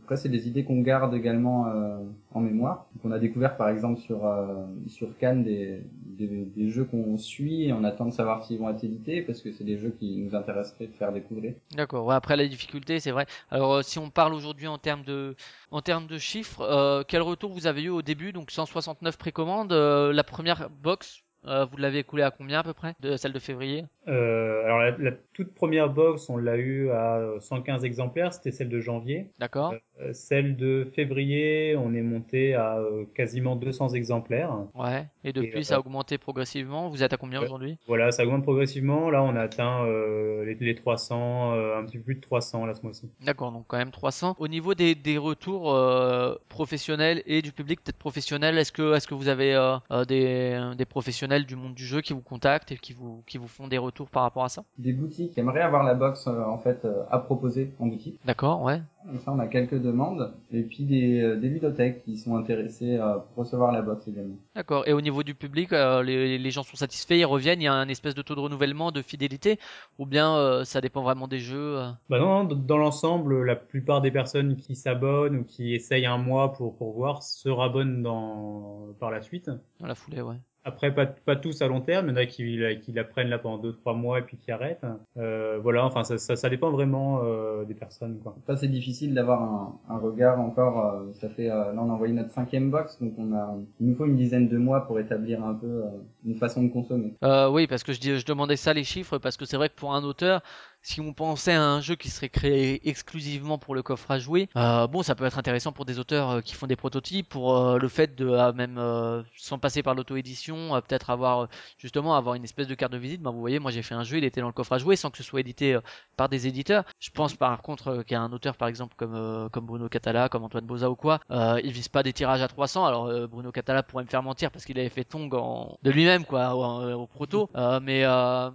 Après 0.03 0.17
c'est 0.17 0.29
des 0.29 0.49
idées 0.49 0.65
qu'on 0.65 0.81
garde 0.83 1.15
également 1.15 1.67
euh, 1.69 1.99
en 2.33 2.41
mémoire. 2.41 2.87
Donc, 2.95 3.05
on 3.07 3.13
a 3.13 3.19
découvert 3.19 3.57
par 3.57 3.71
exemple 3.71 4.01
sur 4.01 4.27
euh, 4.27 4.67
sur 4.87 5.17
Cannes 5.17 5.45
des, 5.45 5.83
des, 6.03 6.69
jeux 6.69 6.85
qu'on 6.85 7.17
suit 7.17 7.65
et 7.65 7.73
on 7.73 7.85
attend 7.85 8.05
de 8.07 8.13
savoir 8.13 8.45
s'ils 8.45 8.59
vont 8.59 8.69
être 8.69 8.85
édités 8.85 9.23
parce 9.23 9.41
que 9.41 9.51
c'est 9.53 9.65
des 9.65 9.79
jeux 9.79 9.95
qui 9.99 10.19
nous 10.19 10.35
intéresseraient 10.35 10.89
de 10.89 10.93
faire 10.93 11.13
découvrir. 11.13 11.55
D'accord. 11.75 12.07
Ouais, 12.07 12.15
après 12.15 12.37
la 12.37 12.47
difficulté, 12.47 13.01
c'est 13.01 13.13
vrai. 13.13 13.25
Alors 13.51 13.83
si 13.83 13.99
on 13.99 14.11
parle 14.11 14.35
aujourd'hui 14.35 14.67
en 14.67 14.79
termes 14.79 15.05
de 15.05 15.37
en 15.71 15.81
termes 15.81 16.07
de 16.07 16.19
chiffres, 16.19 17.05
quel 17.09 17.23
retour 17.23 17.53
vous 17.53 17.67
avez 17.67 17.85
eu 17.85 17.89
au 17.91 18.03
début? 18.03 18.33
Donc 18.33 18.51
169 18.51 19.17
précommandes, 19.17 19.73
la 19.73 20.25
première 20.25 20.69
box, 20.83 21.23
euh, 21.47 21.65
vous 21.65 21.77
l'avez 21.77 21.99
écoulée 21.99 22.23
à 22.23 22.31
combien 22.31 22.61
à 22.61 22.63
peu 22.63 22.75
près 22.75 22.95
de 23.01 23.17
celle 23.17 23.33
de 23.33 23.39
février? 23.39 23.85
Euh, 24.09 24.65
alors, 24.65 24.79
la, 24.81 24.91
la 24.99 25.13
toute 25.33 25.55
première 25.55 25.89
box, 25.91 26.29
on 26.29 26.37
l'a 26.37 26.57
eu 26.57 26.91
à 26.91 27.21
115 27.41 27.85
exemplaires. 27.85 28.33
C'était 28.33 28.53
celle 28.53 28.69
de 28.69 28.81
janvier. 28.81 29.31
D'accord. 29.39 29.73
Euh, 29.73 29.79
celle 30.13 30.57
de 30.57 30.89
février, 30.95 31.77
on 31.77 31.93
est 31.95 32.03
monté 32.03 32.55
à 32.55 32.79
euh, 32.79 33.05
quasiment 33.15 33.57
200 33.57 33.91
exemplaires. 33.91 34.53
Ouais. 34.75 35.07
Et 35.25 35.33
depuis, 35.33 35.59
euh, 35.61 35.63
ça 35.63 35.77
a 35.77 35.79
augmenté 35.81 36.19
progressivement. 36.19 36.89
Vous 36.89 37.03
êtes 37.03 37.13
à 37.13 37.17
combien 37.17 37.41
Ouais. 37.41 37.47
aujourd'hui? 37.47 37.77
Voilà, 37.87 38.11
ça 38.13 38.25
augmente 38.25 38.43
progressivement. 38.43 39.11
Là, 39.11 39.23
on 39.23 39.35
a 39.37 39.41
atteint 39.43 39.85
euh, 39.85 40.45
les, 40.45 40.55
les 40.55 40.75
300, 40.75 41.55
euh, 41.55 41.79
un 41.79 41.85
petit 41.85 41.99
peu 41.99 42.05
plus 42.05 42.15
de 42.17 42.21
300 42.21 42.67
là 42.67 42.75
ce 42.75 42.83
mois-ci. 42.83 43.11
D'accord, 43.25 43.53
donc 43.53 43.65
quand 43.69 43.79
même 43.79 43.91
300. 43.91 44.37
Au 44.39 44.49
niveau 44.49 44.75
des, 44.75 44.95
des 44.95 45.19
retours 45.19 45.73
euh, 45.75 46.35
professionnels 46.49 47.23
et 47.27 47.43
du 47.43 47.53
public, 47.53 47.81
peut-être 47.83 47.99
professionnel, 47.99 48.59
est-ce 48.59 48.73
que, 48.73 48.95
est-ce 48.95 49.07
que 49.07 49.15
vous 49.15 49.29
avez 49.29 49.55
euh, 49.55 49.77
euh, 49.91 50.05
des, 50.05 50.61
des 50.77 50.85
professionnels 50.85 51.47
du 51.47 51.57
monde 51.57 51.75
du 51.75 51.85
jeu 51.85 52.01
qui 52.01 52.13
vous 52.13 52.21
contactent 52.21 52.73
et 52.73 52.77
qui 52.77 52.93
vous, 52.93 53.23
qui 53.27 53.39
vous 53.39 53.49
font 53.49 53.69
des 53.69 53.79
retours 53.79 54.09
par 54.11 54.23
rapport 54.23 54.45
à 54.45 54.49
ça? 54.49 54.65
Des 54.79 54.93
boutiques 54.93 55.33
qui 55.33 55.41
aimeraient 55.41 55.61
avoir 55.63 55.83
la 55.85 55.95
box 55.95 56.27
euh, 56.27 56.43
en 56.45 56.59
fait 56.59 56.85
euh, 56.85 57.03
à 57.11 57.19
proposer 57.19 57.73
en 57.79 57.87
boutique. 57.87 58.19
D'accord, 58.25 58.63
ouais. 58.63 58.81
Ça, 59.25 59.33
on 59.33 59.39
a 59.39 59.47
quelques 59.47 59.81
demandes. 59.81 60.35
Et 60.51 60.63
puis 60.63 60.85
des, 60.85 61.21
euh, 61.23 61.37
des 61.37 61.49
ludothèques 61.49 62.03
qui 62.05 62.19
sont 62.19 62.37
intéressés 62.37 62.97
euh, 62.99 63.15
pour 63.19 63.45
recevoir 63.45 63.73
la 63.73 63.81
box 63.83 64.07
également. 64.07 64.37
D'accord. 64.55 64.87
Et 64.87 64.93
au 64.93 65.01
niveau 65.01 65.23
du 65.23 65.35
public, 65.35 65.73
euh, 65.73 66.03
les, 66.03 66.37
les 66.39 66.51
gens 66.51 66.63
sont 66.63 66.77
satisfaits, 66.77 67.15
ils 67.15 67.25
reviennent, 67.25 67.61
il 67.61 67.65
y 67.65 67.69
a 67.69 67.73
un 67.73 67.89
espèce 67.89 68.15
de 68.15 68.23
taux 68.23 68.35
de 68.35 68.41
renouvellement, 68.41 68.93
de 68.93 69.01
fidélité, 69.03 69.59
ou 69.99 70.07
bien 70.07 70.37
euh, 70.37 70.65
ça 70.65 70.81
dépend 70.81 71.03
vraiment 71.03 71.27
des 71.27 71.39
jeux 71.39 71.79
euh? 71.79 71.91
Bah 72.11 72.19
non, 72.19 72.45
non, 72.45 72.55
dans 72.55 72.77
l'ensemble, 72.79 73.45
la 73.45 73.57
plupart 73.57 74.03
des 74.03 74.11
personnes 74.11 74.57
qui 74.57 74.77
s'abonnent 74.77 75.37
ou 75.37 75.45
qui 75.45 75.75
essayent 75.75 76.07
un 76.07 76.19
mois 76.19 76.53
pour, 76.53 76.77
pour 76.77 76.93
voir 76.93 77.23
se 77.23 77.49
rabonnent 77.49 78.03
dans, 78.03 78.89
par 79.01 79.11
la 79.11 79.23
suite. 79.23 79.51
dans 79.81 79.87
la 79.87 79.95
foulée, 79.95 80.21
ouais. 80.21 80.37
Après, 80.65 80.95
pas, 80.95 81.07
pas 81.07 81.37
tous 81.37 81.63
à 81.63 81.67
long 81.69 81.81
terme, 81.81 82.07
il 82.07 82.11
y 82.11 82.13
en 82.13 82.17
a 82.17 82.27
qui, 82.27 82.57
la- 82.59 82.75
qui 82.75 82.93
la 82.93 83.05
prennent 83.05 83.29
là 83.29 83.39
pendant 83.39 83.59
2-3 83.59 83.95
mois 83.95 84.19
et 84.19 84.23
puis 84.23 84.37
qui 84.37 84.51
arrêtent. 84.51 84.85
Euh, 85.17 85.59
voilà, 85.63 85.85
enfin, 85.87 86.05
ça, 86.05 86.19
ça, 86.19 86.37
ça 86.37 86.51
dépend 86.51 86.71
vraiment 86.71 87.23
euh, 87.25 87.65
des 87.65 87.75
personnes. 87.75 88.19
Quoi. 88.23 88.37
Ça, 88.47 88.57
c'est 88.57 88.69
difficile 88.69 89.15
d'avoir 89.15 89.43
un, 89.43 89.79
un 89.89 89.99
regard 89.99 90.39
encore. 90.41 90.85
euh, 90.85 91.13
ça 91.15 91.29
fait 91.31 91.51
euh, 91.51 91.73
là, 91.73 91.81
on 91.83 91.89
a 91.91 91.93
envoyé 91.95 92.13
notre 92.13 92.33
cinquième 92.33 92.71
box, 92.71 92.99
donc 93.01 93.15
on 93.19 93.33
a, 93.35 93.57
il 93.81 93.87
nous 93.89 93.95
faut 93.95 94.05
une 94.05 94.17
dizaine 94.17 94.49
de 94.49 94.59
mois 94.59 94.87
pour 94.87 95.01
établir 95.01 95.43
un 95.43 95.55
peu 95.55 95.67
euh, 95.67 95.89
une 96.27 96.35
façon 96.37 96.63
de 96.63 96.69
consommer. 96.69 97.15
Euh, 97.25 97.49
oui, 97.51 97.67
parce 97.67 97.83
que 97.83 97.93
je, 97.95 98.01
dis, 98.01 98.19
je 98.19 98.27
demandais 98.27 98.57
ça 98.57 98.75
les 98.75 98.85
chiffres, 98.85 99.17
parce 99.19 99.37
que 99.39 99.47
c'est 99.47 99.57
vrai 99.57 99.71
que 99.71 99.75
pour 99.77 99.95
un 99.95 100.05
auteur, 100.05 100.43
si 100.83 101.01
on 101.01 101.13
pensait 101.13 101.53
à 101.53 101.63
un 101.63 101.81
jeu 101.81 101.97
qui 101.97 102.09
serait 102.11 102.29
créé 102.29 102.89
exclusivement 102.89 103.59
pour 103.59 103.75
le 103.75 103.83
coffre 103.83 104.11
à 104.11 104.19
jouer, 104.19 104.49
euh, 104.57 104.87
bon, 104.87 105.03
ça 105.03 105.15
peut 105.15 105.25
être 105.25 105.39
intéressant 105.39 105.73
pour 105.73 105.85
des 105.85 105.99
auteurs 105.99 106.31
euh, 106.31 106.41
qui 106.41 106.55
font 106.55 106.67
des 106.67 106.77
prototypes, 106.77 107.29
pour 107.29 107.57
euh, 107.57 107.79
le 107.79 107.89
fait 107.89 108.15
de 108.15 108.27
euh, 108.27 108.53
même 108.53 108.79
euh, 108.79 109.23
sans 109.37 109.59
passer 109.59 109.83
par 109.83 109.95
l'auto-édition, 109.95 110.71
peut-être 110.87 111.11
avoir 111.11 111.49
justement 111.79 112.17
avoir 112.17 112.35
une 112.37 112.45
espèce 112.45 112.67
de 112.69 112.75
carte 112.75 112.93
de 112.93 112.99
visite. 112.99 113.21
Ben, 113.23 113.31
vous 113.31 113.41
voyez, 113.41 113.59
moi 113.59 113.71
j'ai 113.71 113.83
fait 113.83 113.95
un 113.95 114.05
jeu, 114.05 114.19
il 114.19 114.25
était 114.25 114.41
dans 114.41 114.47
le 114.47 114.53
coffre 114.53 114.73
à 114.73 114.79
jouer 114.79 114.97
sans 114.97 115.11
que 115.11 115.19
ce 115.19 115.23
soit 115.23 115.41
édité 115.41 115.79
par 116.17 116.29
des 116.29 116.47
éditeurs. 116.47 116.85
Je 117.01 117.11
pense 117.11 117.35
par 117.35 117.61
contre 117.63 118.05
a 118.11 118.19
un 118.19 118.33
auteur 118.33 118.57
par 118.57 118.69
exemple 118.69 118.95
comme 118.97 119.49
comme 119.53 119.67
Bruno 119.67 119.89
Catala, 119.89 120.29
comme 120.29 120.45
Antoine 120.45 120.67
Boza 120.67 120.91
ou 120.91 120.97
quoi, 120.97 121.21
il 121.31 121.71
vise 121.73 121.89
pas 121.89 122.03
des 122.03 122.13
tirages 122.13 122.43
à 122.43 122.49
300. 122.49 122.85
Alors 122.87 123.29
Bruno 123.29 123.53
Catala 123.53 123.83
pourrait 123.83 124.05
me 124.05 124.09
faire 124.09 124.23
mentir 124.23 124.51
parce 124.51 124.65
qu'il 124.65 124.79
avait 124.79 124.89
fait 124.89 125.05
Tong 125.05 125.33
en... 125.35 125.79
de 125.83 125.91
lui-même 125.91 126.25
quoi 126.25 126.55
au, 126.55 127.03
au 127.03 127.07
proto, 127.07 127.51
mais 127.83 128.05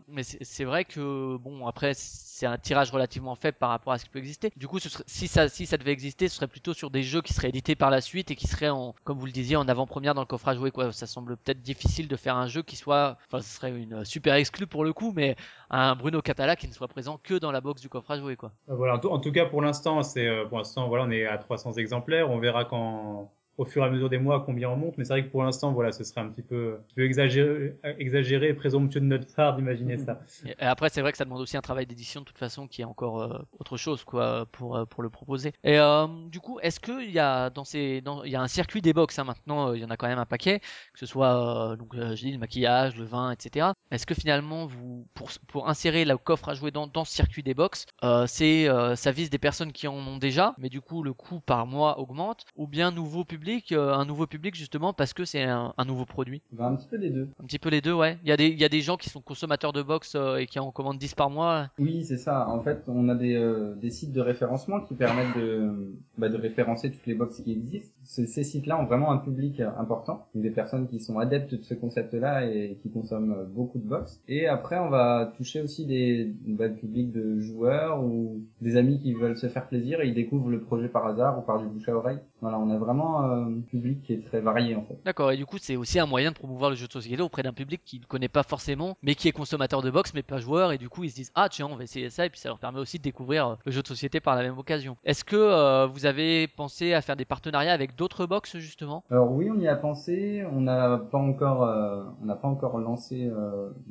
mais 0.07 0.23
c'est 0.23 0.63
vrai 0.65 0.85
que 0.85 1.37
bon 1.37 1.67
après 1.67 1.93
c'est 2.13 2.45
un 2.45 2.57
tirage 2.57 2.91
relativement 2.91 3.35
faible 3.35 3.57
par 3.57 3.69
rapport 3.69 3.93
à 3.93 3.97
ce 3.97 4.05
qui 4.05 4.09
peut 4.09 4.19
exister. 4.19 4.51
Du 4.55 4.67
coup, 4.67 4.79
si 4.79 5.27
ça 5.27 5.49
si 5.49 5.65
ça 5.65 5.77
devait 5.77 5.91
exister, 5.91 6.27
ce 6.27 6.35
serait 6.35 6.47
plutôt 6.47 6.73
sur 6.73 6.89
des 6.89 7.03
jeux 7.03 7.21
qui 7.21 7.33
seraient 7.33 7.49
édités 7.49 7.75
par 7.75 7.89
la 7.89 8.01
suite 8.01 8.31
et 8.31 8.35
qui 8.35 8.47
seraient 8.47 8.69
en 8.69 8.95
comme 9.03 9.17
vous 9.17 9.25
le 9.25 9.31
disiez 9.31 9.55
en 9.55 9.67
avant-première 9.67 10.13
dans 10.13 10.21
le 10.21 10.27
coffre 10.27 10.47
à 10.47 10.55
jouer 10.55 10.71
quoi. 10.71 10.91
Ça 10.91 11.07
semble 11.07 11.37
peut-être 11.37 11.61
difficile 11.61 12.07
de 12.07 12.15
faire 12.15 12.35
un 12.35 12.47
jeu 12.47 12.61
qui 12.61 12.75
soit 12.75 13.17
enfin 13.27 13.41
ce 13.41 13.49
serait 13.49 13.71
une 13.71 14.05
super 14.05 14.35
exclue 14.35 14.67
pour 14.67 14.83
le 14.83 14.93
coup, 14.93 15.11
mais 15.15 15.35
un 15.69 15.95
Bruno 15.95 16.21
Catala 16.21 16.55
qui 16.55 16.67
ne 16.67 16.73
soit 16.73 16.87
présent 16.87 17.19
que 17.21 17.35
dans 17.35 17.51
la 17.51 17.61
box 17.61 17.81
du 17.81 17.89
coffre 17.89 18.11
à 18.11 18.19
jouer 18.19 18.35
quoi. 18.35 18.51
Voilà, 18.67 18.95
en 18.95 18.99
tout, 18.99 19.09
en 19.09 19.19
tout 19.19 19.31
cas, 19.31 19.45
pour 19.45 19.61
l'instant, 19.61 20.03
c'est 20.03 20.27
euh, 20.27 20.45
pour 20.45 20.57
l'instant, 20.57 20.87
voilà, 20.87 21.05
on 21.05 21.11
est 21.11 21.25
à 21.25 21.37
300 21.37 21.73
exemplaires. 21.73 22.29
On 22.29 22.39
verra 22.39 22.65
quand, 22.65 23.31
au 23.57 23.65
fur 23.65 23.83
et 23.83 23.87
à 23.87 23.89
mesure 23.89 24.09
des 24.09 24.17
mois, 24.17 24.43
combien 24.45 24.69
on 24.69 24.75
monte. 24.75 24.97
Mais 24.97 25.05
c'est 25.05 25.13
vrai 25.13 25.25
que 25.25 25.31
pour 25.31 25.43
l'instant, 25.43 25.71
voilà, 25.73 25.91
ce 25.91 26.03
serait 26.03 26.21
un 26.21 26.29
petit 26.29 26.41
peu, 26.41 26.77
un 26.79 26.83
petit 26.83 26.95
peu 26.95 27.05
exagéré, 27.05 27.75
exagéré 27.99 28.49
et 28.49 28.53
présomptueux 28.53 28.99
de 28.99 29.05
notre 29.05 29.33
part 29.35 29.55
d'imaginer 29.55 29.97
ça. 29.97 30.19
Et 30.45 30.65
après, 30.65 30.89
c'est 30.89 31.01
vrai 31.01 31.11
que 31.11 31.17
ça 31.17 31.25
demande 31.25 31.41
aussi 31.41 31.57
un 31.57 31.61
travail 31.61 31.85
d'édition 31.85 32.21
de 32.21 32.25
toute 32.25 32.37
façon 32.37 32.67
qui 32.67 32.81
est 32.81 32.85
encore 32.85 33.21
euh, 33.21 33.39
autre 33.59 33.77
chose 33.77 34.03
quoi 34.03 34.45
pour 34.51 34.77
euh, 34.77 34.85
pour 34.85 35.03
le 35.03 35.09
proposer. 35.09 35.53
Et 35.63 35.79
euh, 35.79 36.07
du 36.29 36.39
coup, 36.39 36.59
est-ce 36.61 36.79
que 36.79 37.03
il 37.03 37.11
y 37.11 37.19
a 37.19 37.49
dans 37.49 37.65
ces 37.65 38.01
dans 38.01 38.23
il 38.23 38.31
y 38.31 38.35
a 38.35 38.41
un 38.41 38.47
circuit 38.47 38.81
des 38.81 38.93
box 38.93 39.19
hein, 39.19 39.23
maintenant, 39.23 39.73
il 39.73 39.81
y 39.81 39.85
en 39.85 39.89
a 39.89 39.97
quand 39.97 40.07
même 40.07 40.19
un 40.19 40.25
paquet, 40.25 40.59
que 40.59 40.99
ce 40.99 41.05
soit 41.05 41.71
euh, 41.71 41.75
donc 41.75 41.95
je 41.95 42.13
dis 42.13 42.31
le 42.31 42.39
maquillage, 42.39 42.95
le 42.95 43.05
vin, 43.05 43.31
etc. 43.31 43.67
Est-ce 43.91 44.05
que 44.05 44.13
finalement 44.13 44.65
vous 44.65 45.07
pour 45.13 45.29
pour 45.47 45.69
insérer 45.69 46.05
le 46.05 46.17
coffre 46.17 46.49
à 46.49 46.53
jouer 46.53 46.71
dans 46.71 46.87
dans 46.87 47.05
ce 47.05 47.13
circuit 47.13 47.43
des 47.43 47.53
box, 47.53 47.85
c'est 48.27 48.67
ça 48.95 49.11
vise 49.11 49.29
des 49.29 49.37
personnes 49.37 49.71
qui 49.71 49.87
en 49.87 49.95
ont 49.95 50.17
déjà, 50.17 50.53
mais 50.57 50.69
du 50.69 50.81
coup 50.81 51.03
le 51.03 51.13
coût 51.13 51.39
par 51.39 51.65
mois 51.67 51.99
augmente, 51.99 52.45
ou 52.55 52.67
bien 52.67 52.91
nouveau 52.91 53.25
public, 53.25 53.42
euh, 53.71 53.93
un 53.93 54.05
nouveau 54.05 54.27
public 54.27 54.55
justement 54.55 54.93
parce 54.93 55.13
que 55.13 55.25
c'est 55.25 55.43
un, 55.43 55.73
un 55.77 55.85
nouveau 55.85 56.05
produit. 56.05 56.41
Un 56.59 56.75
petit 56.75 56.87
peu 56.87 56.97
des 56.97 57.09
deux. 57.09 57.27
Un 57.41 57.45
petit 57.45 57.59
peu 57.59 57.69
les 57.69 57.81
deux, 57.81 57.93
ouais. 57.93 58.17
Il 58.23 58.29
y 58.29 58.31
a 58.31 58.37
des 58.37 58.47
il 58.47 58.59
y 58.59 58.65
a 58.65 58.69
des 58.69 58.81
gens 58.81 58.97
qui 58.97 59.09
sont 59.09 59.21
consommateurs 59.21 59.73
de 59.73 59.81
box 59.81 60.13
euh, 60.15 60.37
et 60.37 60.45
qui 60.45 60.59
en 60.59 60.71
commandent 60.71 60.97
10 60.97 61.15
par 61.15 61.29
mois. 61.29 61.67
Oui, 61.79 62.03
c'est 62.05 62.17
ça. 62.17 62.47
En 62.49 62.59
fait, 62.61 62.83
on 62.87 63.09
a 63.09 63.15
des, 63.15 63.35
euh, 63.35 63.75
des 63.75 63.89
sites 63.89 64.13
de 64.13 64.21
référencement 64.21 64.81
qui 64.81 64.93
permettent 64.95 65.37
de, 65.37 65.93
bah, 66.17 66.29
de 66.29 66.37
référencer 66.37 66.91
toutes 66.91 67.05
les 67.05 67.15
boxes 67.15 67.41
qui 67.41 67.51
existent. 67.51 67.93
Ce- 68.03 68.25
ces 68.25 68.43
sites-là 68.43 68.79
ont 68.79 68.85
vraiment 68.85 69.11
un 69.11 69.17
public 69.17 69.61
important, 69.77 70.27
des 70.35 70.49
personnes 70.51 70.87
qui 70.87 70.99
sont 70.99 71.19
adeptes 71.19 71.55
de 71.55 71.63
ce 71.63 71.73
concept-là 71.73 72.45
et 72.45 72.77
qui 72.81 72.91
consomment 72.91 73.45
beaucoup 73.53 73.79
de 73.79 73.87
box. 73.87 74.21
Et 74.27 74.47
après, 74.47 74.77
on 74.79 74.89
va 74.89 75.31
toucher 75.37 75.61
aussi 75.61 75.85
des 75.85 76.33
bah, 76.47 76.67
le 76.67 76.75
public 76.75 77.11
de 77.11 77.39
joueurs 77.39 78.03
ou 78.03 78.41
des 78.61 78.77
amis 78.77 78.99
qui 78.99 79.13
veulent 79.13 79.37
se 79.37 79.47
faire 79.47 79.67
plaisir 79.67 80.01
et 80.01 80.07
ils 80.07 80.13
découvrent 80.13 80.49
le 80.49 80.61
projet 80.61 80.87
par 80.87 81.05
hasard 81.07 81.39
ou 81.39 81.41
par 81.41 81.59
du 81.59 81.65
bouche 81.67 81.87
à 81.89 81.95
oreille. 81.95 82.19
Voilà, 82.41 82.59
on 82.59 82.69
a 82.69 82.77
vraiment 82.77 83.21
euh, 83.33 83.59
public 83.69 84.01
qui 84.03 84.13
est 84.13 84.25
très 84.25 84.41
varié 84.41 84.75
en 84.75 84.83
fait. 84.83 84.97
D'accord, 85.05 85.31
et 85.31 85.37
du 85.37 85.45
coup, 85.45 85.57
c'est 85.59 85.75
aussi 85.75 85.99
un 85.99 86.05
moyen 86.05 86.31
de 86.31 86.35
promouvoir 86.35 86.69
le 86.69 86.75
jeu 86.75 86.87
de 86.87 86.91
société 86.91 87.21
auprès 87.21 87.43
d'un 87.43 87.53
public 87.53 87.81
qui 87.85 87.99
ne 87.99 88.05
connaît 88.05 88.29
pas 88.29 88.43
forcément, 88.43 88.97
mais 89.01 89.15
qui 89.15 89.27
est 89.27 89.31
consommateur 89.31 89.81
de 89.81 89.91
boxe, 89.91 90.13
mais 90.13 90.23
pas 90.23 90.37
joueur, 90.37 90.71
et 90.71 90.77
du 90.77 90.89
coup, 90.89 91.03
ils 91.03 91.09
se 91.09 91.15
disent 91.15 91.31
Ah, 91.35 91.49
tiens, 91.49 91.67
on 91.69 91.75
va 91.75 91.83
essayer 91.83 92.09
ça, 92.09 92.25
et 92.25 92.29
puis 92.29 92.39
ça 92.39 92.49
leur 92.49 92.59
permet 92.59 92.79
aussi 92.79 92.97
de 92.97 93.03
découvrir 93.03 93.47
euh, 93.47 93.55
le 93.65 93.71
jeu 93.71 93.81
de 93.81 93.87
société 93.87 94.19
par 94.19 94.35
la 94.35 94.43
même 94.43 94.57
occasion. 94.57 94.97
Est-ce 95.03 95.23
que 95.23 95.35
euh, 95.35 95.87
vous 95.87 96.05
avez 96.05 96.47
pensé 96.47 96.93
à 96.93 97.01
faire 97.01 97.15
des 97.15 97.25
partenariats 97.25 97.73
avec 97.73 97.95
d'autres 97.95 98.25
box, 98.25 98.57
justement? 98.57 99.03
Alors 99.09 99.31
oui, 99.31 99.49
on 99.49 99.59
y 99.59 99.67
a 99.67 99.75
pensé. 99.75 100.43
On 100.51 100.61
n'a 100.61 100.97
pas 100.97 101.17
encore, 101.17 101.63
euh, 101.63 102.03
on 102.21 102.25
n'a 102.25 102.35
pas 102.35 102.47
encore 102.47 102.77
lancé 102.77 103.31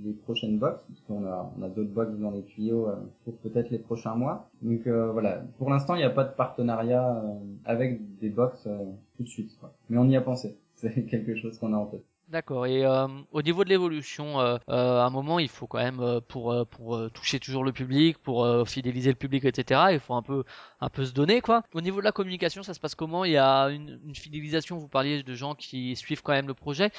les 0.05 0.13
prochaines 0.13 0.59
box, 0.59 0.83
parce 0.89 1.01
qu'on 1.03 1.27
a, 1.27 1.53
on 1.59 1.63
a 1.63 1.69
d'autres 1.69 1.91
box 1.91 2.13
dans 2.19 2.31
les 2.31 2.43
tuyaux 2.43 2.89
pour 3.25 3.37
peut-être 3.39 3.71
les 3.71 3.79
prochains 3.79 4.15
mois. 4.15 4.49
Donc 4.63 4.87
voilà, 4.87 5.43
pour 5.59 5.71
l'instant, 5.71 5.95
il 5.95 5.99
n'y 5.99 6.05
a 6.05 6.11
pas 6.11 6.25
de 6.25 6.33
partenariat 6.33 7.23
avec 7.65 8.19
des 8.19 8.29
box 8.29 8.69
tout 9.17 9.23
de 9.23 9.29
suite. 9.29 9.59
Mais 9.89 9.99
on 9.99 10.09
y 10.09 10.17
a 10.17 10.21
pensé. 10.21 10.57
C'est 10.75 11.07
quelque 11.07 11.37
chose 11.37 11.59
qu'on 11.59 11.73
a 11.73 11.77
en 11.77 11.87
tête. 11.87 12.05
D'accord. 12.33 12.65
Et 12.67 12.83
euh, 12.83 13.07
au 13.31 13.43
niveau 13.43 13.63
de 13.63 13.69
l'évolution, 13.69 14.41
euh, 14.41 14.57
euh, 14.71 15.01
à 15.01 15.05
un 15.05 15.11
moment, 15.11 15.39
il 15.39 15.49
faut 15.51 15.67
quand 15.67 15.77
même 15.77 16.01
euh, 16.01 16.19
pour 16.27 16.51
euh, 16.51 16.65
pour 16.65 16.97
euh, 16.97 17.11
toucher 17.11 17.39
toujours 17.39 17.63
le 17.63 17.73
public, 17.73 18.17
pour 18.17 18.49
fidéliser 18.67 19.11
le 19.11 19.17
public, 19.17 19.45
etc. 19.45 19.89
Il 19.93 20.01
faut 20.01 20.15
un 20.15 20.23
peu 20.23 20.43
un 20.81 20.89
peu 20.89 21.05
se 21.05 21.13
donner, 21.13 21.43
quoi. 21.43 21.63
Au 21.75 21.83
niveau 21.83 22.01
de 22.01 22.05
la 22.05 22.13
communication, 22.13 22.63
ça 22.63 22.73
se 22.73 22.81
passe 22.81 22.95
comment? 22.95 23.27
Il 23.27 23.33
y 23.33 23.37
a 23.37 23.67
une, 23.67 24.01
une 24.07 24.15
fidélisation. 24.15 24.79
Vous 24.79 24.89
parliez 24.89 25.23
de 25.23 25.35
gens 25.35 25.55
qui 25.55 25.95
suivent 25.95 26.23
quand 26.23 26.33
même 26.33 26.47
le 26.47 26.55
projet. 26.55 26.91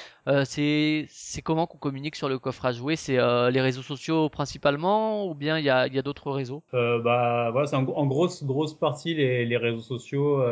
C'est 0.46 1.08
c'est 1.10 1.42
comment 1.42 1.66
qu'on 1.66 1.80
communique 1.80 2.16
sur 2.16 2.30
le 2.30 2.38
coffre 2.38 2.66
à 2.68 2.72
jouer? 2.72 2.96
C'est 2.96 3.18
les 3.18 3.62
réseaux 3.62 3.82
sociaux 3.82 4.30
principalement, 4.30 5.26
ou 5.26 5.34
bien 5.34 5.58
il 5.58 5.66
y 5.66 5.70
a 5.72 5.88
il 5.88 5.96
y 5.96 6.00
a 6.00 6.04
d'autres 6.04 6.30
réseaux? 6.32 6.62
Bah 6.72 7.50
voilà, 7.52 7.66
c'est 7.66 7.76
en, 7.76 7.88
en 7.88 8.06
grosse 8.06 8.44
grosse 8.44 8.76
partie 8.76 9.16
les, 9.16 9.48
les 9.48 9.58
réseaux 9.58 9.82
sociaux 9.82 10.44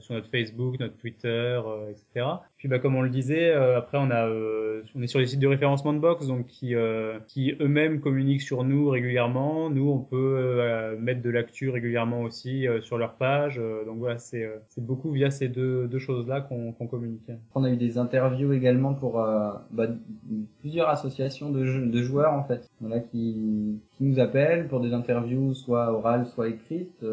sur 0.00 0.14
notre 0.14 0.30
Facebook, 0.30 0.80
notre 0.80 0.96
Twitter, 0.96 1.60
etc. 1.90 2.26
Puis 2.58 2.66
bah 2.66 2.80
comme 2.80 2.96
on 2.96 3.02
le 3.02 3.08
disait, 3.08 3.52
euh, 3.52 3.78
après 3.78 3.98
on 3.98 4.10
a 4.10 4.26
euh, 4.26 4.82
on 4.96 5.02
est 5.02 5.06
sur 5.06 5.20
les 5.20 5.26
sites 5.26 5.38
de 5.38 5.46
référencement 5.46 5.92
de 5.92 6.00
box 6.00 6.26
donc 6.26 6.46
qui 6.46 6.74
euh, 6.74 7.20
qui 7.28 7.54
eux-mêmes 7.60 8.00
communiquent 8.00 8.42
sur 8.42 8.64
nous 8.64 8.88
régulièrement. 8.90 9.70
Nous 9.70 9.88
on 9.88 10.00
peut 10.00 10.36
euh, 10.38 10.98
mettre 10.98 11.22
de 11.22 11.30
l'actu 11.30 11.70
régulièrement 11.70 12.22
aussi 12.22 12.66
euh, 12.66 12.80
sur 12.80 12.98
leur 12.98 13.14
page. 13.14 13.60
Euh, 13.60 13.84
donc 13.84 13.98
voilà, 13.98 14.18
c'est 14.18 14.44
c'est 14.68 14.84
beaucoup 14.84 15.12
via 15.12 15.30
ces 15.30 15.46
deux 15.48 15.86
deux 15.86 16.00
choses 16.00 16.26
là 16.26 16.40
qu'on 16.40 16.72
qu'on 16.72 16.88
communique. 16.88 17.30
On 17.54 17.62
a 17.62 17.70
eu 17.70 17.76
des 17.76 17.96
interviews 17.96 18.52
également 18.52 18.92
pour 18.92 19.24
bah, 19.70 19.86
plusieurs 20.60 20.88
associations 20.88 21.50
de, 21.50 21.60
de 21.86 22.02
joueurs 22.02 22.32
en 22.32 22.42
fait, 22.42 22.68
voilà, 22.80 22.98
qui, 22.98 23.80
qui 23.92 24.04
nous 24.04 24.18
appellent 24.18 24.66
pour 24.66 24.80
des 24.80 24.92
interviews 24.92 25.54
soit 25.54 25.92
orales, 25.92 26.26
soit 26.26 26.48
écrites, 26.48 27.04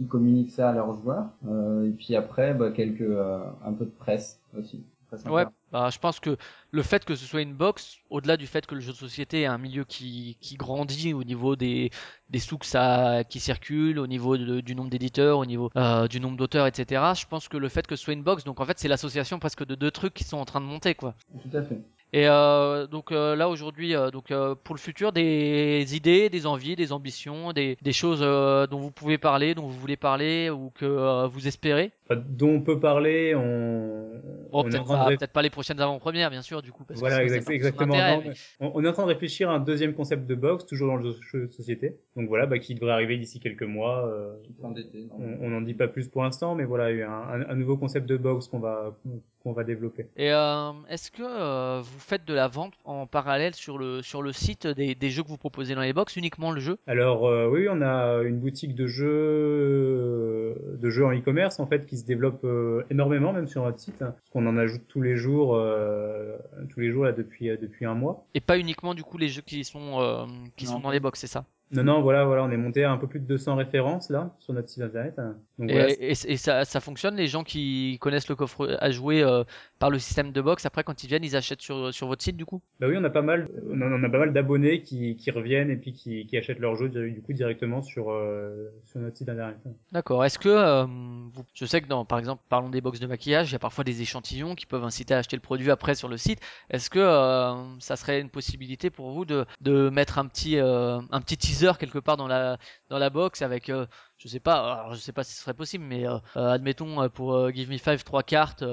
qui 0.00 0.06
communiquent 0.06 0.52
ça 0.52 0.70
à 0.70 0.72
leurs 0.72 0.94
joueurs. 0.94 1.28
Euh, 1.46 1.86
et 1.86 1.90
puis 1.90 2.16
après, 2.16 2.54
bah, 2.54 2.70
quelques 2.70 3.02
euh, 3.02 3.38
un 3.62 3.72
peu 3.74 3.84
de 3.84 3.90
presse 3.90 4.40
aussi. 4.58 4.82
Ouais, 5.26 5.44
bah, 5.72 5.90
je 5.92 5.98
pense 5.98 6.20
que 6.20 6.36
le 6.70 6.82
fait 6.82 7.04
que 7.04 7.14
ce 7.14 7.26
soit 7.26 7.42
une 7.42 7.54
box, 7.54 7.96
au-delà 8.10 8.36
du 8.36 8.46
fait 8.46 8.66
que 8.66 8.74
le 8.74 8.80
jeu 8.80 8.92
de 8.92 8.96
société 8.96 9.42
est 9.42 9.46
un 9.46 9.58
milieu 9.58 9.84
qui, 9.84 10.36
qui 10.40 10.56
grandit 10.56 11.14
au 11.14 11.24
niveau 11.24 11.56
des, 11.56 11.90
des 12.28 12.38
sous 12.38 12.58
que 12.58 12.66
ça, 12.66 13.24
qui 13.28 13.40
circulent, 13.40 13.98
au 13.98 14.06
niveau 14.06 14.36
de- 14.36 14.60
du 14.60 14.74
nombre 14.74 14.90
d'éditeurs, 14.90 15.38
au 15.38 15.46
niveau 15.46 15.70
euh, 15.76 16.06
du 16.08 16.20
nombre 16.20 16.36
d'auteurs, 16.36 16.66
etc. 16.66 17.14
Je 17.14 17.26
pense 17.26 17.48
que 17.48 17.56
le 17.56 17.68
fait 17.68 17.86
que 17.86 17.96
ce 17.96 18.04
soit 18.04 18.12
une 18.14 18.22
box, 18.22 18.44
donc 18.44 18.60
en 18.60 18.64
fait 18.64 18.78
c'est 18.78 18.88
l'association 18.88 19.38
presque 19.38 19.64
de 19.64 19.74
deux 19.74 19.90
trucs 19.90 20.14
qui 20.14 20.24
sont 20.24 20.38
en 20.38 20.44
train 20.44 20.60
de 20.60 20.66
monter, 20.66 20.94
quoi. 20.94 21.14
Tout 21.42 21.56
à 21.56 21.62
fait. 21.62 21.80
Et 22.12 22.26
euh, 22.28 22.86
donc 22.88 23.12
euh, 23.12 23.36
là 23.36 23.48
aujourd'hui, 23.48 23.94
euh, 23.94 24.10
donc 24.10 24.32
euh, 24.32 24.54
pour 24.56 24.74
le 24.74 24.80
futur, 24.80 25.12
des 25.12 25.94
idées, 25.94 26.28
des 26.28 26.46
envies, 26.46 26.74
des 26.74 26.92
ambitions, 26.92 27.52
des, 27.52 27.78
des 27.82 27.92
choses 27.92 28.20
euh, 28.22 28.66
dont 28.66 28.80
vous 28.80 28.90
pouvez 28.90 29.16
parler, 29.18 29.54
dont 29.54 29.66
vous 29.68 29.78
voulez 29.78 29.96
parler 29.96 30.50
ou 30.50 30.70
que 30.70 30.84
euh, 30.86 31.28
vous 31.28 31.46
espérez? 31.46 31.92
Enfin, 32.10 32.22
dont 32.28 32.54
on 32.56 32.60
peut 32.60 32.80
parler, 32.80 33.34
on, 33.36 34.10
Bon, 34.52 34.64
on 34.64 34.68
est 34.70 34.76
en 34.78 34.82
peut-être 34.82 34.84
train 34.84 35.10
de 35.12 35.16
pas, 35.16 35.26
pas 35.28 35.42
les 35.42 35.50
prochaines 35.50 35.80
avant-premières, 35.80 36.28
bien 36.30 36.42
sûr, 36.42 36.60
du 36.60 36.72
coup. 36.72 36.82
Parce 36.84 36.98
Voilà, 36.98 37.22
exact- 37.22 37.46
pas 37.46 37.52
exactement. 37.54 37.94
intérêt, 37.94 38.16
Non, 38.16 38.22
mais- 38.26 38.32
On, 38.58 38.72
on 38.74 38.84
est 38.84 38.88
en 38.88 38.92
train 38.92 39.04
de 39.04 39.08
réfléchir 39.08 39.48
à 39.48 39.54
un 39.54 39.60
deuxième 39.60 39.94
concept 39.94 40.26
de 40.26 40.34
box, 40.34 40.66
toujours 40.66 40.88
dans 40.88 40.96
le 40.96 41.12
jeu 41.32 41.46
de 41.46 41.52
société. 41.52 41.94
Donc 42.16 42.28
voilà, 42.28 42.46
bah, 42.46 42.58
qui 42.58 42.74
devrait 42.74 42.90
arriver 42.92 43.16
d'ici 43.16 43.38
quelques 43.38 43.62
mois. 43.62 44.08
euh, 44.08 44.32
Fin 44.60 44.72
d'été, 44.72 45.04
non. 45.04 45.18
on 45.20 45.46
on 45.46 45.50
n'en 45.50 45.60
dit 45.60 45.74
pas 45.74 45.86
plus 45.86 46.08
pour 46.08 46.24
l'instant, 46.24 46.56
mais 46.56 46.64
voilà, 46.64 46.90
il 46.90 46.98
y 46.98 47.02
a 47.02 47.10
un, 47.10 47.42
un- 47.42 47.48
un 47.48 47.54
nouveau 47.54 47.76
concept 47.76 48.06
de 48.06 48.16
box 48.16 48.48
qu'on 48.48 48.58
va 48.58 48.96
qu'on 49.42 49.52
va 49.52 49.64
développer. 49.64 50.06
Et 50.18 50.30
euh, 50.32 50.70
est-ce 50.90 51.10
que 51.10 51.22
euh, 51.22 51.80
vous 51.82 51.98
faites 51.98 52.26
de 52.26 52.34
la 52.34 52.46
vente 52.46 52.74
en 52.84 53.06
parallèle 53.06 53.54
sur 53.54 53.78
le 53.78 54.02
sur 54.02 54.20
le 54.20 54.32
site 54.32 54.66
des, 54.66 54.94
des 54.94 55.08
jeux 55.08 55.22
que 55.22 55.28
vous 55.28 55.38
proposez 55.38 55.74
dans 55.74 55.80
les 55.80 55.94
box, 55.94 56.16
uniquement 56.16 56.50
le 56.50 56.60
jeu? 56.60 56.76
Alors 56.86 57.26
euh, 57.26 57.48
oui, 57.48 57.66
on 57.70 57.80
a 57.80 58.20
une 58.24 58.38
boutique 58.38 58.74
de 58.74 58.86
jeux 58.86 60.54
de 60.78 60.90
jeux 60.90 61.04
en 61.06 61.12
e-commerce 61.16 61.58
en 61.60 61.66
fait 61.66 61.86
qui 61.86 61.96
se 62.00 62.04
développe 62.06 62.44
euh, 62.44 62.84
énormément 62.90 63.32
même 63.32 63.46
sur 63.46 63.62
notre 63.64 63.78
site, 63.78 64.02
hein, 64.02 64.12
parce 64.16 64.30
qu'on 64.32 64.46
en 64.46 64.56
ajoute 64.56 64.82
tous 64.88 65.00
les 65.02 65.16
jours, 65.16 65.54
euh, 65.54 66.36
tous 66.70 66.80
les 66.80 66.90
jours 66.90 67.04
là 67.04 67.12
depuis 67.12 67.48
euh, 67.50 67.56
depuis 67.60 67.84
un 67.86 67.94
mois. 67.94 68.24
et 68.34 68.40
pas 68.40 68.58
uniquement 68.58 68.94
du 68.94 69.04
coup 69.04 69.16
les 69.18 69.28
jeux 69.28 69.42
qui 69.42 69.62
sont 69.64 70.00
euh, 70.00 70.26
qui 70.56 70.64
Non. 70.66 70.72
sont 70.72 70.80
dans 70.80 70.90
les 70.90 71.00
box, 71.00 71.20
c'est 71.20 71.26
ça? 71.26 71.44
Non 71.72 71.84
non, 71.84 72.02
voilà 72.02 72.24
voilà, 72.24 72.42
on 72.44 72.50
est 72.50 72.56
monté 72.56 72.84
à 72.84 72.90
un 72.92 72.96
peu 72.96 73.06
plus 73.06 73.20
de 73.20 73.26
200 73.26 73.54
références 73.56 74.10
là 74.10 74.34
sur 74.40 74.52
notre 74.52 74.68
site 74.68 74.82
internet. 74.82 75.16
Donc 75.58 75.70
Et, 75.70 75.72
voilà, 75.72 75.90
et, 75.90 76.10
et 76.10 76.36
ça, 76.36 76.64
ça 76.64 76.80
fonctionne, 76.80 77.16
les 77.16 77.28
gens 77.28 77.44
qui 77.44 77.98
connaissent 78.00 78.28
le 78.28 78.34
coffre 78.36 78.76
à 78.80 78.90
jouer 78.90 79.22
euh, 79.22 79.44
par 79.78 79.90
le 79.90 79.98
système 79.98 80.32
de 80.32 80.40
box, 80.40 80.66
après 80.66 80.82
quand 80.84 81.04
ils 81.04 81.06
viennent, 81.06 81.24
ils 81.24 81.36
achètent 81.36 81.62
sur, 81.62 81.94
sur 81.94 82.08
votre 82.08 82.22
site 82.22 82.36
du 82.36 82.44
coup? 82.44 82.60
Bah 82.80 82.88
oui, 82.88 82.96
on 82.98 83.04
a 83.04 83.10
pas 83.10 83.22
mal, 83.22 83.48
on 83.68 83.80
a, 83.82 83.86
on 83.86 84.02
a 84.02 84.08
pas 84.08 84.18
mal 84.18 84.32
d'abonnés 84.32 84.82
qui, 84.82 85.16
qui 85.16 85.30
reviennent 85.30 85.70
et 85.70 85.76
puis 85.76 85.92
qui, 85.92 86.26
qui 86.26 86.36
achètent 86.36 86.58
leur 86.58 86.76
jeu 86.76 86.88
du 86.88 87.20
coup 87.22 87.32
directement 87.32 87.82
sur 87.82 88.10
euh, 88.10 88.68
sur 88.86 89.00
notre 89.00 89.16
site 89.16 89.28
internet. 89.28 89.56
D'accord. 89.92 90.24
Est-ce 90.24 90.38
que, 90.38 90.48
euh, 90.48 90.84
vous- 90.86 91.44
je 91.54 91.64
sais 91.66 91.80
que 91.82 91.86
dans, 91.88 92.04
par 92.04 92.18
exemple, 92.18 92.42
parlons 92.48 92.70
des 92.70 92.80
box 92.80 93.00
de 93.00 93.06
maquillage, 93.06 93.50
il 93.50 93.52
y 93.52 93.56
a 93.56 93.58
parfois 93.58 93.84
des 93.84 94.02
échantillons 94.02 94.54
qui 94.54 94.66
peuvent 94.66 94.84
inciter 94.84 95.14
à 95.14 95.18
acheter 95.18 95.36
le 95.36 95.42
produit 95.42 95.70
après 95.70 95.94
sur 95.94 96.08
le 96.08 96.16
site. 96.16 96.40
Est-ce 96.70 96.90
que 96.90 96.98
euh, 96.98 97.54
ça 97.80 97.96
serait 97.96 98.20
une 98.20 98.30
possibilité 98.30 98.90
pour 98.90 99.10
vous 99.10 99.24
de, 99.24 99.44
de 99.60 99.90
mettre 99.90 100.18
un 100.18 100.26
petit, 100.26 100.58
un 100.58 101.20
petit 101.20 101.36
quelque 101.78 101.98
part 101.98 102.16
dans 102.16 102.26
la, 102.26 102.58
dans 102.88 102.98
la 102.98 103.10
box 103.10 103.42
avec, 103.42 103.68
euh, 103.68 103.86
je 104.18 104.28
sais 104.28 104.40
pas, 104.40 104.80
alors 104.80 104.94
je 104.94 105.00
sais 105.00 105.12
pas 105.12 105.24
si 105.24 105.34
ce 105.34 105.42
serait 105.42 105.54
possible, 105.54 105.84
mais 105.84 106.06
euh, 106.06 106.16
euh, 106.36 106.48
admettons 106.48 107.08
pour 107.08 107.50
Give 107.50 107.70
Me 107.70 107.78
Five 107.78 108.02
trois 108.04 108.22
cartes, 108.22 108.64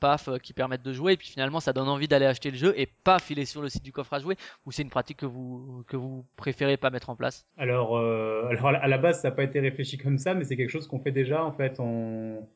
paf, 0.00 0.28
qui 0.42 0.52
permettent 0.52 0.82
de 0.82 0.92
jouer, 0.92 1.12
et 1.12 1.16
puis 1.16 1.28
finalement 1.28 1.60
ça 1.60 1.72
donne 1.72 1.88
envie 1.88 2.08
d'aller 2.08 2.26
acheter 2.26 2.50
le 2.50 2.56
jeu 2.56 2.74
et 2.78 2.86
paf, 3.04 3.30
il 3.30 3.38
est 3.38 3.44
sur 3.44 3.62
le 3.62 3.68
site 3.68 3.84
du 3.84 3.92
coffre 3.92 4.14
à 4.14 4.18
jouer, 4.18 4.36
ou 4.66 4.72
c'est 4.72 4.82
une 4.82 4.90
pratique 4.90 5.18
que 5.18 5.26
vous, 5.26 5.84
que 5.86 5.96
vous 5.96 6.24
préférez 6.36 6.76
pas 6.76 6.90
mettre 6.90 7.10
en 7.10 7.16
place? 7.16 7.46
Alors, 7.56 7.96
alors 7.96 8.66
à 8.66 8.88
la 8.88 8.98
base, 8.98 9.22
ça 9.22 9.28
n'a 9.28 9.34
pas 9.34 9.44
été 9.44 9.60
réfléchi 9.60 9.98
comme 9.98 10.18
ça, 10.18 10.34
mais 10.34 10.44
c'est 10.44 10.56
quelque 10.56 10.70
chose 10.70 10.86
qu'on 10.86 11.00
fait 11.00 11.12
déjà 11.12 11.44
en 11.44 11.52
fait. 11.52 11.78
On, 11.78 12.46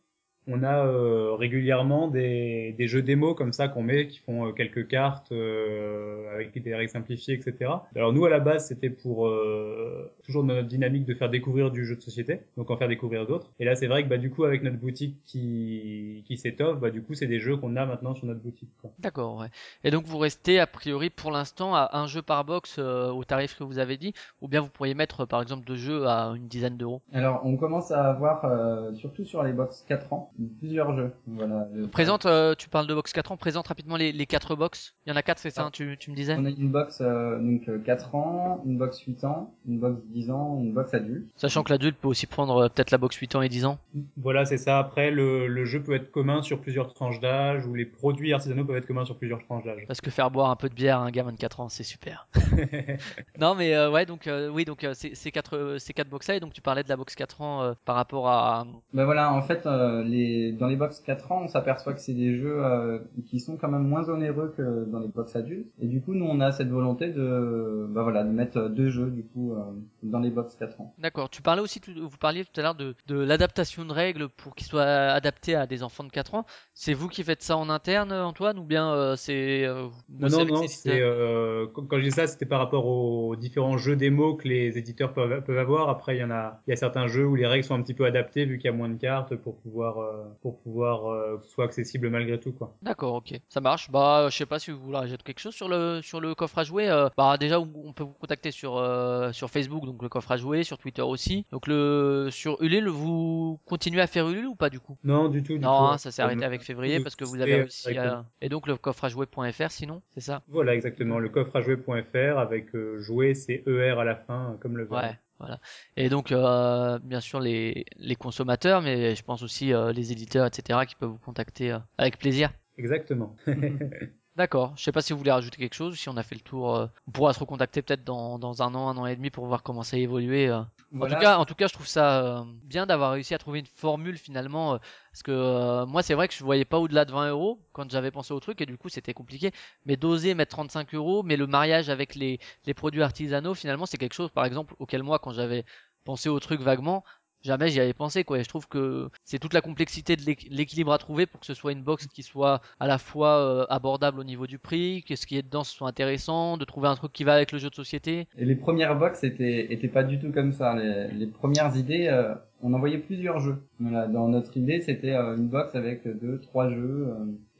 on 0.48 0.62
a 0.62 0.86
euh, 0.86 1.34
régulièrement 1.34 2.08
des, 2.08 2.74
des 2.76 2.88
jeux 2.88 3.02
démo 3.02 3.34
comme 3.34 3.52
ça 3.52 3.68
qu'on 3.68 3.82
met, 3.82 4.08
qui 4.08 4.18
font 4.18 4.46
euh, 4.46 4.52
quelques 4.52 4.88
cartes 4.88 5.30
euh, 5.32 6.34
avec 6.34 6.60
des 6.60 6.74
règles 6.74 6.90
simplifiées, 6.90 7.34
etc. 7.34 7.70
Alors 7.94 8.12
nous, 8.12 8.24
à 8.24 8.30
la 8.30 8.40
base, 8.40 8.66
c'était 8.66 8.90
pour 8.90 9.28
euh, 9.28 10.10
toujours 10.24 10.42
dans 10.44 10.54
notre 10.54 10.68
dynamique 10.68 11.04
de 11.04 11.14
faire 11.14 11.30
découvrir 11.30 11.70
du 11.70 11.84
jeu 11.84 11.96
de 11.96 12.00
société, 12.00 12.40
donc 12.56 12.70
en 12.70 12.76
faire 12.76 12.88
découvrir 12.88 13.26
d'autres. 13.26 13.50
Et 13.60 13.64
là, 13.64 13.76
c'est 13.76 13.86
vrai 13.86 14.02
que 14.04 14.08
bah, 14.08 14.18
du 14.18 14.30
coup, 14.30 14.44
avec 14.44 14.62
notre 14.62 14.78
boutique 14.78 15.16
qui, 15.24 16.24
qui 16.26 16.38
s'étoffe, 16.38 16.80
bah, 16.80 16.90
du 16.90 17.02
coup, 17.02 17.14
c'est 17.14 17.26
des 17.26 17.40
jeux 17.40 17.56
qu'on 17.56 17.76
a 17.76 17.84
maintenant 17.84 18.14
sur 18.14 18.26
notre 18.26 18.40
boutique. 18.40 18.70
Quoi. 18.80 18.90
D'accord, 18.98 19.38
ouais. 19.38 19.48
Et 19.84 19.90
donc 19.90 20.04
vous 20.04 20.18
restez 20.18 20.58
a 20.58 20.66
priori 20.66 21.10
pour 21.10 21.30
l'instant 21.30 21.74
à 21.74 21.90
un 21.98 22.06
jeu 22.06 22.22
par 22.22 22.44
box 22.44 22.76
euh, 22.78 23.10
au 23.10 23.24
tarif 23.24 23.56
que 23.56 23.64
vous 23.64 23.78
avez 23.78 23.96
dit, 23.96 24.14
ou 24.40 24.48
bien 24.48 24.60
vous 24.60 24.68
pourriez 24.68 24.94
mettre 24.94 25.26
par 25.26 25.42
exemple 25.42 25.66
deux 25.66 25.76
jeux 25.76 26.06
à 26.06 26.32
une 26.36 26.48
dizaine 26.48 26.76
d'euros? 26.76 27.02
Alors, 27.12 27.42
on 27.44 27.56
commence 27.56 27.90
à 27.90 28.08
avoir, 28.08 28.44
euh, 28.44 28.94
surtout 28.94 29.24
sur 29.24 29.42
les 29.42 29.52
box 29.52 29.84
4 29.88 30.12
ans, 30.12 30.32
plusieurs 30.60 30.94
jeux. 30.96 31.12
Voilà. 31.26 31.66
Le- 31.74 31.86
Présente, 31.88 32.26
euh, 32.26 32.54
tu 32.56 32.68
parles 32.68 32.86
de 32.86 32.94
box 32.94 33.12
4 33.12 33.32
ans, 33.32 33.36
présente 33.36 33.68
rapidement 33.68 33.96
les, 33.96 34.12
les 34.12 34.26
quatre 34.26 34.54
box. 34.56 34.94
Il 35.06 35.10
y 35.10 35.12
en 35.12 35.16
a 35.16 35.22
quatre, 35.22 35.38
c'est 35.38 35.50
ça, 35.50 35.64
Ah. 35.66 35.70
tu, 35.72 35.96
tu 35.98 36.10
me 36.10 36.16
disais? 36.16 36.36
On 36.38 36.44
a 36.44 36.50
une 36.50 36.70
box 36.70 36.98
euh, 37.00 37.38
donc 37.38 37.68
euh, 37.68 37.78
4 37.78 38.14
ans, 38.14 38.62
une 38.66 38.78
box 38.78 39.00
8 39.00 39.24
ans, 39.24 39.54
une 39.66 39.78
box 39.78 40.00
10 40.06 40.30
ans, 40.30 40.58
une 40.60 40.72
box 40.72 40.94
adulte. 40.94 41.28
Sachant 41.36 41.62
que 41.64 41.72
l'adulte 41.72 41.96
peut 42.00 42.08
aussi 42.08 42.26
prendre 42.26 42.56
euh, 42.64 42.68
peut-être 42.68 42.90
la 42.90 42.98
box 42.98 43.16
8 43.16 43.34
ans 43.36 43.42
et 43.42 43.48
10 43.48 43.64
ans. 43.64 43.78
Voilà, 44.16 44.44
c'est 44.44 44.58
ça. 44.58 44.78
Après, 44.78 45.10
le, 45.10 45.46
le 45.46 45.64
jeu 45.64 45.82
peut 45.82 45.94
être 45.94 46.10
commun 46.10 46.42
sur 46.42 46.60
plusieurs 46.60 46.92
tranches 46.94 47.20
d'âge, 47.20 47.66
ou 47.66 47.74
les 47.74 47.84
produits 47.86 48.32
artisanaux 48.32 48.64
peuvent 48.64 48.76
être 48.76 48.86
communs 48.86 49.04
sur 49.04 49.16
plusieurs 49.16 49.42
tranches 49.44 49.64
d'âge. 49.64 49.84
Parce 49.86 50.00
que 50.00 50.10
faire 50.10 50.30
boire 50.30 50.50
un 50.50 50.56
peu 50.56 50.68
de 50.68 50.74
bière 50.74 50.98
à 51.00 51.04
un 51.04 51.10
gamin 51.10 51.32
de 51.32 51.38
4 51.38 51.60
ans, 51.60 51.68
c'est 51.68 51.84
super. 51.84 52.28
non 53.38 53.54
mais 53.54 53.74
euh, 53.74 53.90
ouais, 53.90 54.06
donc 54.06 54.26
euh, 54.26 54.48
oui, 54.48 54.64
donc 54.64 54.84
euh, 54.84 54.92
c'est 54.94 55.30
quatre, 55.30 55.56
euh, 55.56 55.78
ces 55.78 55.92
quatre 55.92 56.08
box 56.08 56.28
là, 56.28 56.36
et 56.36 56.40
donc 56.40 56.52
tu 56.52 56.60
parlais 56.60 56.82
de 56.82 56.88
la 56.88 56.96
box 56.96 57.14
4 57.14 57.40
ans 57.40 57.62
euh, 57.62 57.72
par 57.84 57.96
rapport 57.96 58.28
à... 58.28 58.66
Ben 58.92 59.04
voilà, 59.04 59.32
en 59.32 59.42
fait, 59.42 59.66
euh, 59.66 60.02
les, 60.28 60.52
dans 60.52 60.66
les 60.68 60.76
box 60.76 61.00
4 61.00 61.32
ans, 61.32 61.42
on 61.44 61.48
s'aperçoit 61.48 61.92
que 61.92 62.00
c'est 62.00 62.14
des 62.14 62.36
jeux 62.36 62.64
euh, 62.64 62.98
qui 63.26 63.40
sont 63.40 63.56
quand 63.56 63.68
même 63.68 63.86
moins 63.86 64.08
onéreux 64.08 64.54
que 64.56 64.84
dans 64.86 65.00
les 65.00 65.08
box 65.08 65.34
adultes. 65.36 65.66
Et 65.80 65.86
du 65.86 66.00
coup, 66.00 66.14
nous, 66.14 66.24
on 66.24 66.40
a 66.40 66.52
cette 66.52 66.68
volonté 66.68 67.08
de, 67.08 67.86
ben 67.90 68.02
voilà, 68.02 68.24
de 68.24 68.30
mettre 68.30 68.68
deux 68.68 68.88
jeux 68.88 69.10
du 69.10 69.24
coup 69.24 69.52
euh, 69.52 69.56
dans 70.02 70.20
les 70.20 70.30
box 70.30 70.54
4 70.54 70.80
ans. 70.80 70.94
D'accord, 70.98 71.28
tu 71.30 71.42
parlais 71.42 71.62
aussi, 71.62 71.80
vous 71.86 72.16
parliez 72.18 72.44
tout 72.44 72.60
à 72.60 72.62
l'heure 72.62 72.74
de, 72.74 72.94
de 73.06 73.18
l'adaptation 73.18 73.84
de 73.84 73.92
règles 73.92 74.28
pour 74.28 74.54
qu'ils 74.54 74.66
soient 74.68 74.84
adaptés 74.84 75.54
à 75.54 75.66
des 75.66 75.82
enfants 75.82 76.04
de 76.04 76.10
4 76.10 76.34
ans. 76.34 76.46
C'est 76.74 76.94
vous 76.94 77.08
qui 77.08 77.22
faites 77.24 77.42
ça 77.42 77.56
en 77.56 77.68
interne, 77.68 78.12
Antoine, 78.12 78.58
ou 78.58 78.64
bien 78.64 78.92
euh, 78.92 79.16
c'est... 79.16 79.64
euh, 79.64 79.88
Non, 80.08 80.28
non, 80.28 80.44
non, 80.44 80.62
ces 80.62 80.68
c'est, 80.68 81.00
euh, 81.00 81.66
quand 81.74 81.88
quand 81.88 81.98
je 81.98 82.04
dis 82.04 82.10
ça, 82.12 82.26
c'était 82.26 82.46
par 82.46 82.60
rapport 82.60 82.86
aux 82.86 83.34
différents 83.36 83.78
jeux 83.78 83.96
démo 83.96 84.34
que 84.36 84.46
les 84.46 84.78
éditeurs 84.78 85.12
peuvent, 85.12 85.42
peuvent 85.42 85.58
avoir. 85.58 85.88
Après, 85.88 86.16
il 86.16 86.20
y 86.20 86.24
en 86.24 86.30
a, 86.30 86.60
il 86.66 86.70
y 86.70 86.72
a 86.72 86.76
certains 86.76 87.06
jeux 87.08 87.26
où 87.26 87.34
les 87.34 87.46
règles 87.46 87.64
sont 87.64 87.74
un 87.74 87.82
petit 87.82 87.94
peu 87.94 88.04
adaptées 88.04 88.44
vu 88.44 88.58
qu'il 88.58 88.70
y 88.70 88.72
a 88.72 88.76
moins 88.76 88.88
de 88.88 88.98
cartes 88.98 89.34
pour 89.36 89.56
pouvoir 89.56 89.98
euh, 89.98 90.07
pour 90.42 90.58
pouvoir 90.60 91.06
euh, 91.06 91.38
que 91.38 91.44
ce 91.44 91.50
soit 91.52 91.64
accessible 91.64 92.08
malgré 92.10 92.38
tout 92.38 92.52
quoi. 92.52 92.74
D'accord, 92.82 93.14
ok, 93.14 93.40
ça 93.48 93.60
marche. 93.60 93.90
Bah, 93.90 94.28
je 94.30 94.36
sais 94.36 94.46
pas 94.46 94.58
si 94.58 94.70
vous 94.70 94.78
voulez 94.80 94.98
rajouter 94.98 95.22
quelque 95.24 95.40
chose 95.40 95.54
sur 95.54 95.68
le 95.68 96.00
sur 96.02 96.20
le 96.20 96.34
coffre 96.34 96.58
à 96.58 96.64
jouer. 96.64 96.88
euh, 96.88 97.08
bah, 97.16 97.36
déjà, 97.38 97.60
on 97.60 97.92
peut 97.92 98.04
vous 98.04 98.12
contacter 98.12 98.50
sur 98.50 98.76
euh, 98.76 99.32
sur 99.32 99.50
Facebook, 99.50 99.84
donc 99.84 100.02
le 100.02 100.08
coffre 100.08 100.32
à 100.32 100.36
jouer, 100.36 100.62
sur 100.64 100.78
Twitter 100.78 101.02
aussi. 101.02 101.46
Donc 101.52 101.66
le 101.66 102.28
sur 102.30 102.60
Ulule, 102.62 102.88
vous 102.88 103.58
continuez 103.66 104.00
à 104.00 104.06
faire 104.06 104.28
Ulule 104.28 104.46
ou 104.46 104.54
pas 104.54 104.70
du 104.70 104.80
coup? 104.80 104.96
Non, 105.04 105.28
du 105.28 105.42
tout. 105.42 105.54
Du 105.54 105.58
Non, 105.60 105.76
tout. 105.76 105.82
hein, 105.84 105.98
ça 105.98 106.10
s'est 106.10 106.22
arrêté 106.22 106.44
avec 106.44 106.62
février 106.62 107.00
parce 107.00 107.16
que 107.16 107.24
vous 107.24 107.40
avez 107.40 107.54
réussi 107.56 107.96
à... 107.98 108.24
Et 108.40 108.48
donc 108.48 108.66
le 108.66 108.76
coffre 108.76 109.04
à 109.04 109.08
jouer.fr 109.08 109.70
sinon, 109.70 110.02
c'est 110.14 110.20
ça? 110.20 110.42
Voilà, 110.48 110.74
exactement. 110.74 111.18
Le 111.18 111.28
coffre 111.28 111.56
à 111.56 111.60
jouer.fr 111.62 112.38
avec 112.38 112.74
euh, 112.74 112.98
jouer, 113.00 113.34
c'est 113.34 113.62
ER 113.66 113.98
à 114.00 114.04
la 114.04 114.16
fin, 114.16 114.56
comme 114.60 114.76
le 114.76 114.84
verbe. 114.84 115.02
Ouais, 115.02 115.18
voilà. 115.38 115.60
Et 115.96 116.08
donc, 116.08 116.32
euh, 116.32 116.98
bien 117.00 117.20
sûr, 117.20 117.40
les, 117.40 117.86
les 117.96 118.16
consommateurs, 118.16 118.82
mais 118.82 119.14
je 119.14 119.22
pense 119.22 119.42
aussi 119.42 119.72
euh, 119.72 119.92
les 119.92 120.12
éditeurs, 120.12 120.46
etc., 120.46 120.86
qui 120.86 120.96
peuvent 120.96 121.10
vous 121.10 121.18
contacter 121.18 121.72
euh, 121.72 121.78
avec 121.98 122.18
plaisir. 122.18 122.52
Exactement. 122.76 123.36
D'accord. 124.38 124.72
Je 124.76 124.84
sais 124.84 124.92
pas 124.92 125.02
si 125.02 125.12
vous 125.12 125.18
voulez 125.18 125.32
rajouter 125.32 125.58
quelque 125.58 125.74
chose, 125.74 125.94
ou 125.94 125.96
si 125.96 126.08
on 126.08 126.16
a 126.16 126.22
fait 126.22 126.36
le 126.36 126.40
tour. 126.40 126.76
euh, 126.76 126.86
on 127.08 127.10
pourra 127.10 127.32
se 127.32 127.40
recontacter 127.40 127.82
peut-être 127.82 128.04
dans, 128.04 128.38
dans 128.38 128.62
un 128.62 128.72
an, 128.76 128.88
un 128.88 128.96
an 128.96 129.06
et 129.06 129.16
demi 129.16 129.30
pour 129.30 129.46
voir 129.46 129.64
comment 129.64 129.82
ça 129.82 129.96
a 129.96 129.98
évolué. 129.98 130.48
euh. 130.48 130.62
Voilà. 130.92 131.16
En 131.16 131.18
tout 131.18 131.22
cas, 131.24 131.38
en 131.38 131.44
tout 131.44 131.54
cas, 131.56 131.66
je 131.66 131.72
trouve 131.72 131.88
ça 131.88 132.20
euh, 132.40 132.44
bien 132.62 132.86
d'avoir 132.86 133.10
réussi 133.12 133.34
à 133.34 133.38
trouver 133.38 133.58
une 133.58 133.66
formule 133.66 134.16
finalement, 134.16 134.74
euh, 134.74 134.78
parce 135.10 135.24
que 135.24 135.32
euh, 135.32 135.86
moi, 135.86 136.04
c'est 136.04 136.14
vrai 136.14 136.28
que 136.28 136.34
je 136.34 136.44
voyais 136.44 136.64
pas 136.64 136.78
au-delà 136.78 137.04
de 137.04 137.10
20 137.12 137.30
euros 137.30 137.58
quand 137.72 137.90
j'avais 137.90 138.12
pensé 138.12 138.32
au 138.32 138.38
truc, 138.40 138.60
et 138.60 138.66
du 138.66 138.78
coup, 138.78 138.88
c'était 138.88 139.12
compliqué. 139.12 139.50
Mais 139.86 139.96
d'oser 139.96 140.34
mettre 140.34 140.52
35 140.52 140.94
euros, 140.94 141.24
mais 141.24 141.36
le 141.36 141.48
mariage 141.48 141.90
avec 141.90 142.14
les, 142.14 142.38
les 142.64 142.74
produits 142.74 143.02
artisanaux, 143.02 143.54
finalement, 143.54 143.86
c'est 143.86 143.98
quelque 143.98 144.14
chose, 144.14 144.30
par 144.30 144.44
exemple, 144.44 144.74
auquel 144.78 145.02
moi, 145.02 145.18
quand 145.18 145.32
j'avais 145.32 145.64
pensé 146.04 146.28
au 146.28 146.38
truc 146.40 146.60
vaguement, 146.60 147.04
jamais 147.42 147.68
j'y 147.68 147.80
avais 147.80 147.92
pensé, 147.92 148.24
quoi. 148.24 148.38
Et 148.38 148.44
je 148.44 148.48
trouve 148.48 148.68
que 148.68 149.08
c'est 149.24 149.38
toute 149.38 149.54
la 149.54 149.60
complexité 149.60 150.16
de 150.16 150.22
l'équ- 150.22 150.48
l'équilibre 150.50 150.92
à 150.92 150.98
trouver 150.98 151.26
pour 151.26 151.40
que 151.40 151.46
ce 151.46 151.54
soit 151.54 151.72
une 151.72 151.82
box 151.82 152.06
qui 152.06 152.22
soit 152.22 152.60
à 152.80 152.86
la 152.86 152.98
fois 152.98 153.38
euh, 153.38 153.66
abordable 153.68 154.20
au 154.20 154.24
niveau 154.24 154.46
du 154.46 154.58
prix, 154.58 155.02
que 155.06 155.16
ce 155.16 155.26
qui 155.26 155.36
est 155.36 155.42
dedans 155.42 155.64
soit 155.64 155.88
intéressant, 155.88 156.56
de 156.56 156.64
trouver 156.64 156.88
un 156.88 156.96
truc 156.96 157.12
qui 157.12 157.24
va 157.24 157.34
avec 157.34 157.52
le 157.52 157.58
jeu 157.58 157.70
de 157.70 157.74
société. 157.74 158.26
Et 158.36 158.44
les 158.44 158.56
premières 158.56 158.98
box 158.98 159.24
étaient, 159.24 159.90
pas 159.92 160.04
du 160.04 160.18
tout 160.18 160.32
comme 160.32 160.52
ça. 160.52 160.74
Les, 160.76 161.26
premières 161.26 161.76
idées, 161.76 162.08
euh, 162.08 162.34
on 162.62 162.72
envoyait 162.72 162.98
plusieurs 162.98 163.40
jeux. 163.40 163.62
Voilà, 163.80 164.06
dans 164.06 164.28
notre 164.28 164.56
idée, 164.56 164.80
c'était 164.80 165.14
euh, 165.14 165.36
une 165.36 165.48
box 165.48 165.74
avec 165.74 166.06
deux, 166.06 166.40
trois 166.40 166.70
jeux. 166.70 167.08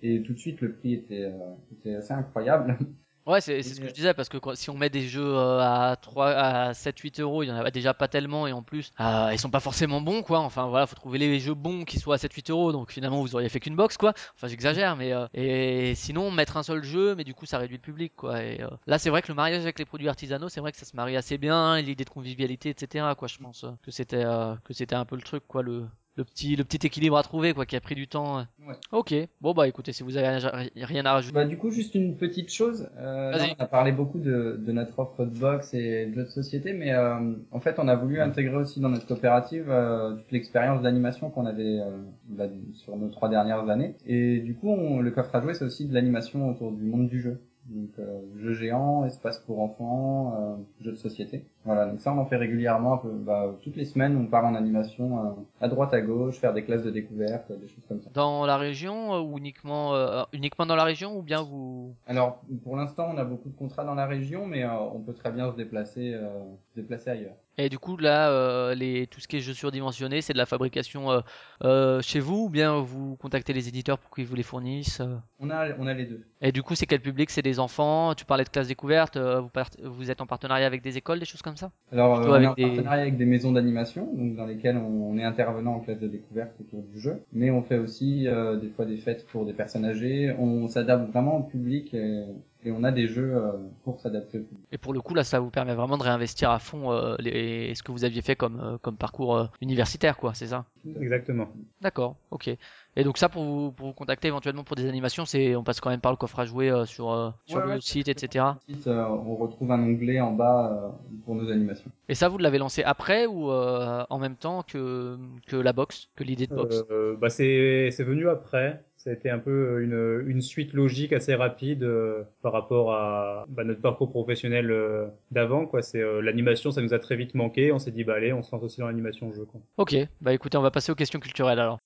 et 0.03 0.23
tout 0.23 0.33
de 0.33 0.39
suite, 0.39 0.61
le 0.61 0.73
prix 0.73 0.95
était 0.95 1.95
assez 1.95 2.13
incroyable. 2.13 2.77
Ouais, 3.29 3.43
c'est 3.43 3.63
c'est 3.63 3.75
ce 3.75 3.81
que 3.81 3.89
je 3.89 3.93
disais 3.93 4.15
parce 4.15 4.31
que 4.31 4.39
quand- 4.39 4.55
si 4.57 4.71
on 4.71 4.75
met 4.79 4.89
des 4.89 5.07
jeux 5.07 5.35
euh, 5.37 5.61
à 5.61 5.97
3 6.01 6.31
à 6.31 6.73
7 6.73 6.99
8 7.01 7.21
euros, 7.21 7.43
il 7.43 7.49
y 7.49 7.53
en 7.53 7.57
a 7.57 7.71
déjà 7.71 7.93
pas 7.93 8.09
tellement 8.09 8.47
et 8.47 8.53
en 8.53 8.63
plus 8.63 8.91
euh, 9.01 9.29
ils 9.35 9.39
sont 9.39 9.51
pas 9.51 9.61
forcément 9.61 10.01
bons 10.01 10.23
quoi. 10.23 10.39
Enfin 10.41 10.67
voilà, 10.69 10.87
faut 10.87 10.95
trouver 10.97 11.19
les 11.19 11.39
jeux 11.39 11.53
bons 11.53 11.85
qui 11.85 11.99
soient 12.01 12.15
à 12.15 12.19
7 12.19 12.33
8 12.33 12.49
euros. 12.49 12.73
Donc 12.73 12.91
finalement 12.91 13.21
vous 13.21 13.35
auriez 13.35 13.51
fait 13.51 13.61
qu'une 13.61 13.77
box 13.77 13.99
quoi. 13.99 14.15
Enfin 14.35 14.49
j'exagère 14.49 14.97
mais 14.97 15.13
euh, 15.13 15.27
et 15.35 15.95
sinon 15.95 16.31
mettre 16.31 16.57
un 16.57 16.63
seul 16.63 16.83
jeu 16.83 17.15
mais 17.17 17.25
du 17.25 17.35
coup 17.35 17.45
ça 17.45 17.59
réduit 17.59 17.77
le 17.77 17.83
public 17.83 18.15
quoi. 18.17 18.43
Et 18.43 18.63
euh, 18.63 18.69
là 18.87 18.99
c'est 18.99 19.11
vrai 19.11 19.21
que 19.21 19.29
le 19.29 19.35
mariage 19.35 19.61
avec 19.63 19.79
les 19.79 19.85
produits 19.85 20.09
artisanaux, 20.09 20.49
c'est 20.49 20.61
vrai 20.61 20.73
que 20.73 20.79
ça 20.79 20.87
se 20.87 20.97
marie 20.97 21.17
assez 21.17 21.37
bien, 21.37 21.79
l'idée 21.83 22.07
de 22.07 22.11
convivialité 22.11 22.71
etc 22.71 23.09
quoi. 23.19 23.29
Je 23.29 23.37
pense 23.37 23.65
euh, 23.65 23.73
que 23.83 23.91
c'était 23.91 24.25
euh, 24.25 24.55
que 24.65 24.73
c'était 24.73 24.95
un 24.97 25.05
peu 25.05 25.17
le 25.17 25.23
truc 25.23 25.43
quoi 25.47 25.63
le 25.63 25.87
le 26.19 26.25
petit 26.25 26.57
le 26.57 26.65
petit 26.65 26.87
équilibre 26.87 27.17
à 27.17 27.23
trouver 27.23 27.55
quoi 27.55 27.65
qui 27.65 27.77
a 27.77 27.81
pris 27.81 27.95
du 27.95 28.09
temps. 28.09 28.45
Ouais. 28.67 28.75
Ok, 28.93 29.15
bon 29.41 29.55
bah 29.55 29.67
écoutez 29.67 29.93
si 29.93 30.03
vous 30.03 30.17
avez 30.17 30.39
rien 30.77 31.07
à 31.07 31.13
rajouter. 31.13 31.35
Bah, 31.35 31.45
du 31.45 31.57
coup, 31.57 31.71
juste 31.71 31.95
une 31.95 32.17
petite 32.17 32.53
chose. 32.53 32.89
Euh, 32.99 33.31
là, 33.31 33.45
on 33.59 33.63
a 33.63 33.67
parlé 33.67 33.93
beaucoup 33.93 34.19
de, 34.19 34.61
de 34.65 34.73
notre 34.73 34.99
offre 34.99 35.25
de 35.25 35.39
box 35.39 35.73
et 35.75 36.07
de 36.07 36.15
jeux 36.15 36.25
de 36.25 36.29
société, 36.29 36.73
mais 36.73 36.93
euh, 36.93 37.35
en 37.51 37.61
fait, 37.61 37.79
on 37.79 37.89
a 37.89 37.97
voulu 37.97 38.21
intégrer 38.21 38.57
aussi 38.57 38.81
dans 38.81 38.89
notre 38.89 39.07
coopérative 39.07 39.67
euh, 39.69 40.15
toute 40.17 40.33
l'expérience 40.33 40.83
d'animation 40.83 41.31
qu'on 41.31 41.47
avait 41.47 41.81
euh, 41.81 41.97
bah, 42.29 42.47
sur 42.75 42.97
nos 42.97 43.09
trois 43.09 43.29
dernières 43.29 43.69
années. 43.71 43.95
Et 44.07 44.41
du 44.41 44.55
coup, 44.55 44.71
on, 44.71 45.01
le 45.01 45.11
coffre 45.11 45.35
à 45.35 45.41
jouer, 45.41 45.55
c'est 45.55 45.65
aussi 45.65 45.87
de 45.87 45.95
l'animation 45.95 46.51
autour 46.51 46.73
du 46.73 46.85
monde 46.85 47.09
du 47.09 47.21
jeu. 47.21 47.41
Donc, 47.69 47.91
euh, 47.99 48.21
jeu 48.39 48.55
géant, 48.55 49.05
espace 49.05 49.39
pour 49.41 49.61
enfants, 49.61 50.35
euh, 50.39 50.57
jeux 50.83 50.93
de 50.93 50.97
société. 50.97 51.45
Voilà, 51.65 51.87
donc 51.87 52.01
ça, 52.01 52.13
on 52.13 52.19
en 52.19 52.25
fait 52.25 52.37
régulièrement. 52.37 52.95
Un 52.95 52.97
peu, 52.99 53.11
bah, 53.11 53.55
toutes 53.63 53.77
les 53.77 53.85
semaines, 53.85 54.17
on 54.17 54.27
part 54.27 54.47
en 54.47 54.55
animation 54.55 55.19
euh, 55.19 55.31
à 55.61 55.69
droite, 55.69 55.93
à 55.93 56.01
gauche, 56.01 56.39
faire 56.39 56.55
des 56.55 56.65
classes 56.65 56.83
de 56.83 56.91
découverte, 56.91 57.53
des 57.53 57.69
choses 57.69 57.85
comme 57.87 58.01
ça. 58.01 58.09
Dans 58.15 58.47
la 58.47 58.57
région 58.57 59.15
euh, 59.15 59.21
ou 59.21 59.37
uniquement 59.37 59.95
euh, 59.95 60.23
uniquement 60.33 60.65
dans 60.65 60.77
la 60.77 60.85
région 60.85 61.19
ou 61.19 61.23
bien 61.23 61.43
vous 61.43 61.95
Alors, 62.07 62.41
pour 62.65 62.77
l'instant, 62.77 63.11
on 63.13 63.19
a 63.19 63.25
beaucoup 63.25 63.51
de 63.51 63.57
contrats 63.57 63.85
dans 63.85 63.95
la 63.95 64.07
région, 64.07 64.47
mais 64.47 64.65
euh, 64.65 64.71
on 64.95 65.01
peut 65.01 65.15
très 65.15 65.31
bien 65.31 65.51
se 65.51 65.57
déplacer, 65.57 66.15
euh, 66.15 66.29
se 66.75 66.81
déplacer 66.81 67.11
ailleurs. 67.11 67.37
Et 67.59 67.69
du 67.69 67.79
coup 67.79 67.97
là 67.97 68.31
euh, 68.31 68.75
les 68.75 69.07
tout 69.09 69.21
ce 69.21 69.29
qui 69.29 69.37
est 69.37 69.41
jeux 69.41 69.55
surdimensionnés 69.55 70.21
c'est 70.23 70.33
de 70.33 70.39
la 70.39 70.47
fabrication 70.47 71.11
euh, 71.11 71.21
euh, 71.65 72.01
chez 72.03 72.21
vous 72.21 72.45
ou 72.45 72.49
bien 72.49 72.79
vous 72.79 73.17
contactez 73.17 73.53
les 73.53 73.69
éditeurs 73.69 73.99
pour 73.99 74.11
qu'ils 74.15 74.27
vous 74.27 74.37
les 74.37 74.43
fournissent 74.43 75.03
On 75.41 75.51
a, 75.51 75.69
on 75.79 75.87
a 75.87 75.95
les 75.95 76.05
deux. 76.07 76.23
et 76.41 76.53
du 76.53 76.63
coup 76.63 76.75
c'est 76.75 76.87
quel 76.87 77.01
public? 77.01 77.31
C'est 77.31 77.43
des 77.43 77.59
enfants? 77.59 78.15
Tu 78.15 78.25
parlais 78.25 78.45
de 78.45 78.49
classe 78.49 78.69
découverte 78.69 79.17
vous 79.19 79.49
part- 79.49 79.71
vous 79.83 80.11
êtes 80.11 80.21
en 80.21 80.27
partenariat 80.27 80.67
avec 80.67 80.83
des 80.83 80.97
écoles 80.97 81.19
des 81.19 81.25
choses 81.27 81.43
comme 81.43 81.57
ça? 81.57 81.71
Alors, 81.93 82.21
on 82.21 82.41
est 82.41 82.47
en 82.47 82.55
des- 82.55 82.63
partenariat 82.63 83.03
avec 83.03 83.17
des 83.17 83.25
maisons 83.27 83.53
d'animation, 83.53 84.09
dans 84.37 84.47
lesquelles 84.47 84.77
on, 84.77 85.11
on 85.11 85.19
est 85.19 85.25
intervenant 85.25 85.75
en 85.75 85.81
classe 85.81 85.99
de 86.01 86.09
découverte 86.09 86.53
autour 86.61 86.83
du 86.83 87.01
jeu. 87.01 87.23
Mais 87.33 87.51
on 87.51 87.63
fait 87.63 87.79
aussi 87.79 88.27
des 88.63 88.69
fois 88.71 88.85
des 88.85 88.97
fêtes 88.99 89.27
pour 89.27 89.45
des 89.47 89.53
personnes 89.53 89.85
âgées. 89.85 90.35
On 90.39 90.69
s'adapte 90.69 91.11
vraiment 91.11 91.39
au 91.39 91.43
public 91.43 91.93
et, 91.95 92.25
et 92.65 92.71
on 92.73 92.85
a 92.85 92.93
des 92.93 93.07
jeux 93.09 93.35
euh, 93.37 93.53
pour 93.85 94.01
s'adapter 94.01 94.39
au 94.39 94.43
public. 94.43 94.67
et 94.73 94.79
pour 94.79 94.93
le 94.93 95.01
coup 95.01 95.15
là 95.15 95.25
ça 95.25 95.41
vous 95.41 95.51
permet 95.51 95.75
vraiment 95.75 95.99
de 95.99 96.03
réinvestir 96.03 96.51
à 96.51 96.59
fond 96.59 96.93
euh, 96.93 97.17
les 97.19 97.75
ce 97.75 97.83
que 97.83 97.93
vous 97.93 98.05
aviez 98.05 98.23
fait 98.23 98.37
comme 98.37 98.61
euh, 98.61 98.79
comme 98.79 98.97
parcours 98.97 99.37
euh, 99.37 99.47
universitaire 99.61 100.17
quoi 100.17 100.35
c'est 100.35 100.49
ça? 100.49 100.65
Exactement. 101.01 101.49
D'accord, 101.81 102.17
ok. 102.31 102.49
Et 102.97 103.05
donc 103.05 103.19
ça 103.19 103.29
pour 103.29 103.45
vous, 103.45 103.71
pour 103.73 103.87
vous 103.89 103.93
contacter 103.93 104.27
éventuellement 104.29 104.65
pour 104.65 104.75
des 104.75 104.89
animations, 104.89 105.25
c'est 105.25 105.55
on 105.55 105.63
passe 105.63 105.81
quand 105.81 105.91
même 105.91 106.01
par 106.01 106.11
le 106.13 106.17
coffre 106.17 106.41
à 106.41 106.45
jouer 106.45 106.71
euh, 106.71 106.87
sur 106.87 107.13
euh, 107.13 107.31
sur 107.47 107.59
Ouais, 107.59 107.67
le 107.67 107.75
ouais. 107.75 107.81
site, 107.81 108.09
etc. 108.09 108.59
Euh, 108.87 109.05
on 109.07 109.37
retrouve 109.37 109.71
un 109.71 109.81
onglet 109.83 110.21
en 110.21 110.33
bas 110.33 110.73
euh, 110.73 111.19
pour 111.25 111.37
nos 111.37 111.51
animations. 111.51 111.91
Et 112.09 112.15
ça 112.15 112.29
vous 112.29 112.39
l'avez 112.39 112.59
lancé 112.59 112.83
après 112.83 113.27
ou 113.27 113.51
euh, 113.53 114.05
en 114.11 114.19
même 114.19 114.37
temps 114.37 114.63
que 114.65 115.17
que 115.47 115.57
la 115.57 115.73
box, 115.73 116.09
que 116.17 116.25
l'idée 116.25 116.47
de 116.49 116.55
box? 116.55 116.85
Euh, 116.91 117.17
bah 117.17 117.31
c'est 117.31 117.91
c'est 117.93 118.05
venu 118.05 118.29
après. 118.29 118.85
Ça 118.99 119.11
a 119.11 119.13
été 119.13 119.31
un 119.31 119.39
peu 119.39 119.81
une, 119.81 120.25
une 120.27 120.43
suite 120.43 120.73
logique 120.73 121.13
assez 121.13 121.37
rapide 121.37 121.85
euh, 121.85 122.25
par 122.43 122.53
rapport 122.53 122.93
à 122.93 123.47
bah, 123.49 123.63
notre 123.63 123.81
parcours 123.81 124.11
professionnel 124.11 124.73
euh, 124.73 125.07
d'avant. 125.31 125.67
quoi. 125.67 125.83
C'est 125.83 126.01
euh, 126.01 126.21
l'animation, 126.21 126.73
ça 126.73 126.83
nous 126.83 126.93
a 126.93 126.99
très 126.99 127.15
vite 127.15 127.37
manqué. 127.37 127.71
On 127.71 127.79
s'est 127.79 127.93
dit 127.93 128.03
bah 128.03 128.15
allez, 128.15 128.33
on 128.33 128.43
se 128.43 128.51
lance 128.51 128.65
aussi 128.65 128.81
dans 128.81 128.89
l'animation 128.89 129.33
jeu. 129.33 129.45
Quoi. 129.45 129.61
Ok, 129.77 129.95
bah 130.21 130.35
écoutez, 130.35 130.59
on 130.59 130.63
va 130.63 130.73
passer 130.73 130.91
aux 130.91 130.97
questions 130.97 131.21
culturelles 131.21 131.61
alors. 131.61 131.79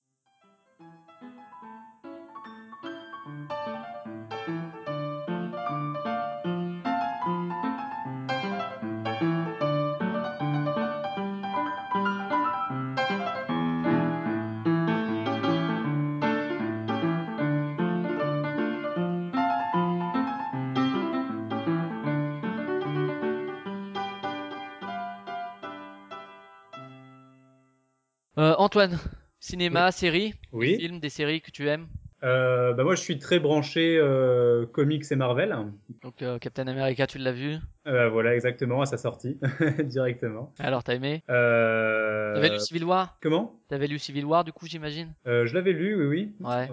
Antoine, 28.73 28.97
cinéma, 29.39 29.91
série, 29.91 30.33
Oui. 30.51 30.77
films, 30.79 30.99
des 30.99 31.09
séries 31.09 31.41
que 31.41 31.51
tu 31.51 31.69
aimes. 31.69 31.85
Euh, 32.23 32.73
bah 32.73 32.83
moi 32.83 32.95
je 32.95 33.01
suis 33.01 33.19
très 33.19 33.37
branché 33.37 33.99
euh, 33.99 34.65
comics 34.65 35.03
et 35.11 35.15
Marvel. 35.15 35.55
Donc 36.01 36.23
euh, 36.23 36.39
Captain 36.39 36.65
America, 36.65 37.05
tu 37.05 37.19
l'as 37.19 37.33
vu. 37.33 37.57
Voilà 37.85 38.33
exactement 38.33 38.81
à 38.81 38.87
sa 38.87 38.97
sortie 38.97 39.37
directement. 39.83 40.51
Alors 40.57 40.83
t'as 40.83 40.95
aimé 40.95 41.21
T'avais 41.27 42.49
lu 42.49 42.57
Civil 42.57 42.83
War 42.85 43.15
Comment? 43.21 43.59
T'avais 43.67 43.85
lu 43.85 43.99
Civil 43.99 44.25
War 44.25 44.43
du 44.43 44.51
coup 44.51 44.65
j'imagine? 44.65 45.13
Je 45.27 45.53
l'avais 45.53 45.73
lu, 45.73 45.93
oui 46.07 46.33
oui. 46.39 46.47
Ouais, 46.47 46.67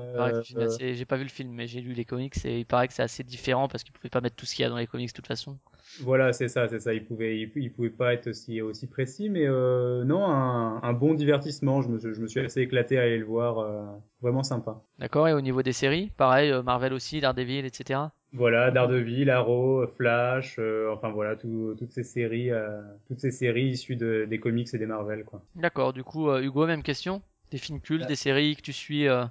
assez- 0.57 0.94
j'ai 0.94 1.05
pas 1.05 1.18
vu 1.18 1.24
le 1.24 1.28
film, 1.28 1.51
mais 1.53 1.66
j'ai 1.66 1.82
lu 1.82 1.92
les 1.92 2.07
comics 2.07 2.42
et 2.46 2.61
il 2.61 2.64
paraît 2.64 2.88
que 2.88 2.94
c'est 2.94 3.03
assez 3.03 3.24
différent 3.24 3.68
parce 3.68 3.84
qu'ils 3.84 3.92
pouvaient 3.92 4.09
pas 4.09 4.22
mettre 4.22 4.36
tout 4.36 4.46
ce 4.46 4.55
qu'il 4.55 4.62
y 4.62 4.66
a 4.66 4.70
dans 4.70 4.78
les 4.78 4.86
comics 4.86 5.09
de 5.09 5.12
toute 5.12 5.26
façon. 5.26 5.59
Voilà, 5.99 6.32
c'est 6.32 6.49
ça, 6.49 6.66
c'est 6.68 6.80
ça. 6.80 6.95
Il 6.95 7.05
pouvait, 7.05 7.38
il, 7.41 7.53
il 7.57 7.72
pouvait 7.72 7.91
pas 7.91 8.14
être 8.14 8.28
aussi 8.28 8.62
aussi 8.62 8.86
précis, 8.88 9.28
mais 9.28 9.47
euh, 9.47 10.03
non, 10.05 10.24
un, 10.24 10.82
un 10.82 10.93
bon 10.95 11.14
divertissement. 11.14 11.82
Je 11.82 11.88
me, 11.88 11.99
suis- 11.99 12.14
je 12.14 12.20
me 12.20 12.26
suis 12.26 12.41
assez 12.41 12.62
éclaté 12.62 12.99
à 12.99 13.03
aller 13.03 13.18
le 13.18 13.26
voir, 13.26 13.59
euh, 13.59 13.84
vraiment 14.22 14.43
sympa. 14.43 14.80
D'accord, 14.99 15.28
et 15.28 15.34
au 15.34 15.41
niveau 15.43 15.62
des 15.62 15.72
séries, 15.74 16.11
pareil, 16.16 16.51
euh, 16.51 16.62
Marvel 16.62 16.93
aussi, 16.95 17.20
Daredevil, 17.20 17.66
etc. 17.66 18.12
Voilà, 18.32 18.70
Daredevil, 18.70 19.28
Arrow, 19.28 19.86
Flash, 19.88 20.57
euh, 20.59 20.91
enfin 20.93 21.11
voilà, 21.11 21.36
tout- 21.36 21.74
toutes 21.78 21.93
ces 21.93 22.05
séries, 22.05 22.51
euh, 22.51 22.80
toutes 23.09 23.20
ces 23.20 23.30
séries 23.32 23.68
issues 23.70 23.97
de, 23.97 24.24
des 24.28 24.38
comics 24.41 24.72
et 24.72 24.78
des 24.78 24.86
Marvel, 24.86 25.24
quoi. 25.24 25.43
D'accord, 25.55 25.93
du 25.93 26.03
coup, 26.03 26.28
euh, 26.28 26.43
Hugo, 26.43 26.66
même 26.66 26.82
question? 26.82 27.22
Des 27.51 27.59
films 27.59 27.80
cultes, 27.80 28.03
Bah. 28.03 28.07
des 28.07 28.14
séries 28.16 28.55
que 28.57 28.62
tu 28.62 28.72
suis. 28.72 29.09
euh, 29.09 29.24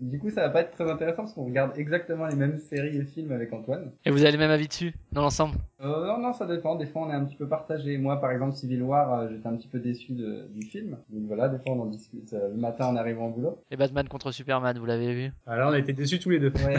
Du 0.00 0.18
coup, 0.18 0.30
ça 0.30 0.42
va 0.42 0.50
pas 0.50 0.62
être 0.62 0.72
très 0.72 0.90
intéressant 0.90 1.22
parce 1.22 1.34
qu'on 1.34 1.44
regarde 1.44 1.72
exactement 1.78 2.26
les 2.26 2.34
mêmes 2.34 2.58
séries 2.58 2.96
et 2.96 3.04
films 3.04 3.30
avec 3.32 3.52
Antoine. 3.52 3.92
Et 4.04 4.10
vous 4.10 4.22
avez 4.22 4.32
le 4.32 4.38
même 4.38 4.50
avis 4.50 4.66
dessus, 4.68 4.92
dans 5.12 5.22
l'ensemble? 5.22 5.56
Euh, 5.80 6.06
non, 6.06 6.18
non, 6.18 6.32
ça 6.32 6.46
dépend. 6.46 6.74
Des 6.74 6.86
fois, 6.86 7.02
on 7.02 7.10
est 7.10 7.14
un 7.14 7.24
petit 7.24 7.36
peu 7.36 7.48
partagé. 7.48 7.96
Moi, 7.96 8.20
par 8.20 8.32
exemple, 8.32 8.54
Civil 8.56 8.82
War, 8.82 9.14
euh, 9.20 9.28
j'étais 9.30 9.46
un 9.46 9.56
petit 9.56 9.68
peu 9.68 9.78
déçu 9.78 10.12
de- 10.12 10.46
du 10.52 10.66
film. 10.66 10.98
Donc 11.08 11.22
voilà, 11.26 11.48
des 11.48 11.58
fois, 11.58 11.72
on 11.72 11.80
en 11.80 11.86
discute 11.86 12.32
euh, 12.32 12.48
le 12.48 12.56
matin 12.56 12.86
en 12.86 12.96
arrivant 12.96 13.28
au 13.28 13.30
boulot. 13.30 13.62
Et 13.70 13.76
Batman 13.76 14.06
contre 14.08 14.32
Superman, 14.32 14.76
vous 14.78 14.86
l'avez 14.86 15.14
vu? 15.14 15.32
Alors, 15.46 15.70
on 15.70 15.72
a 15.72 15.78
été 15.78 15.92
déçus 15.92 16.18
tous 16.18 16.30
les 16.30 16.38
deux. 16.40 16.52
Ouais, 16.64 16.74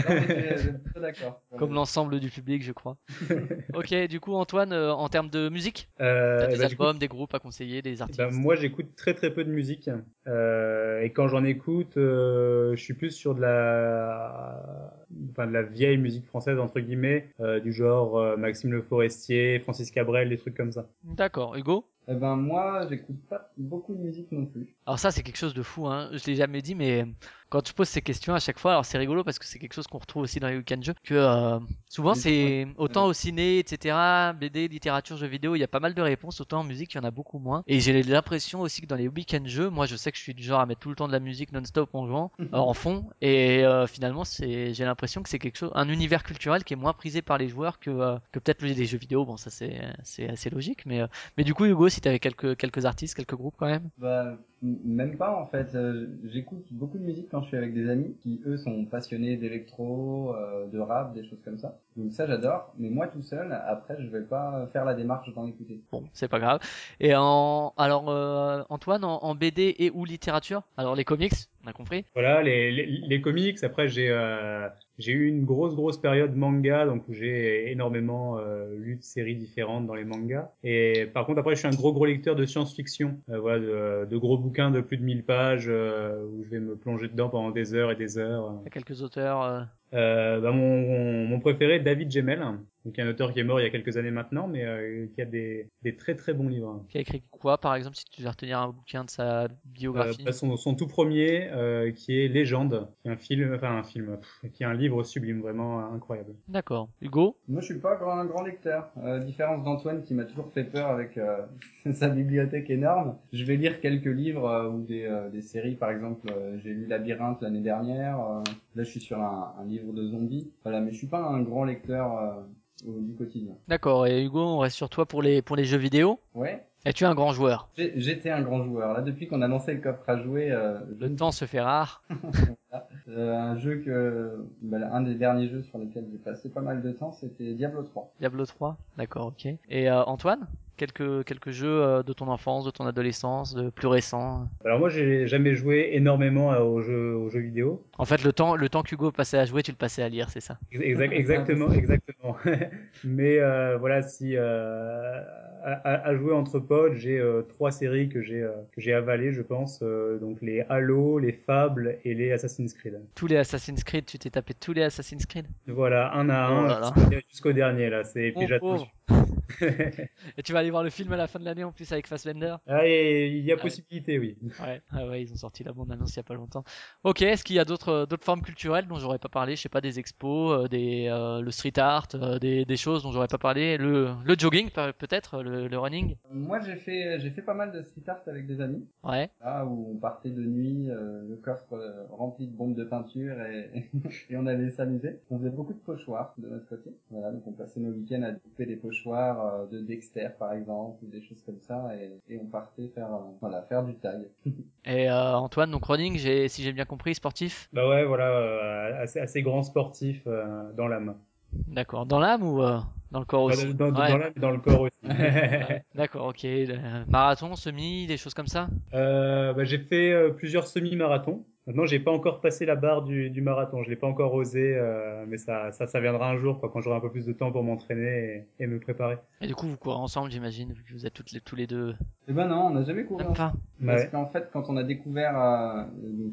non, 0.94 1.00
d'accord. 1.00 1.40
Comme 1.58 1.72
l'ensemble 1.74 2.20
du 2.20 2.28
public, 2.30 2.62
je 2.62 2.72
crois. 2.72 2.96
ok, 3.74 3.94
du 4.08 4.20
coup, 4.20 4.34
Antoine, 4.34 4.72
euh, 4.72 4.92
en 4.92 5.08
termes 5.08 5.30
de 5.30 5.48
musique, 5.48 5.88
Euh, 6.00 6.40
t'as 6.40 6.46
des 6.48 6.56
coup, 6.56 6.62
albums, 6.62 6.98
des 6.98 7.08
groupes 7.08 7.34
à 7.34 7.38
conseiller, 7.38 7.82
des 7.82 8.02
artistes? 8.02 8.18
bah, 8.20 8.30
moi, 8.30 8.54
j'écoute 8.56 8.94
très 8.96 9.14
très 9.14 9.30
peu 9.32 9.44
de 9.44 9.50
musique. 9.50 9.90
Euh, 10.28 10.81
et 11.02 11.10
quand 11.10 11.28
j'en 11.28 11.44
écoute, 11.44 11.96
euh, 11.96 12.74
je 12.76 12.82
suis 12.82 12.94
plus 12.94 13.10
sur 13.10 13.34
de 13.34 13.40
la, 13.40 14.94
enfin, 15.30 15.46
de 15.46 15.52
la 15.52 15.62
vieille 15.62 15.98
musique 15.98 16.26
française 16.26 16.58
entre 16.58 16.80
guillemets, 16.80 17.28
euh, 17.40 17.60
du 17.60 17.72
genre 17.72 18.18
euh, 18.18 18.36
Maxime 18.36 18.72
Le 18.72 18.82
Forestier, 18.82 19.60
Francis 19.60 19.90
Cabrel, 19.90 20.28
des 20.28 20.38
trucs 20.38 20.56
comme 20.56 20.72
ça. 20.72 20.86
D'accord, 21.04 21.56
Hugo? 21.56 21.84
Eh 22.08 22.14
ben, 22.14 22.36
moi, 22.36 22.86
j'écoute 22.88 23.20
pas 23.28 23.52
beaucoup 23.56 23.94
de 23.94 24.00
musique 24.00 24.30
non 24.32 24.46
plus. 24.46 24.74
Alors 24.86 24.98
ça, 24.98 25.10
c'est 25.10 25.22
quelque 25.22 25.36
chose 25.36 25.54
de 25.54 25.62
fou, 25.62 25.86
hein. 25.86 26.10
Je 26.12 26.26
l'ai 26.26 26.34
jamais 26.34 26.60
dit, 26.60 26.74
mais 26.74 27.04
quand 27.52 27.68
je 27.68 27.74
pose 27.74 27.86
ces 27.86 28.00
questions 28.00 28.34
à 28.34 28.40
chaque 28.40 28.58
fois, 28.58 28.70
alors 28.70 28.86
c'est 28.86 28.96
rigolo 28.96 29.24
parce 29.24 29.38
que 29.38 29.44
c'est 29.44 29.58
quelque 29.58 29.74
chose 29.74 29.86
qu'on 29.86 29.98
retrouve 29.98 30.22
aussi 30.22 30.40
dans 30.40 30.48
les 30.48 30.56
week-ends 30.56 30.80
jeux, 30.80 30.94
que 31.04 31.12
euh, 31.14 31.58
souvent 31.86 32.14
c'est 32.14 32.66
autant 32.78 33.04
au 33.04 33.12
ciné, 33.12 33.58
etc., 33.58 33.94
BD, 34.40 34.68
littérature, 34.68 35.18
jeux 35.18 35.26
vidéo, 35.26 35.54
il 35.54 35.58
y 35.58 35.62
a 35.62 35.68
pas 35.68 35.78
mal 35.78 35.92
de 35.92 36.00
réponses, 36.00 36.40
autant 36.40 36.60
en 36.60 36.64
musique, 36.64 36.94
il 36.94 36.96
y 36.96 37.00
en 37.00 37.04
a 37.04 37.10
beaucoup 37.10 37.38
moins. 37.38 37.62
Et 37.66 37.80
j'ai 37.80 38.02
l'impression 38.02 38.62
aussi 38.62 38.80
que 38.80 38.86
dans 38.86 38.96
les 38.96 39.06
week-end 39.06 39.42
jeux, 39.44 39.68
moi 39.68 39.84
je 39.84 39.96
sais 39.96 40.10
que 40.10 40.16
je 40.16 40.22
suis 40.22 40.32
du 40.32 40.42
genre 40.42 40.60
à 40.60 40.66
mettre 40.66 40.80
tout 40.80 40.88
le 40.88 40.96
temps 40.96 41.08
de 41.08 41.12
la 41.12 41.20
musique 41.20 41.52
non-stop 41.52 41.94
en 41.94 42.06
jouant, 42.06 42.32
euh, 42.40 42.46
en 42.52 42.72
fond, 42.72 43.10
et 43.20 43.66
euh, 43.66 43.86
finalement 43.86 44.24
c'est, 44.24 44.72
j'ai 44.72 44.86
l'impression 44.86 45.22
que 45.22 45.28
c'est 45.28 45.38
quelque 45.38 45.58
chose, 45.58 45.72
un 45.74 45.90
univers 45.90 46.22
culturel 46.22 46.64
qui 46.64 46.72
est 46.72 46.76
moins 46.76 46.94
prisé 46.94 47.20
par 47.20 47.36
les 47.36 47.48
joueurs 47.48 47.78
que, 47.80 47.90
euh, 47.90 48.16
que 48.32 48.38
peut-être 48.38 48.62
les 48.62 48.86
jeux 48.86 48.96
vidéo. 48.96 49.26
Bon, 49.26 49.36
ça 49.36 49.50
c'est, 49.50 49.78
c'est 50.04 50.26
assez 50.26 50.48
logique, 50.48 50.86
mais, 50.86 51.02
euh, 51.02 51.06
mais 51.36 51.44
du 51.44 51.52
coup 51.52 51.66
Hugo, 51.66 51.90
si 51.90 52.00
t'avais 52.00 52.18
quelques, 52.18 52.56
quelques 52.56 52.86
artistes, 52.86 53.14
quelques 53.14 53.34
groupes 53.34 53.56
quand 53.58 53.66
même. 53.66 53.90
Bah, 53.98 54.38
même 54.62 55.16
pas 55.16 55.34
en 55.36 55.46
fait. 55.46 55.74
Euh, 55.74 56.06
J'écoute 56.24 56.64
beaucoup 56.70 56.98
de 56.98 57.02
musique 57.04 57.28
quand 57.30 57.42
je 57.42 57.48
suis 57.48 57.56
avec 57.56 57.74
des 57.74 57.90
amis 57.90 58.16
qui 58.22 58.40
eux 58.46 58.56
sont 58.56 58.84
passionnés 58.84 59.36
d'électro, 59.36 60.34
euh, 60.34 60.66
de 60.68 60.78
rap, 60.78 61.14
des 61.14 61.24
choses 61.28 61.40
comme 61.44 61.58
ça. 61.58 61.78
Donc 61.96 62.12
ça 62.12 62.26
j'adore. 62.26 62.72
Mais 62.78 62.90
moi 62.90 63.08
tout 63.08 63.22
seul, 63.22 63.52
après 63.66 63.96
je 64.00 64.08
vais 64.08 64.22
pas 64.22 64.68
faire 64.72 64.84
la 64.84 64.94
démarche 64.94 65.32
d'en 65.34 65.46
écouter. 65.46 65.80
Bon, 65.90 66.04
c'est 66.12 66.28
pas 66.28 66.38
grave. 66.38 66.60
Et 67.00 67.14
en 67.14 67.72
alors 67.76 68.08
euh, 68.08 68.62
Antoine 68.68 69.04
en, 69.04 69.18
en 69.22 69.34
BD 69.34 69.74
et 69.78 69.90
ou 69.90 70.04
littérature? 70.04 70.62
Alors 70.76 70.94
les 70.94 71.04
comics, 71.04 71.34
on 71.64 71.68
a 71.68 71.72
compris? 71.72 72.04
Voilà, 72.14 72.42
les, 72.42 72.70
les, 72.72 72.86
les 72.86 73.20
comics. 73.20 73.62
Après, 73.62 73.88
j'ai 73.88 74.08
euh, 74.10 74.68
j'ai 74.98 75.12
eu 75.12 75.26
une 75.26 75.44
grosse 75.44 75.74
grosse 75.74 76.00
période 76.00 76.34
manga, 76.36 76.86
donc 76.86 77.08
où 77.08 77.12
j'ai 77.12 77.70
énormément 77.70 78.38
euh, 78.38 78.76
lu 78.76 78.96
de 78.96 79.02
séries 79.02 79.36
différentes 79.36 79.86
dans 79.86 79.94
les 79.94 80.04
mangas. 80.04 80.50
Et 80.62 81.06
par 81.06 81.26
contre, 81.26 81.40
après, 81.40 81.54
je 81.54 81.60
suis 81.60 81.68
un 81.68 81.74
gros 81.74 81.92
gros 81.92 82.06
lecteur 82.06 82.36
de 82.36 82.44
science-fiction, 82.44 83.20
euh, 83.30 83.40
voilà, 83.40 83.58
de, 83.58 84.06
de 84.10 84.16
gros 84.16 84.38
bouquins 84.38 84.70
de 84.70 84.80
plus 84.80 84.96
de 84.96 85.02
1000 85.04 85.24
pages 85.24 85.66
euh, 85.68 86.24
où 86.26 86.44
je 86.44 86.50
vais 86.50 86.60
me 86.60 86.76
plonger 86.76 87.08
dedans 87.08 87.28
pendant 87.28 87.50
des 87.50 87.74
heures 87.74 87.90
et 87.90 87.96
des 87.96 88.18
heures. 88.18 88.54
Il 88.60 88.64
y 88.64 88.66
a 88.66 88.70
quelques 88.70 89.02
auteurs. 89.02 89.66
Euh, 89.94 89.98
Euh, 90.02 90.40
bah, 90.40 90.52
mon, 90.52 91.26
mon 91.26 91.40
préféré, 91.40 91.80
David 91.80 92.10
Gemmel, 92.10 92.40
donc 92.84 92.98
un 92.98 93.08
auteur 93.08 93.32
qui 93.32 93.40
est 93.40 93.44
mort 93.44 93.60
il 93.60 93.64
y 93.64 93.66
a 93.66 93.70
quelques 93.70 93.96
années 93.96 94.10
maintenant, 94.10 94.48
mais 94.48 94.64
euh, 94.64 95.06
qui 95.14 95.20
a 95.22 95.24
des, 95.24 95.68
des 95.82 95.96
très 95.96 96.14
très 96.16 96.32
bons 96.34 96.48
livres. 96.48 96.84
qui 96.88 96.98
a 96.98 97.00
écrit 97.00 97.22
quoi, 97.30 97.58
par 97.58 97.74
exemple, 97.74 97.96
si 97.96 98.04
tu 98.06 98.20
devais 98.20 98.30
retenir 98.30 98.58
un 98.60 98.68
bouquin 98.68 99.04
de 99.04 99.10
sa 99.10 99.42
Euh, 99.44 99.48
biographie. 99.64 100.24
bah, 100.24 100.32
son, 100.32 100.56
son 100.56 100.74
tout 100.74 100.86
premier, 100.86 101.48
euh, 101.52 101.92
qui 101.92 102.18
est 102.18 102.28
Légende, 102.28 102.88
qui 103.02 103.08
est 103.08 103.12
un 103.12 103.16
film, 103.16 103.52
enfin 103.54 103.76
un 103.78 103.82
film, 103.82 104.16
pff, 104.16 104.52
qui 104.52 104.62
est 104.62 104.66
un 104.66 104.74
livre 104.74 105.02
sublime, 105.04 105.40
vraiment 105.40 105.78
incroyable. 105.92 106.34
D'accord. 106.48 106.88
Hugo? 107.00 107.36
Moi 107.48 107.60
je 107.60 107.66
suis 107.66 107.78
pas 107.78 107.96
grand- 107.96 108.18
un 108.18 108.24
grand 108.24 108.42
lecteur. 108.42 108.90
Euh, 109.04 109.18
différence 109.20 109.62
d'Antoine 109.64 110.02
qui 110.02 110.14
m'a 110.14 110.24
toujours 110.24 110.50
fait 110.52 110.64
peur 110.64 110.88
avec 110.88 111.18
euh, 111.18 111.38
sa 111.94 112.08
bibliothèque 112.08 112.70
énorme. 112.70 113.16
Je 113.32 113.44
vais 113.44 113.56
lire 113.56 113.80
quelques 113.80 114.06
livres 114.06 114.46
euh, 114.48 114.68
ou 114.70 114.80
des, 114.82 115.04
euh, 115.04 115.28
des 115.28 115.42
séries 115.42 115.74
par 115.76 115.90
exemple. 115.90 116.28
euh, 116.30 116.58
J'ai 116.62 116.70
lu 116.70 116.86
Labyrinthe 116.86 117.42
l'année 117.42 117.60
dernière. 117.60 118.18
euh, 118.20 118.42
là 118.74 118.84
je 118.84 118.90
suis 118.90 119.00
sur 119.00 119.18
un, 119.20 119.54
un 119.60 119.64
livre 119.64 119.81
de 119.92 120.06
zombies. 120.06 120.50
Voilà, 120.62 120.80
mais 120.80 120.92
je 120.92 120.98
suis 120.98 121.06
pas 121.08 121.24
un 121.24 121.42
grand 121.42 121.64
lecteur 121.64 122.16
euh, 122.18 123.00
du 123.00 123.14
quotidien. 123.14 123.54
D'accord. 123.68 124.06
Et 124.06 124.22
Hugo, 124.24 124.40
on 124.40 124.58
reste 124.58 124.76
sur 124.76 124.88
toi 124.88 125.06
pour 125.06 125.22
les 125.22 125.42
pour 125.42 125.56
les 125.56 125.64
jeux 125.64 125.78
vidéo? 125.78 126.20
Ouais. 126.34 126.64
Es-tu 126.84 127.04
un 127.04 127.14
grand 127.14 127.32
joueur? 127.32 127.68
J'étais 127.76 128.30
un 128.30 128.42
grand 128.42 128.64
joueur. 128.64 128.92
Là, 128.92 129.02
depuis 129.02 129.28
qu'on 129.28 129.40
a 129.40 129.46
lancé 129.46 129.72
le 129.72 129.80
coffre 129.80 130.02
à 130.08 130.20
jouer, 130.20 130.50
euh, 130.50 130.80
je- 130.98 131.06
Le 131.06 131.14
temps 131.14 131.30
se 131.30 131.44
fait 131.44 131.60
rare. 131.60 132.02
euh, 133.08 133.36
un 133.36 133.56
jeu 133.56 133.76
que, 133.84 134.44
bah, 134.62 134.78
un 134.92 135.00
des 135.02 135.14
derniers 135.14 135.48
jeux 135.48 135.62
sur 135.62 135.78
lesquels 135.78 136.06
j'ai 136.10 136.18
passé 136.18 136.48
pas 136.48 136.60
mal 136.60 136.82
de 136.82 136.90
temps, 136.90 137.12
c'était 137.12 137.54
Diablo 137.54 137.82
3. 137.84 138.12
Diablo 138.18 138.46
3. 138.46 138.76
D'accord. 138.96 139.26
Ok. 139.28 139.46
Et 139.68 139.88
euh, 139.90 140.02
Antoine, 140.04 140.46
quelques 140.86 141.24
quelques 141.24 141.50
jeux 141.52 141.82
euh, 141.82 142.02
de 142.02 142.12
ton 142.12 142.26
enfance, 142.28 142.64
de 142.64 142.70
ton 142.70 142.84
adolescence, 142.86 143.54
de 143.54 143.70
plus 143.70 143.86
récents. 143.86 144.48
Alors 144.64 144.80
moi, 144.80 144.88
j'ai 144.88 145.28
jamais 145.28 145.54
joué 145.54 145.90
énormément 145.92 146.52
euh, 146.52 146.60
aux 146.60 146.80
jeux, 146.82 147.14
aux 147.14 147.30
jeux 147.30 147.40
vidéo. 147.40 147.84
En 147.98 148.04
fait, 148.04 148.24
le 148.24 148.32
temps 148.32 148.56
le 148.56 148.68
temps 148.68 148.82
qu'Hugo 148.82 149.12
passait 149.12 149.38
à 149.38 149.44
jouer, 149.44 149.62
tu 149.62 149.70
le 149.70 149.76
passais 149.76 150.02
à 150.02 150.08
lire, 150.08 150.28
c'est 150.30 150.40
ça. 150.40 150.58
Exact- 150.72 151.12
exactement, 151.12 151.70
exactement. 151.72 152.36
Mais 153.04 153.38
euh, 153.38 153.76
voilà, 153.78 154.02
si 154.02 154.36
euh, 154.36 155.20
à, 155.64 156.14
jouer 156.16 156.32
entre 156.32 156.58
potes, 156.58 156.94
j'ai 156.94 157.18
euh, 157.20 157.42
trois 157.42 157.70
séries 157.70 158.08
que 158.08 158.20
j'ai 158.20 158.40
que 158.72 158.80
j'ai 158.80 158.92
avalées, 158.92 159.32
je 159.32 159.42
pense. 159.42 159.80
donc 159.82 160.38
les 160.42 160.62
Halo, 160.68 161.18
les 161.20 161.32
Fables 161.32 161.98
et 162.04 162.14
les 162.14 162.32
Assassin's 162.32 162.74
Creed. 162.74 162.98
Tous 163.14 163.28
les 163.28 163.36
Assassin's 163.36 163.84
Creed, 163.84 164.06
tu 164.06 164.18
t'es 164.18 164.30
tapé 164.30 164.54
tous 164.54 164.72
les 164.72 164.82
Assassin's 164.82 165.26
Creed? 165.26 165.46
Voilà, 165.68 166.12
un 166.14 166.28
à 166.28 166.48
Oh 166.50 166.54
un 166.64 166.66
là. 166.68 166.92
jusqu'au- 167.30 167.52
dernier 167.52 167.88
là. 167.90 168.02
C'est 168.02 168.32
puis 168.36 168.46
j'attends. 168.48 168.66
pauvre. 168.78 168.92
Et 170.36 170.42
tu 170.42 170.52
vas 170.52 170.60
aller 170.60 170.70
voir 170.70 170.82
le 170.82 170.90
film 170.90 171.12
à 171.12 171.16
la 171.16 171.26
fin 171.26 171.38
de 171.38 171.44
l'année 171.44 171.64
en 171.64 171.72
plus 171.72 171.90
avec 171.92 172.06
Fassbender. 172.06 172.56
Ah, 172.66 172.86
il 172.86 173.44
y 173.44 173.52
a 173.52 173.56
Ouais. 173.56 173.60
possibilité, 173.62 174.18
oui. 174.18 174.38
Ouais, 174.58 174.82
ah 174.90 175.06
ouais, 175.08 175.22
ils 175.22 175.32
ont 175.32 175.36
sorti 175.36 175.64
la 175.64 175.72
bande 175.72 175.90
annonce 175.92 176.12
il 176.14 176.16
y 176.18 176.20
a 176.20 176.24
pas 176.24 176.34
longtemps. 176.34 176.62
Ok, 177.04 177.22
est-ce 177.22 177.42
qu'il 177.42 177.56
y 177.56 177.58
a 177.58 177.64
d'autres 177.64 178.06
d'autres 178.08 178.24
formes 178.24 178.42
culturelles 178.42 178.86
dont 178.86 178.98
j'aurais 178.98 179.18
pas 179.18 179.28
parlé? 179.30 179.56
Je 179.56 179.62
sais 179.62 179.68
pas, 179.70 179.80
des 179.80 179.98
expos, 179.98 180.64
euh, 180.64 180.68
des 180.68 181.08
euh, 181.08 181.40
le 181.40 181.50
street 181.50 181.78
art, 181.78 182.06
euh, 182.14 182.38
des, 182.38 182.64
des 182.66 182.76
choses 182.76 183.02
dont 183.02 183.12
j'aurais 183.12 183.28
pas 183.28 183.38
parlé? 183.38 183.78
Le 183.78 184.14
le 184.24 184.34
jogging 184.38 184.70
pe- 184.70 184.92
peut-être, 184.92 185.42
le, 185.42 185.68
le 185.68 185.78
running? 185.78 186.16
Moi, 186.30 186.60
j'ai 186.60 186.76
fait, 186.76 187.18
j'ai 187.20 187.30
fait 187.30 187.42
pas 187.42 187.54
mal 187.54 187.72
de 187.72 187.82
street 187.82 188.02
art 188.08 188.22
avec 188.26 188.46
des 188.46 188.60
amis. 188.60 188.86
Ouais. 189.02 189.30
Là 189.40 189.66
où 189.66 189.90
on 189.92 189.96
partait 189.98 190.30
de 190.30 190.42
nuit, 190.42 190.88
euh, 190.90 191.22
le 191.28 191.36
coffre 191.36 191.72
euh, 191.74 192.06
rempli 192.10 192.46
de 192.46 192.52
bombes 192.56 192.74
de 192.76 192.84
peinture 192.84 193.40
et, 193.42 193.90
et 194.30 194.36
on 194.36 194.46
allait 194.46 194.70
s'amuser. 194.70 195.20
On 195.30 195.38
faisait 195.38 195.50
beaucoup 195.50 195.72
de 195.74 195.78
pochoirs 195.80 196.34
de 196.38 196.48
notre 196.48 196.66
côté. 196.66 196.90
Voilà, 197.10 197.32
donc 197.32 197.46
on 197.46 197.52
passait 197.52 197.80
nos 197.80 197.90
week-ends 197.92 198.22
à 198.22 198.32
couper 198.32 198.66
des 198.66 198.76
pochoirs 198.76 198.91
euh, 199.06 199.66
de 199.66 199.80
Dexter 199.80 200.30
par 200.38 200.52
exemple 200.52 201.04
ou 201.04 201.08
des 201.08 201.22
choses 201.22 201.42
comme 201.42 201.60
ça 201.60 201.94
et, 201.96 202.12
et 202.28 202.38
on 202.38 202.46
partait 202.46 202.88
faire, 202.88 203.12
euh, 203.14 203.18
voilà, 203.40 203.62
faire 203.62 203.84
du 203.84 203.94
tag. 203.96 204.28
Et 204.84 205.08
euh, 205.10 205.36
Antoine, 205.36 205.70
donc 205.70 205.84
running, 205.84 206.16
j'ai 206.18 206.48
si 206.48 206.62
j'ai 206.62 206.72
bien 206.72 206.84
compris, 206.84 207.14
sportif? 207.14 207.68
Bah 207.72 207.88
ouais, 207.88 208.04
voilà, 208.04 208.30
euh, 208.30 209.02
assez, 209.02 209.20
assez 209.20 209.42
grand 209.42 209.62
sportif 209.62 210.22
euh, 210.26 210.72
dans 210.72 210.88
l'âme. 210.88 211.16
D'accord. 211.52 212.06
Dans 212.06 212.18
l'âme 212.18 212.42
ou 212.42 212.62
euh, 212.62 212.80
dans 213.10 213.20
le 213.20 213.24
corps 213.26 213.44
aussi? 213.44 213.66
dans, 213.74 213.92
dans- 213.92 214.00
Ouais. 214.00 214.08
dans 214.08 214.16
l'âme 214.18 214.32
et 214.36 214.40
dans 214.40 214.50
le 214.50 214.58
corps 214.60 214.80
aussi. 214.80 214.92
D'accord, 215.94 216.28
ok. 216.28 216.44
Euh, 216.44 217.04
marathon, 217.08 217.54
semi, 217.56 218.06
des 218.06 218.16
choses 218.16 218.34
comme 218.34 218.46
ça? 218.46 218.68
Euh, 218.94 219.52
bah, 219.54 219.64
j'ai 219.64 219.78
fait 219.78 220.12
euh, 220.12 220.30
plusieurs 220.32 220.66
semi-marathons. 220.66 221.46
Maintenant, 221.66 221.86
j'ai 221.86 222.00
pas 222.00 222.10
encore 222.10 222.40
passé 222.40 222.66
la 222.66 222.74
barre 222.74 223.02
du, 223.02 223.30
du 223.30 223.40
marathon. 223.40 223.84
Je 223.84 223.90
l'ai 223.90 223.94
pas 223.96 224.08
encore 224.08 224.34
osé, 224.34 224.74
euh, 224.76 225.24
mais 225.28 225.38
ça, 225.38 225.70
ça, 225.70 225.86
ça 225.86 226.00
viendra 226.00 226.28
un 226.28 226.36
jour, 226.36 226.58
quoi, 226.58 226.68
quand 226.72 226.80
j'aurai 226.80 226.96
un 226.96 227.00
peu 227.00 227.10
plus 227.10 227.24
de 227.24 227.32
temps 227.32 227.52
pour 227.52 227.62
m'entraîner 227.62 228.46
et, 228.58 228.64
et 228.64 228.66
me 228.66 228.80
préparer. 228.80 229.18
Et 229.40 229.46
du 229.46 229.54
coup, 229.54 229.66
vous 229.68 229.76
courez 229.76 229.94
ensemble, 229.94 230.30
j'imagine, 230.32 230.72
vu 230.72 230.82
que 230.82 230.92
vous 230.92 231.06
êtes 231.06 231.14
toutes 231.14 231.30
les, 231.30 231.40
tous 231.40 231.54
les 231.54 231.68
deux. 231.68 231.94
Et 232.26 232.32
ben 232.32 232.48
non, 232.48 232.66
on 232.66 232.70
n'a 232.70 232.82
jamais 232.82 233.04
couru 233.04 233.22
pas. 233.34 233.52
Parce 233.86 234.02
Ouais. 234.02 234.08
qu'en 234.10 234.26
fait, 234.26 234.48
quand 234.52 234.70
on 234.70 234.76
a 234.76 234.82
découvert 234.82 235.40
euh, 235.40 235.82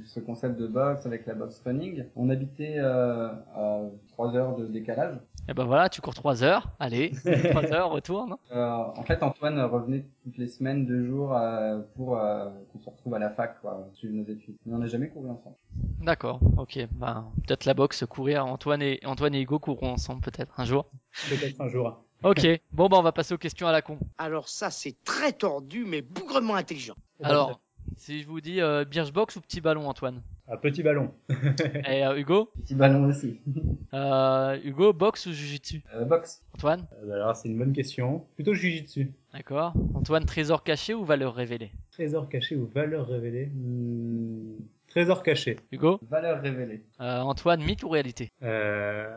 ce 0.05 0.19
concept 0.19 0.59
de 0.59 0.65
boxe 0.67 1.05
avec 1.05 1.25
la 1.27 1.35
box 1.35 1.61
running, 1.65 2.05
on 2.15 2.29
habitait 2.29 2.75
euh, 2.77 3.27
à 3.55 3.81
3 4.09 4.35
heures 4.35 4.55
de 4.55 4.65
décalage. 4.65 5.15
Et 5.47 5.53
ben 5.53 5.63
voilà, 5.63 5.89
tu 5.89 6.01
cours 6.01 6.13
3 6.13 6.43
heures. 6.43 6.69
Allez, 6.79 7.11
3 7.51 7.73
heures, 7.73 7.89
retour, 7.89 8.27
non? 8.27 8.37
Euh, 8.51 8.67
en 8.95 9.03
fait, 9.03 9.23
Antoine 9.23 9.59
revenait 9.61 10.05
toutes 10.23 10.37
les 10.37 10.47
semaines, 10.47 10.85
deux 10.85 11.05
jours, 11.05 11.35
euh, 11.35 11.79
pour 11.95 12.17
euh, 12.17 12.49
qu'on 12.71 12.79
se 12.79 12.89
retrouve 12.89 13.15
à 13.15 13.19
la 13.19 13.29
fac, 13.29 13.59
quoi, 13.61 13.87
suivre 13.93 14.13
nos 14.13 14.23
études. 14.23 14.55
Mais 14.65 14.75
on 14.75 14.79
n'a 14.79 14.87
jamais 14.87 15.09
couru 15.09 15.29
ensemble. 15.29 15.55
D'accord, 16.01 16.39
ok. 16.57 16.79
Ben, 16.91 17.31
peut-être 17.47 17.65
la 17.65 17.73
boxe, 17.73 18.05
courir. 18.05 18.45
Antoine 18.45 18.81
et, 18.81 18.99
Antoine 19.05 19.33
et 19.33 19.41
Hugo 19.41 19.59
courront 19.59 19.93
ensemble, 19.93 20.21
peut-être, 20.21 20.59
un 20.59 20.65
jour. 20.65 20.85
Peut-être 21.29 21.59
un 21.61 21.67
jour. 21.67 22.03
Ok, 22.21 22.45
bon, 22.73 22.89
ben, 22.89 22.97
on 22.97 23.01
va 23.01 23.11
passer 23.11 23.33
aux 23.33 23.37
questions 23.37 23.67
à 23.67 23.71
la 23.71 23.81
con. 23.81 23.97
Alors 24.17 24.49
ça, 24.49 24.69
c'est 24.69 24.95
très 25.03 25.31
tordu, 25.31 25.85
mais 25.85 26.01
bougrement 26.01 26.55
intelligent. 26.55 26.95
Alors, 27.23 27.61
si 27.97 28.21
je 28.21 28.27
vous 28.27 28.41
dis 28.41 28.61
euh, 28.61 28.85
Birchbox 28.85 29.37
ou 29.37 29.41
petit 29.41 29.61
ballon, 29.61 29.87
Antoine? 29.87 30.21
Un 30.51 30.57
petit 30.57 30.81
ballon. 30.81 31.11
Et 31.87 32.03
euh, 32.05 32.17
Hugo 32.17 32.49
Petit 32.63 32.73
ballon 32.73 33.05
aussi. 33.05 33.39
euh, 33.93 34.57
Hugo, 34.63 34.93
boxe 34.93 35.27
ou 35.27 35.31
jujitsu? 35.31 35.83
Euh, 35.93 36.05
boxe. 36.05 36.41
Antoine? 36.55 36.87
Euh, 37.03 37.13
Alors, 37.13 37.35
c'est 37.35 37.49
une 37.49 37.57
bonne 37.57 37.71
question. 37.73 38.25
Plutôt 38.35 38.53
jujitsu. 38.55 39.11
D'accord. 39.33 39.73
Antoine, 39.93 40.25
trésor 40.25 40.63
caché 40.63 40.93
ou 40.95 41.05
valeur 41.05 41.35
révélée? 41.35 41.71
Trésor 41.91 42.29
caché 42.29 42.55
ou 42.55 42.65
valeur 42.65 43.07
révélée? 43.07 43.47
Hmm, 43.53 44.55
Trésor 44.87 45.21
caché. 45.21 45.57
Hugo? 45.71 45.99
Valeur 46.09 46.41
révélée. 46.41 46.83
Euh, 46.99 47.19
Antoine, 47.19 47.63
mythe 47.63 47.83
ou 47.83 47.89
réalité? 47.89 48.31
Euh, 48.41 49.15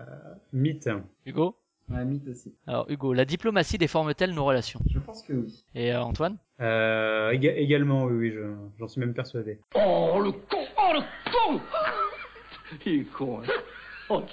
mythe. 0.52 0.90
Hugo? 1.24 1.56
Ouais, 1.90 2.04
mythe 2.04 2.28
aussi. 2.28 2.54
Alors 2.66 2.86
Hugo, 2.90 3.12
la 3.14 3.24
diplomatie 3.24 3.76
déforme-t-elle 3.78 4.34
nos 4.34 4.44
relations? 4.44 4.80
Je 4.90 4.98
pense 4.98 5.22
que 5.22 5.32
oui. 5.32 5.64
Et 5.74 5.92
euh, 5.92 6.02
Antoine? 6.02 6.36
Euh, 6.60 7.30
éga- 7.32 7.54
également, 7.56 8.04
oui, 8.04 8.12
oui, 8.14 8.30
je- 8.32 8.54
j'en 8.78 8.86
suis 8.88 9.00
même 9.00 9.14
persuadé. 9.14 9.58
Oh, 9.74 10.20
le 10.20 10.32
con 10.32 10.58
Oh, 10.84 10.92
le 10.94 11.02
con 11.30 11.60
Il 12.84 13.00
est 13.00 13.12
con, 13.12 13.42
hein. 13.42 13.52
Oh, 14.08 14.24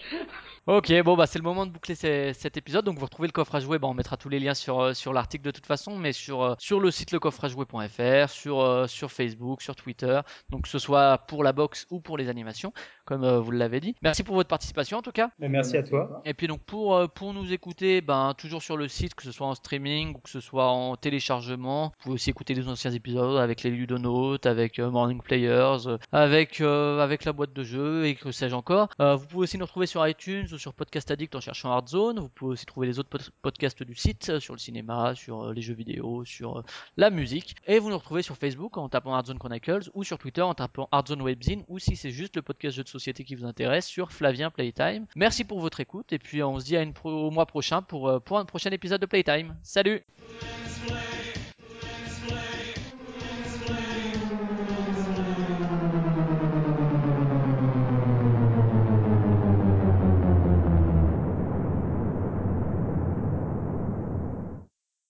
Ok, 0.71 0.93
bon 1.03 1.17
bah 1.17 1.25
c'est 1.25 1.39
le 1.39 1.43
moment 1.43 1.65
de 1.65 1.71
boucler 1.71 1.95
ces- 1.95 2.31
cet 2.33 2.55
épisode. 2.55 2.85
Donc 2.85 2.99
vous 2.99 3.05
retrouvez 3.05 3.27
le 3.27 3.31
coffre 3.31 3.55
à 3.55 3.59
jouer, 3.59 3.79
bah, 3.79 3.87
on 3.87 3.95
mettra 3.95 4.17
tous 4.17 4.29
les 4.29 4.39
liens 4.39 4.53
sur, 4.53 4.79
euh, 4.79 4.93
sur 4.93 5.13
l'article 5.13 5.43
de 5.45 5.49
toute 5.49 5.65
façon, 5.65 5.97
mais 5.97 6.13
sur, 6.13 6.43
euh, 6.43 6.53
sur 6.59 6.79
le 6.79 6.91
site 6.91 7.11
lecoffreajouer.fr, 7.11 8.29
sur, 8.29 8.59
euh, 8.61 8.85
sur 8.85 9.11
Facebook, 9.11 9.63
sur 9.63 9.75
Twitter, 9.75 10.19
donc 10.51 10.65
que 10.65 10.69
ce 10.69 10.77
soit 10.77 11.17
pour 11.27 11.43
la 11.43 11.53
box 11.53 11.87
ou 11.89 11.99
pour 11.99 12.19
les 12.19 12.29
animations, 12.29 12.71
comme 13.05 13.23
euh, 13.23 13.39
vous 13.39 13.49
l'avez 13.49 13.79
dit. 13.79 13.95
Merci 14.03 14.21
pour 14.23 14.35
votre 14.35 14.47
participation 14.47 14.99
en 14.99 15.01
tout 15.01 15.11
cas. 15.11 15.31
Mais 15.39 15.49
merci 15.49 15.75
à 15.75 15.81
toi. 15.81 16.21
Et 16.23 16.35
puis 16.35 16.45
donc 16.45 16.61
pour, 16.61 16.95
euh, 16.95 17.07
pour 17.07 17.33
nous 17.33 17.51
écouter, 17.51 18.01
ben, 18.01 18.35
toujours 18.37 18.61
sur 18.61 18.77
le 18.77 18.87
site, 18.87 19.15
que 19.15 19.23
ce 19.23 19.31
soit 19.31 19.47
en 19.47 19.55
streaming 19.55 20.13
ou 20.13 20.19
que 20.19 20.29
ce 20.29 20.39
soit 20.39 20.67
en 20.69 20.95
téléchargement, 20.97 21.85
vous 21.85 22.03
pouvez 22.03 22.13
aussi 22.13 22.29
écouter 22.29 22.53
les 22.53 22.67
anciens 22.67 22.91
épisodes 22.91 23.37
avec 23.39 23.63
les 23.63 23.71
ludonautes, 23.71 24.45
avec 24.45 24.77
euh, 24.77 24.91
Morning 24.91 25.19
Players, 25.19 25.87
euh, 25.87 25.97
avec, 26.11 26.61
euh, 26.61 26.99
avec 26.99 27.25
la 27.25 27.33
boîte 27.33 27.53
de 27.53 27.63
jeu 27.63 28.05
et 28.05 28.13
que 28.13 28.31
sais-je 28.31 28.53
encore. 28.53 28.89
Euh, 29.01 29.15
vous 29.15 29.25
pouvez 29.25 29.43
aussi 29.45 29.57
nous 29.57 29.65
retrouver 29.65 29.87
sur 29.87 30.07
iTunes 30.07 30.45
ou 30.53 30.58
sur 30.59 30.73
Podcast 30.73 31.09
Addict 31.11 31.33
en 31.35 31.41
cherchant 31.41 31.71
Hard 31.71 31.87
Zone. 31.89 32.19
Vous 32.19 32.29
pouvez 32.29 32.51
aussi 32.53 32.65
trouver 32.65 32.87
les 32.87 32.99
autres 32.99 33.09
pod- 33.09 33.29
podcasts 33.41 33.81
du 33.81 33.95
site 33.95 34.29
euh, 34.29 34.39
sur 34.39 34.53
le 34.53 34.59
cinéma, 34.59 35.15
sur 35.15 35.45
euh, 35.45 35.53
les 35.53 35.61
jeux 35.61 35.73
vidéo, 35.73 36.23
sur 36.25 36.59
euh, 36.59 36.63
la 36.97 37.09
musique. 37.09 37.55
Et 37.65 37.79
vous 37.79 37.89
nous 37.89 37.97
retrouvez 37.97 38.21
sur 38.21 38.37
Facebook 38.37 38.77
en 38.77 38.89
tapant 38.89 39.13
Hard 39.15 39.27
Zone 39.27 39.39
Chronicles 39.39 39.89
ou 39.93 40.03
sur 40.03 40.17
Twitter 40.17 40.41
en 40.41 40.53
tapant 40.53 40.87
Hard 40.91 41.07
Zone 41.07 41.21
Webzine 41.21 41.63
ou 41.67 41.79
si 41.79 41.95
c'est 41.95 42.11
juste 42.11 42.35
le 42.35 42.41
podcast 42.41 42.75
jeu 42.77 42.83
de 42.83 42.89
société 42.89 43.23
qui 43.23 43.35
vous 43.35 43.45
intéresse 43.45 43.87
sur 43.87 44.11
Flavien 44.11 44.51
Playtime. 44.51 45.05
Merci 45.15 45.43
pour 45.43 45.59
votre 45.59 45.79
écoute 45.79 46.13
et 46.13 46.19
puis 46.19 46.43
on 46.43 46.59
se 46.59 46.65
dit 46.65 46.77
au 47.03 47.31
mois 47.31 47.45
prochain 47.45 47.81
pour 47.81 48.09
un 48.09 48.45
prochain 48.45 48.71
épisode 48.71 49.01
de 49.01 49.05
Playtime. 49.05 49.55
Salut 49.63 50.03